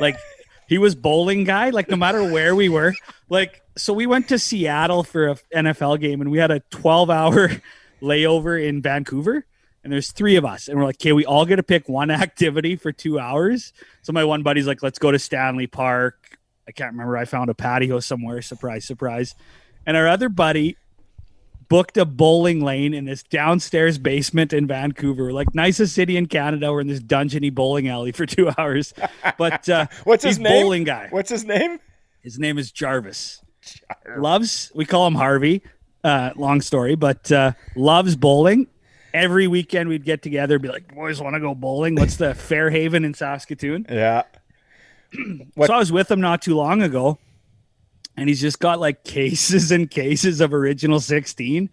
[0.00, 0.16] Like,
[0.68, 2.94] he was bowling guy, like, no matter where we were.
[3.28, 7.10] Like, so we went to Seattle for a NFL game and we had a 12
[7.10, 7.50] hour
[8.02, 9.44] layover in Vancouver.
[9.82, 10.68] And there's three of us.
[10.68, 13.72] And we're like, okay, we all get to pick one activity for two hours.
[14.02, 16.38] So my one buddy's like, let's go to Stanley Park.
[16.66, 17.16] I can't remember.
[17.16, 18.42] I found a patio somewhere.
[18.42, 19.34] Surprise, surprise.
[19.86, 20.76] And our other buddy
[21.68, 26.72] booked a bowling lane in this downstairs basement in Vancouver, like nicest city in Canada.
[26.72, 28.94] We're in this dungeony bowling alley for two hours.
[29.36, 30.62] But uh, What's his name?
[30.64, 31.08] Bowling guy.
[31.10, 31.78] What's his name?
[32.22, 33.42] His name is Jarvis.
[34.16, 34.72] Loves.
[34.74, 35.62] We call him Harvey.
[36.04, 38.68] Uh, long story, but uh, loves bowling.
[39.12, 41.96] Every weekend we'd get together, be like, "Boys, want to go bowling?
[41.96, 44.22] What's the Fairhaven in Saskatoon?" Yeah.
[45.66, 47.18] So I was with him not too long ago,
[48.18, 51.70] and he's just got like cases and cases of original 16.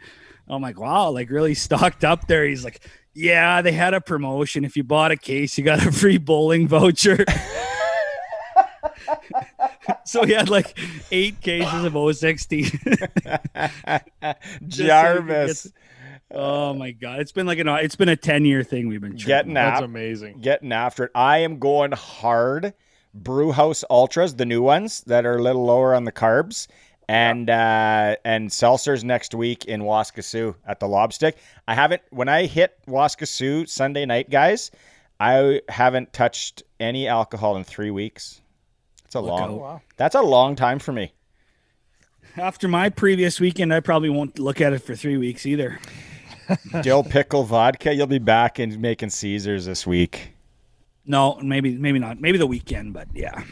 [0.47, 2.45] I'm like, wow, like really stocked up there.
[2.45, 2.81] He's like,
[3.15, 4.63] yeah, they had a promotion.
[4.63, 7.25] If you bought a case, you got a free bowling voucher.
[10.05, 10.77] so he had like
[11.11, 12.67] eight cases of 016.
[14.67, 15.71] Jarvis.
[16.29, 19.15] oh my god, it's been like an it's been a 10 year thing we've been
[19.15, 19.55] Getting trying.
[19.55, 19.83] That's out.
[19.83, 20.41] amazing.
[20.41, 21.11] Getting after it.
[21.15, 22.75] I am going hard.
[23.15, 26.67] Brewhouse Ultras, the new ones that are a little lower on the carbs.
[27.07, 31.37] And uh, and seltzers next week in Waskesiu at the Lobstick.
[31.67, 34.71] I haven't when I hit Waskesiu Sunday night, guys.
[35.19, 38.41] I haven't touched any alcohol in three weeks.
[39.03, 39.61] That's a Look long.
[39.61, 39.81] out.
[39.97, 41.13] That's a long time for me.
[42.37, 45.79] After my previous weekend, I probably won't look at it for three weeks either.
[46.81, 47.93] Dill pickle vodka.
[47.93, 50.34] You'll be back and making Caesars this week.
[51.05, 52.19] No, maybe maybe not.
[52.19, 53.43] Maybe the weekend, but yeah.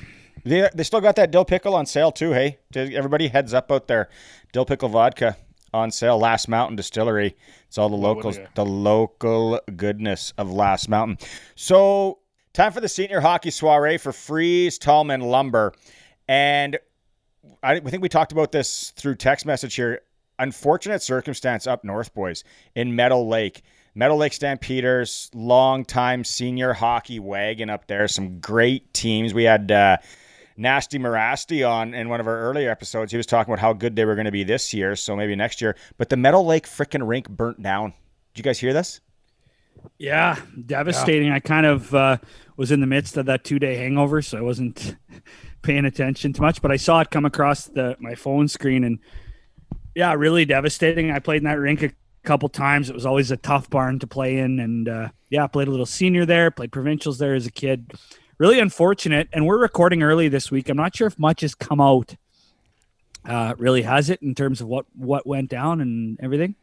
[0.44, 2.32] They they still got that dill pickle on sale too.
[2.34, 4.10] Hey, everybody heads up out there.
[4.52, 5.38] Dill pickle vodka
[5.74, 6.18] on sale.
[6.18, 7.36] Last Mountain Distillery.
[7.68, 11.18] It's all the locals, the local goodness of Last Mountain.
[11.56, 12.20] So
[12.54, 15.74] time for the senior hockey soiree for Fries Tallman Lumber,
[16.28, 16.78] and
[17.62, 20.02] I, I think we talked about this through text message here.
[20.40, 22.44] Unfortunate circumstance up north, boys,
[22.76, 23.62] in Meadow Lake.
[23.96, 28.08] Meadow Lake Stampeders, long time senior hockey wagon up there.
[28.08, 29.34] Some great teams.
[29.34, 29.98] We had uh,
[30.58, 33.12] Nasty Marasti on in one of our earlier episodes.
[33.12, 35.36] He was talking about how good they were going to be this year, so maybe
[35.36, 35.76] next year.
[35.98, 37.94] But the Meadow Lake freaking rink burnt down.
[38.34, 39.00] Did you guys hear this?
[39.98, 41.32] Yeah, devastating.
[41.32, 42.18] I kind of uh,
[42.58, 44.96] was in the midst of that two day hangover, so I wasn't
[45.62, 46.62] paying attention too much.
[46.62, 49.00] But I saw it come across the my phone screen, and
[49.94, 51.12] yeah, really devastating.
[51.12, 51.92] I played in that rink a
[52.24, 52.90] couple times.
[52.90, 55.86] It was always a tough barn to play in, and uh, yeah, played a little
[55.86, 57.94] senior there, played provincials there as a kid.
[58.38, 59.30] Really unfortunate.
[59.32, 60.70] And we're recording early this week.
[60.70, 62.16] I'm not sure if much has come out.
[63.26, 66.56] Uh, really has it in terms of what what went down and everything.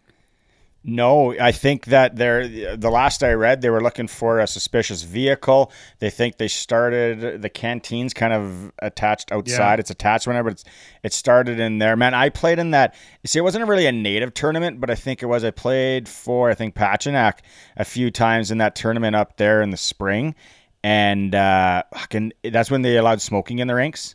[0.83, 5.03] No, I think that they're the last I read, they were looking for a suspicious
[5.03, 5.71] vehicle.
[5.99, 9.75] They think they started the canteens kind of attached outside.
[9.75, 9.81] Yeah.
[9.81, 10.65] It's attached whenever it's
[11.03, 11.97] it started in there.
[11.97, 12.95] Man, I played in that.
[13.27, 15.45] See, it wasn't really a native tournament, but I think it was.
[15.45, 17.41] I played for I think Pachinak
[17.77, 20.35] a few times in that tournament up there in the spring,
[20.83, 24.15] and uh, fucking, that's when they allowed smoking in the rinks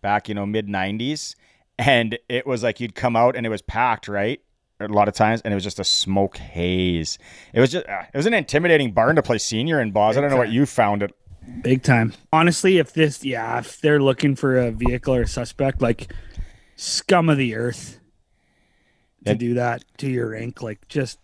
[0.00, 1.34] back, you know, mid '90s,
[1.78, 4.40] and it was like you'd come out and it was packed, right?
[4.80, 7.18] A lot of times, and it was just a smoke haze.
[7.52, 10.16] It was just uh, it was an intimidating barn to play senior in Boz.
[10.16, 11.14] I don't know what you found it.
[11.62, 12.12] Big time.
[12.32, 16.12] Honestly, if this, yeah, if they're looking for a vehicle or a suspect, like
[16.76, 17.98] scum of the earth
[19.24, 21.18] to It- do that to your rink, like just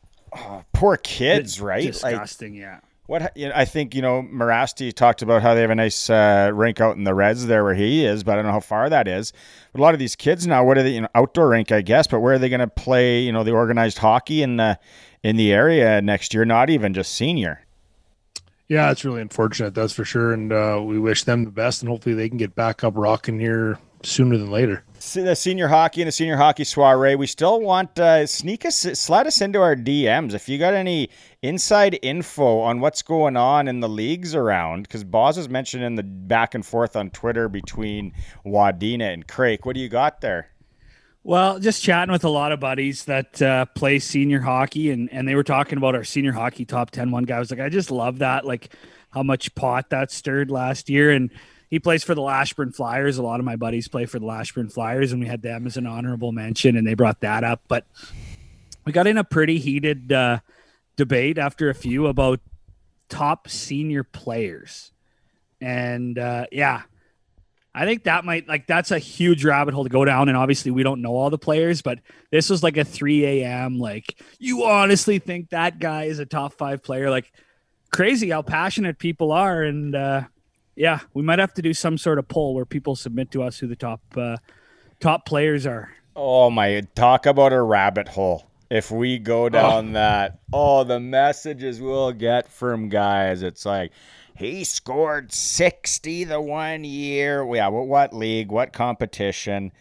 [0.73, 1.85] Poor kids, right?
[1.85, 2.55] Like disgusting.
[2.55, 2.81] yeah.
[3.07, 6.09] What you know, I think you know, Marasti talked about how they have a nice
[6.09, 8.61] uh, rink out in the Reds there where he is, but I don't know how
[8.61, 9.33] far that is.
[9.73, 10.95] But a lot of these kids now, what are they?
[10.95, 13.21] You know, outdoor rink, I guess, but where are they going to play?
[13.21, 14.79] You know, the organized hockey in the
[15.23, 16.45] in the area next year?
[16.45, 17.61] Not even just senior.
[18.67, 20.33] Yeah, it's really unfortunate, that's for sure.
[20.33, 23.39] And uh, we wish them the best, and hopefully they can get back up rocking
[23.39, 24.85] here sooner than later.
[24.99, 27.15] See the senior hockey and the senior hockey soiree.
[27.15, 31.11] We still want uh, sneak us, slide us into our DMs if you got any
[31.43, 34.85] inside info on what's going on in the leagues around.
[34.85, 38.13] Because Boz was mentioning the back and forth on Twitter between
[38.47, 39.67] Wadena and Craik.
[39.67, 40.49] What do you got there?
[41.23, 45.27] Well, just chatting with a lot of buddies that uh, play senior hockey, and, and
[45.27, 47.11] they were talking about our senior hockey top 10.
[47.11, 48.75] One guy was like, I just love that, like
[49.09, 51.11] how much pot that stirred last year.
[51.11, 51.31] And
[51.71, 53.19] he plays for the Lashburn Flyers.
[53.19, 55.77] A lot of my buddies play for the Lashburn Flyers, and we had them as
[55.77, 57.63] an honorable mention, and they brought that up.
[57.69, 57.87] But
[58.85, 60.41] we got in a pretty heated uh,
[60.97, 62.41] debate after a few about
[63.09, 64.93] top senior players.
[65.61, 66.83] And uh, yeah,
[67.75, 70.29] I think that might like that's a huge rabbit hole to go down.
[70.29, 71.99] And obviously, we don't know all the players, but
[72.31, 73.79] this was like a 3 a.m.
[73.79, 77.11] Like, you honestly think that guy is a top five player?
[77.11, 77.33] Like,
[77.93, 79.63] crazy how passionate people are.
[79.63, 80.23] And uh,
[80.77, 83.59] yeah, we might have to do some sort of poll where people submit to us
[83.59, 84.37] who the top uh,
[85.01, 85.93] top players are.
[86.17, 86.83] Oh my!
[86.95, 88.47] Talk about a rabbit hole.
[88.71, 93.43] If we go down that, oh, the messages we'll get from guys.
[93.43, 93.93] It's like
[94.37, 97.47] he scored sixty the one year.
[97.55, 98.51] Yeah, what, what league?
[98.51, 99.73] What competition?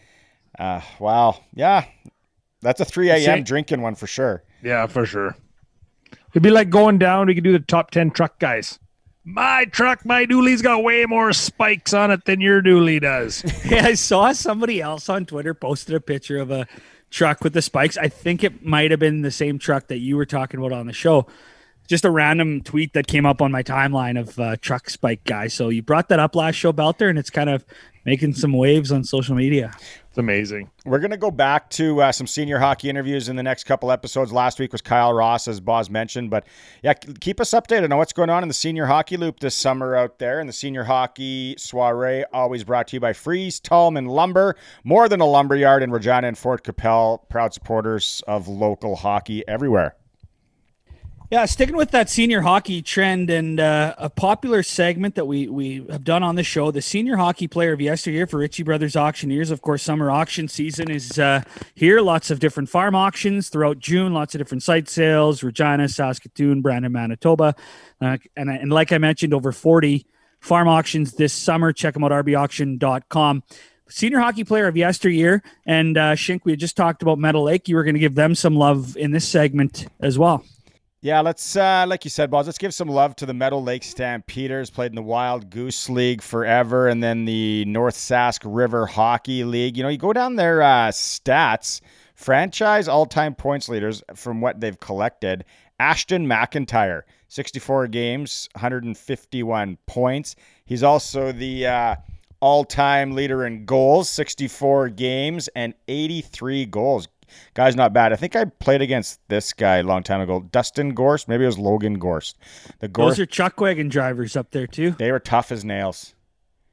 [0.58, 1.86] Uh, wow, yeah,
[2.60, 3.42] that's a three a.m.
[3.42, 4.44] Drinking one for sure.
[4.62, 5.36] Yeah, for sure.
[6.34, 7.28] It'd be like going down.
[7.28, 8.80] We could do the top 10 truck guys.
[9.24, 13.42] My truck, my dually's got way more spikes on it than your dually does.
[13.64, 16.66] Yeah, I saw somebody else on Twitter posted a picture of a
[17.10, 17.96] truck with the spikes.
[17.96, 20.86] I think it might have been the same truck that you were talking about on
[20.86, 21.26] the show.
[21.88, 25.48] Just a random tweet that came up on my timeline of uh, truck spike guy.
[25.48, 27.64] So you brought that up last show, Belter, and it's kind of
[28.04, 29.72] making some waves on social media.
[30.14, 30.70] It's amazing.
[30.84, 33.90] We're going to go back to uh, some senior hockey interviews in the next couple
[33.90, 34.32] episodes.
[34.32, 36.30] Last week was Kyle Ross, as Boz mentioned.
[36.30, 36.46] But
[36.84, 39.96] yeah, keep us updated on what's going on in the senior hockey loop this summer
[39.96, 40.38] out there.
[40.38, 44.54] And the senior hockey soiree, always brought to you by Fries, Tallman Lumber,
[44.84, 49.42] more than a lumber yard in Regina and Fort Qu'Appelle, proud supporters of local hockey
[49.48, 49.96] everywhere.
[51.34, 55.84] Yeah, sticking with that senior hockey trend and uh, a popular segment that we we
[55.90, 59.50] have done on the show, the senior hockey player of yesteryear for Ritchie Brothers Auctioneers.
[59.50, 61.42] Of course, summer auction season is uh,
[61.74, 62.00] here.
[62.02, 64.14] Lots of different farm auctions throughout June.
[64.14, 67.56] Lots of different site sales: Regina, Saskatoon, Brandon, Manitoba,
[68.00, 70.06] uh, and and like I mentioned, over forty
[70.38, 71.72] farm auctions this summer.
[71.72, 73.42] Check them out, rbauction.com.
[73.88, 75.42] Senior hockey player of yesteryear.
[75.66, 77.68] And uh, Shink, we just talked about Meadow Lake.
[77.68, 80.44] You were going to give them some love in this segment as well.
[81.04, 82.46] Yeah, let's uh, like you said, Boz.
[82.46, 84.70] Let's give some love to the Meadow Lake Stampeders.
[84.70, 89.76] Played in the Wild Goose League forever, and then the North Sask River Hockey League.
[89.76, 91.82] You know, you go down their uh, stats.
[92.14, 95.44] Franchise all-time points leaders from what they've collected.
[95.78, 100.36] Ashton McIntyre, 64 games, 151 points.
[100.64, 101.96] He's also the uh,
[102.40, 107.08] all-time leader in goals, 64 games and 83 goals.
[107.54, 108.12] Guy's not bad.
[108.12, 110.46] I think I played against this guy a long time ago.
[110.50, 111.28] Dustin Gorst.
[111.28, 112.36] Maybe it was Logan Gorst.
[112.80, 113.16] The Gorst.
[113.16, 114.92] Those are chuck wagon drivers up there, too.
[114.92, 116.14] They were tough as nails.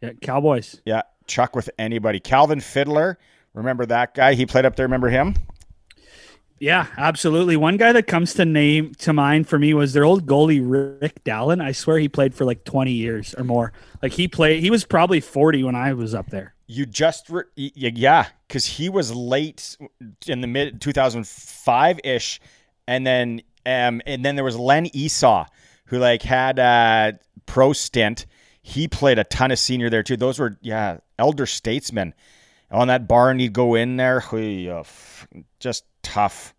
[0.01, 0.81] Yeah, Cowboys.
[0.85, 2.19] Yeah, chuck with anybody.
[2.19, 3.17] Calvin Fiddler.
[3.53, 4.33] Remember that guy?
[4.33, 4.85] He played up there.
[4.85, 5.35] Remember him?
[6.61, 7.57] Yeah, absolutely.
[7.57, 11.23] One guy that comes to name to mind for me was their old goalie Rick
[11.23, 11.59] Dallin.
[11.59, 13.73] I swear he played for like 20 years or more.
[14.03, 16.53] Like he played he was probably 40 when I was up there.
[16.71, 19.75] You just re- yeah, because he was late
[20.25, 22.39] in the mid 2005 ish,
[22.87, 25.45] and then um and then there was Len Esau
[25.87, 28.25] who like had a pro stint.
[28.61, 30.15] He played a ton of senior there too.
[30.15, 32.13] Those were yeah elder statesmen.
[32.71, 34.83] On that barn, you'd go in there, uh,
[35.59, 36.55] just tough.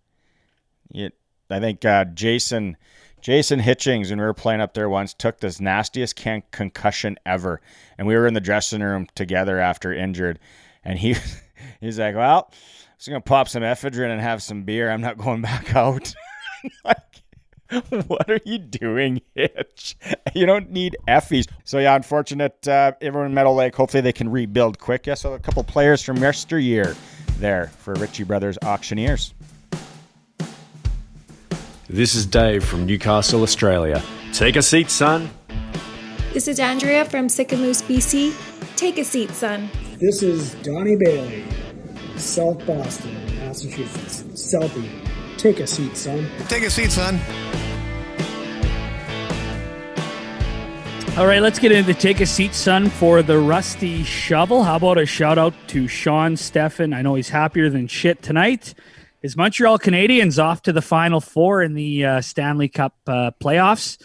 [0.91, 1.15] It,
[1.49, 2.77] I think uh, Jason
[3.23, 7.61] Jason Hitchings, when we were playing up there once, took this nastiest can- concussion ever,
[7.97, 10.41] and we were in the dressing room together after injured,
[10.85, 11.15] and he
[11.81, 14.91] he's like, "Well, I'm just gonna pop some ephedrine and have some beer.
[14.91, 16.13] I'm not going back out."
[16.85, 17.23] like,
[18.09, 19.97] what are you doing, Hitch?
[20.35, 21.47] You don't need effies.
[21.65, 22.67] So yeah, unfortunate.
[22.67, 23.75] Uh, everyone in Meadow Lake.
[23.77, 25.07] Hopefully they can rebuild quick.
[25.07, 26.97] Yeah, so a couple players from yesteryear
[27.39, 29.33] there for Ritchie Brothers Auctioneers.
[31.93, 34.03] This is Dave from Newcastle, Australia.
[34.33, 35.29] Take a seat, son.
[36.33, 38.35] This is Andrea from Sicamous, BC.
[38.77, 39.69] Take a seat, son.
[40.01, 41.45] This is Donnie Bailey,
[42.17, 44.23] South Boston, Massachusetts.
[44.33, 44.89] Southie,
[45.37, 46.27] take a seat, son.
[46.49, 47.21] Take a seat, son.
[51.19, 54.65] All right, let's get into take a seat, son, for the rusty shovel.
[54.65, 56.97] How about a shout out to Sean Steffen?
[56.97, 58.73] I know he's happier than shit tonight.
[59.23, 64.03] His Montreal Canadiens off to the Final Four in the uh, Stanley Cup uh, playoffs.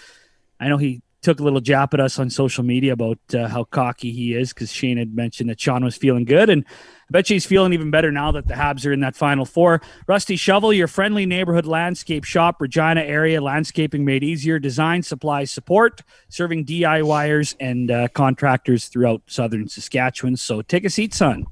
[0.59, 3.63] I know he took a little jab at us on social media about uh, how
[3.63, 7.31] cocky he is because Shane had mentioned that Sean was feeling good, and I bet
[7.31, 9.81] you he's feeling even better now that the Habs are in that Final Four.
[10.05, 16.03] Rusty Shovel, your friendly neighborhood landscape shop, Regina area landscaping made easier, design, supply, support,
[16.29, 20.37] serving DIYers and uh, contractors throughout southern Saskatchewan.
[20.37, 21.47] So take a seat, son.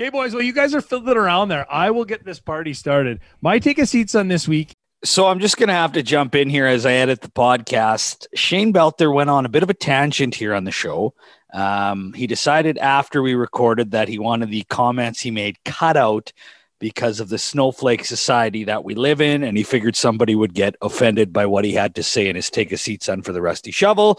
[0.00, 0.32] Okay, boys.
[0.32, 1.70] Well, you guys are fiddling around there.
[1.70, 3.20] I will get this party started.
[3.42, 4.72] My take a seats on this week.
[5.04, 8.26] So I'm just going to have to jump in here as I edit the podcast.
[8.34, 11.12] Shane Belter went on a bit of a tangent here on the show.
[11.52, 16.32] Um, he decided after we recorded that he wanted the comments he made cut out
[16.78, 20.76] because of the snowflake society that we live in, and he figured somebody would get
[20.80, 23.42] offended by what he had to say in his take a seat son for the
[23.42, 24.18] rusty shovel.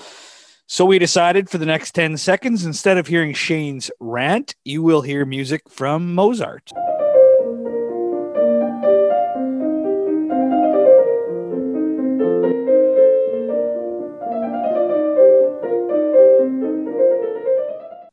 [0.73, 5.01] So we decided for the next 10 seconds, instead of hearing Shane's rant, you will
[5.01, 6.71] hear music from Mozart.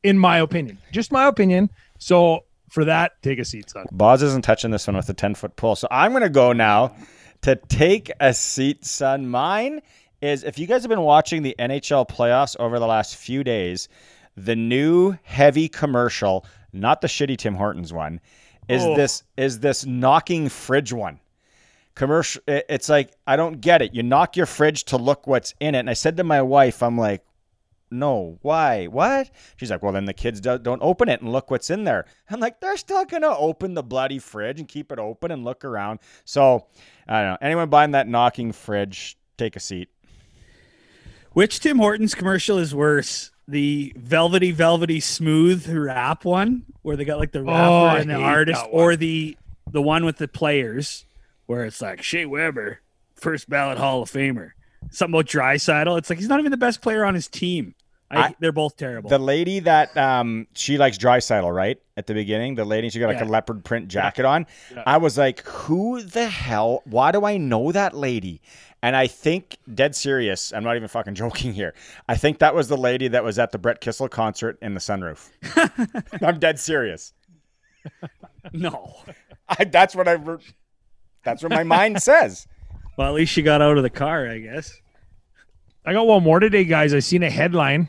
[0.03, 1.69] In my opinion, just my opinion.
[1.97, 3.85] So for that, take a seat, son.
[3.93, 5.77] Boz isn't touching this one with a 10 foot pole.
[5.77, 6.93] So I'm going to go now
[7.43, 9.29] to take a seat, son.
[9.29, 9.81] Mine
[10.21, 13.87] is if you guys have been watching the NHL playoffs over the last few days,
[14.35, 18.19] the new heavy commercial, not the shitty Tim Hortons one,
[18.67, 18.95] is Oh.
[18.95, 21.19] this is this knocking fridge one.
[21.95, 23.93] Commercial it's like I don't get it.
[23.93, 25.79] You knock your fridge to look what's in it.
[25.79, 27.25] And I said to my wife, I'm like,
[27.91, 28.85] no, why?
[28.85, 29.31] What?
[29.57, 32.05] She's like, well, then the kids do- don't open it and look what's in there.
[32.29, 35.43] I'm like, they're still going to open the bloody fridge and keep it open and
[35.43, 35.99] look around.
[36.23, 36.67] So,
[37.07, 37.37] I don't know.
[37.41, 39.89] Anyone buying that knocking fridge, take a seat.
[41.39, 43.31] Which Tim Hortons commercial is worse?
[43.47, 48.15] The velvety, velvety, smooth rap one, where they got like the rapper Oh, and the
[48.15, 49.37] artist, or the
[49.71, 51.05] the one with the players,
[51.45, 52.81] where it's like Shea Weber,
[53.15, 54.51] first ballot Hall of Famer.
[54.91, 55.97] Something about Draisaitl.
[55.97, 57.73] It's like he's not even the best player on his team.
[58.11, 59.09] I, I- they're both terrible.
[59.09, 61.77] The lady that um she likes Draisaitl, right?
[61.97, 63.25] At the beginning, the lady she got like Yeah.
[63.25, 64.47] a leopard print jacket on.
[64.73, 64.83] Yeah.
[64.87, 66.81] I was like, who the hell?
[66.85, 68.41] Why do I know that lady?
[68.81, 70.53] And I think dead serious.
[70.53, 71.73] I'm not even fucking joking here.
[72.07, 74.79] I think that was the lady that was at the Brett Kissel concert in the
[74.79, 75.29] sunroof.
[76.25, 77.13] I'm dead serious.
[78.53, 78.95] no,
[79.47, 80.17] I, that's what I.
[81.23, 82.47] That's what my mind says.
[82.97, 84.79] well, at least she got out of the car, I guess.
[85.85, 86.93] I got one more today, guys.
[86.93, 87.87] I seen a headline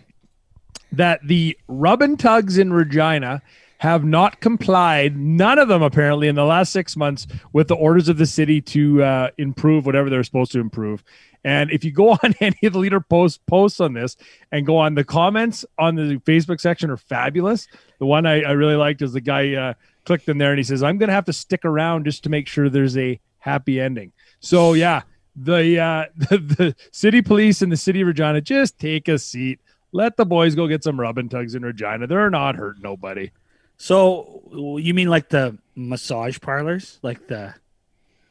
[0.93, 3.43] that the rub and tugs in Regina
[3.79, 8.11] have not complied, none of them apparently in the last six months, with the orders
[8.11, 11.03] of the city to uh, improve whatever they're supposed to improve.
[11.45, 14.17] And if you go on any of the leader post posts on this
[14.53, 17.69] and go on the comments on the Facebook section are fabulous.
[17.99, 20.65] The one I, I really liked is the guy uh, clicked in there and he
[20.65, 23.81] says, I'm going to have to stick around just to make sure there's a happy
[23.81, 24.13] ending.
[24.41, 25.03] So, yeah,
[25.37, 29.61] the, uh, the, the city police and the city of Regina just take a seat.
[29.93, 32.07] Let the boys go get some rub and tugs in Regina.
[32.07, 33.31] They're not hurting nobody.
[33.77, 37.55] So you mean like the massage parlors, like the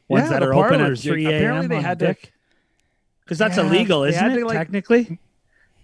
[0.08, 1.02] ones Yeah, that the are open at parlors.
[1.02, 1.68] three Apparently a.m.
[1.68, 2.20] they on had the to-
[3.24, 4.38] Because that's Yeah, illegal, isn't it?
[4.38, 5.18] to, like- Technically,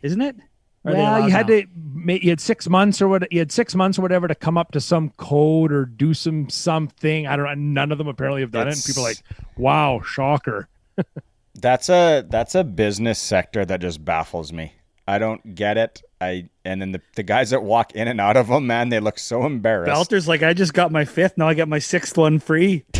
[0.02, 0.36] isn't it?
[0.84, 1.62] Or well, allowed you had now?
[1.62, 4.56] to you had six months or what you had six months or whatever to come
[4.56, 7.26] up to some code or do some something.
[7.26, 7.54] I don't know.
[7.54, 8.74] None of them apparently have done it.
[8.76, 9.22] And people are like,
[9.56, 10.68] wow, shocker.
[11.56, 14.74] That's a that's a business sector that just baffles me.
[15.06, 16.02] I don't get it.
[16.20, 19.00] I and then the, the guys that walk in and out of them, man, they
[19.00, 19.92] look so embarrassed.
[19.92, 21.38] Belter's like, I just got my fifth.
[21.38, 22.84] Now I get my sixth one free.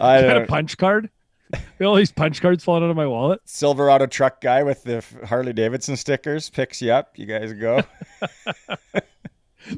[0.00, 1.10] I Got a punch card.
[1.80, 3.40] All these punch cards falling out of my wallet.
[3.44, 7.18] Silverado truck guy with the Harley Davidson stickers picks you up.
[7.18, 7.82] You guys go.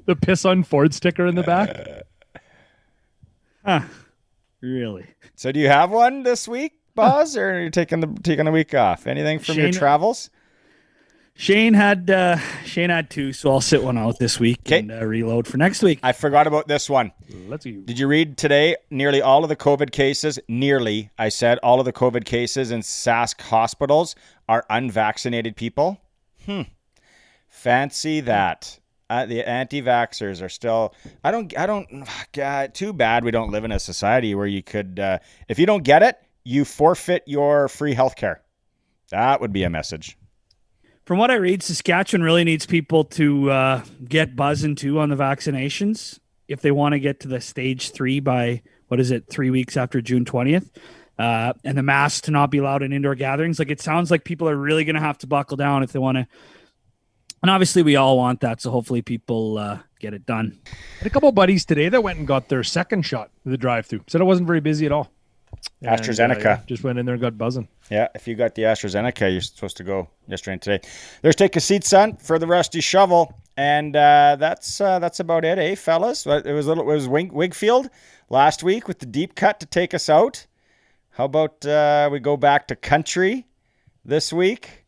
[0.06, 1.68] The piss on Ford sticker in the back.
[1.68, 2.38] Uh,
[3.64, 3.80] huh.
[4.60, 5.06] Really?
[5.34, 8.50] so do you have one this week, Boz, or are you taking the taking the
[8.52, 9.06] week off?
[9.06, 10.30] Anything from your travels?
[11.34, 14.80] Shane had uh, Shane had two, so I'll sit one out this week 'Kay.
[14.80, 15.98] and uh, reload for next week.
[16.02, 17.12] I forgot about this one.
[17.48, 17.72] Let's see.
[17.72, 18.76] Did you read today?
[18.90, 22.80] Nearly all of the COVID cases, nearly, I said, all of the COVID cases in
[22.80, 24.14] Sask hospitals
[24.48, 25.98] are unvaccinated people.
[26.44, 26.62] Hmm.
[27.48, 28.78] Fancy that.
[29.08, 30.94] Uh, the anti-vaxxers are still.
[31.24, 31.56] I don't.
[31.58, 32.06] I don't.
[32.32, 35.64] God, too bad we don't live in a society where you could, uh, if you
[35.66, 38.42] don't get it, you forfeit your free health care.
[39.10, 40.16] That would be a message.
[41.04, 45.16] From what I read, Saskatchewan really needs people to uh, get buzzing too on the
[45.16, 49.50] vaccinations if they want to get to the stage three by what is it, three
[49.50, 50.70] weeks after June twentieth,
[51.18, 53.58] uh, and the masks to not be allowed in indoor gatherings.
[53.58, 55.98] Like it sounds like people are really going to have to buckle down if they
[55.98, 56.26] want to.
[57.42, 60.60] And obviously, we all want that, so hopefully, people uh, get it done.
[60.98, 63.58] Had a couple of buddies today that went and got their second shot of the
[63.58, 64.04] drive-through.
[64.06, 65.10] Said it wasn't very busy at all.
[65.80, 66.44] And, uh, AstraZeneca.
[66.44, 67.68] yeah, just went in there and got buzzing.
[67.90, 70.88] Yeah, if you got the AstraZeneca, you're supposed to go yesterday and today.
[71.22, 75.44] There's take a seat, son, for the rusty shovel, and uh, that's uh, that's about
[75.44, 76.26] it, eh, fellas?
[76.26, 77.88] It was a little, it was Wing, Wigfield
[78.30, 80.46] last week with the deep cut to take us out.
[81.10, 83.46] How about uh, we go back to country
[84.04, 84.86] this week?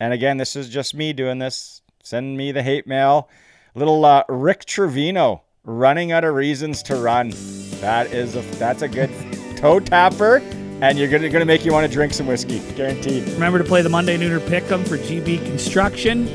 [0.00, 1.82] And again, this is just me doing this.
[2.02, 3.28] Send me the hate mail.
[3.74, 7.32] Little uh, Rick Trevino running out of reasons to run.
[7.80, 9.10] That is a that's a good
[9.58, 10.40] toe tapper,
[10.80, 13.24] and you're gonna gonna make you want to drink some whiskey, guaranteed.
[13.30, 16.26] Remember to play the Monday Nooner Pick'em for GB Construction.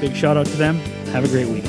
[0.00, 0.76] Big shout out to them.
[1.12, 1.64] Have a great week.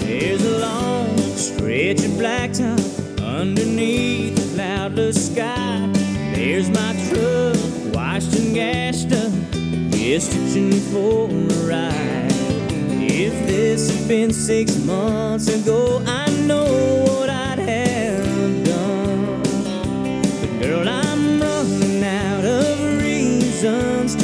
[0.00, 5.88] There's a long stretch of blacktop underneath the cloudless sky.
[6.34, 9.32] There's my truck, washed and gassed up,
[9.92, 12.32] just itching for a ride.
[13.00, 17.13] If this had been six months ago, I know
[23.64, 24.23] reasons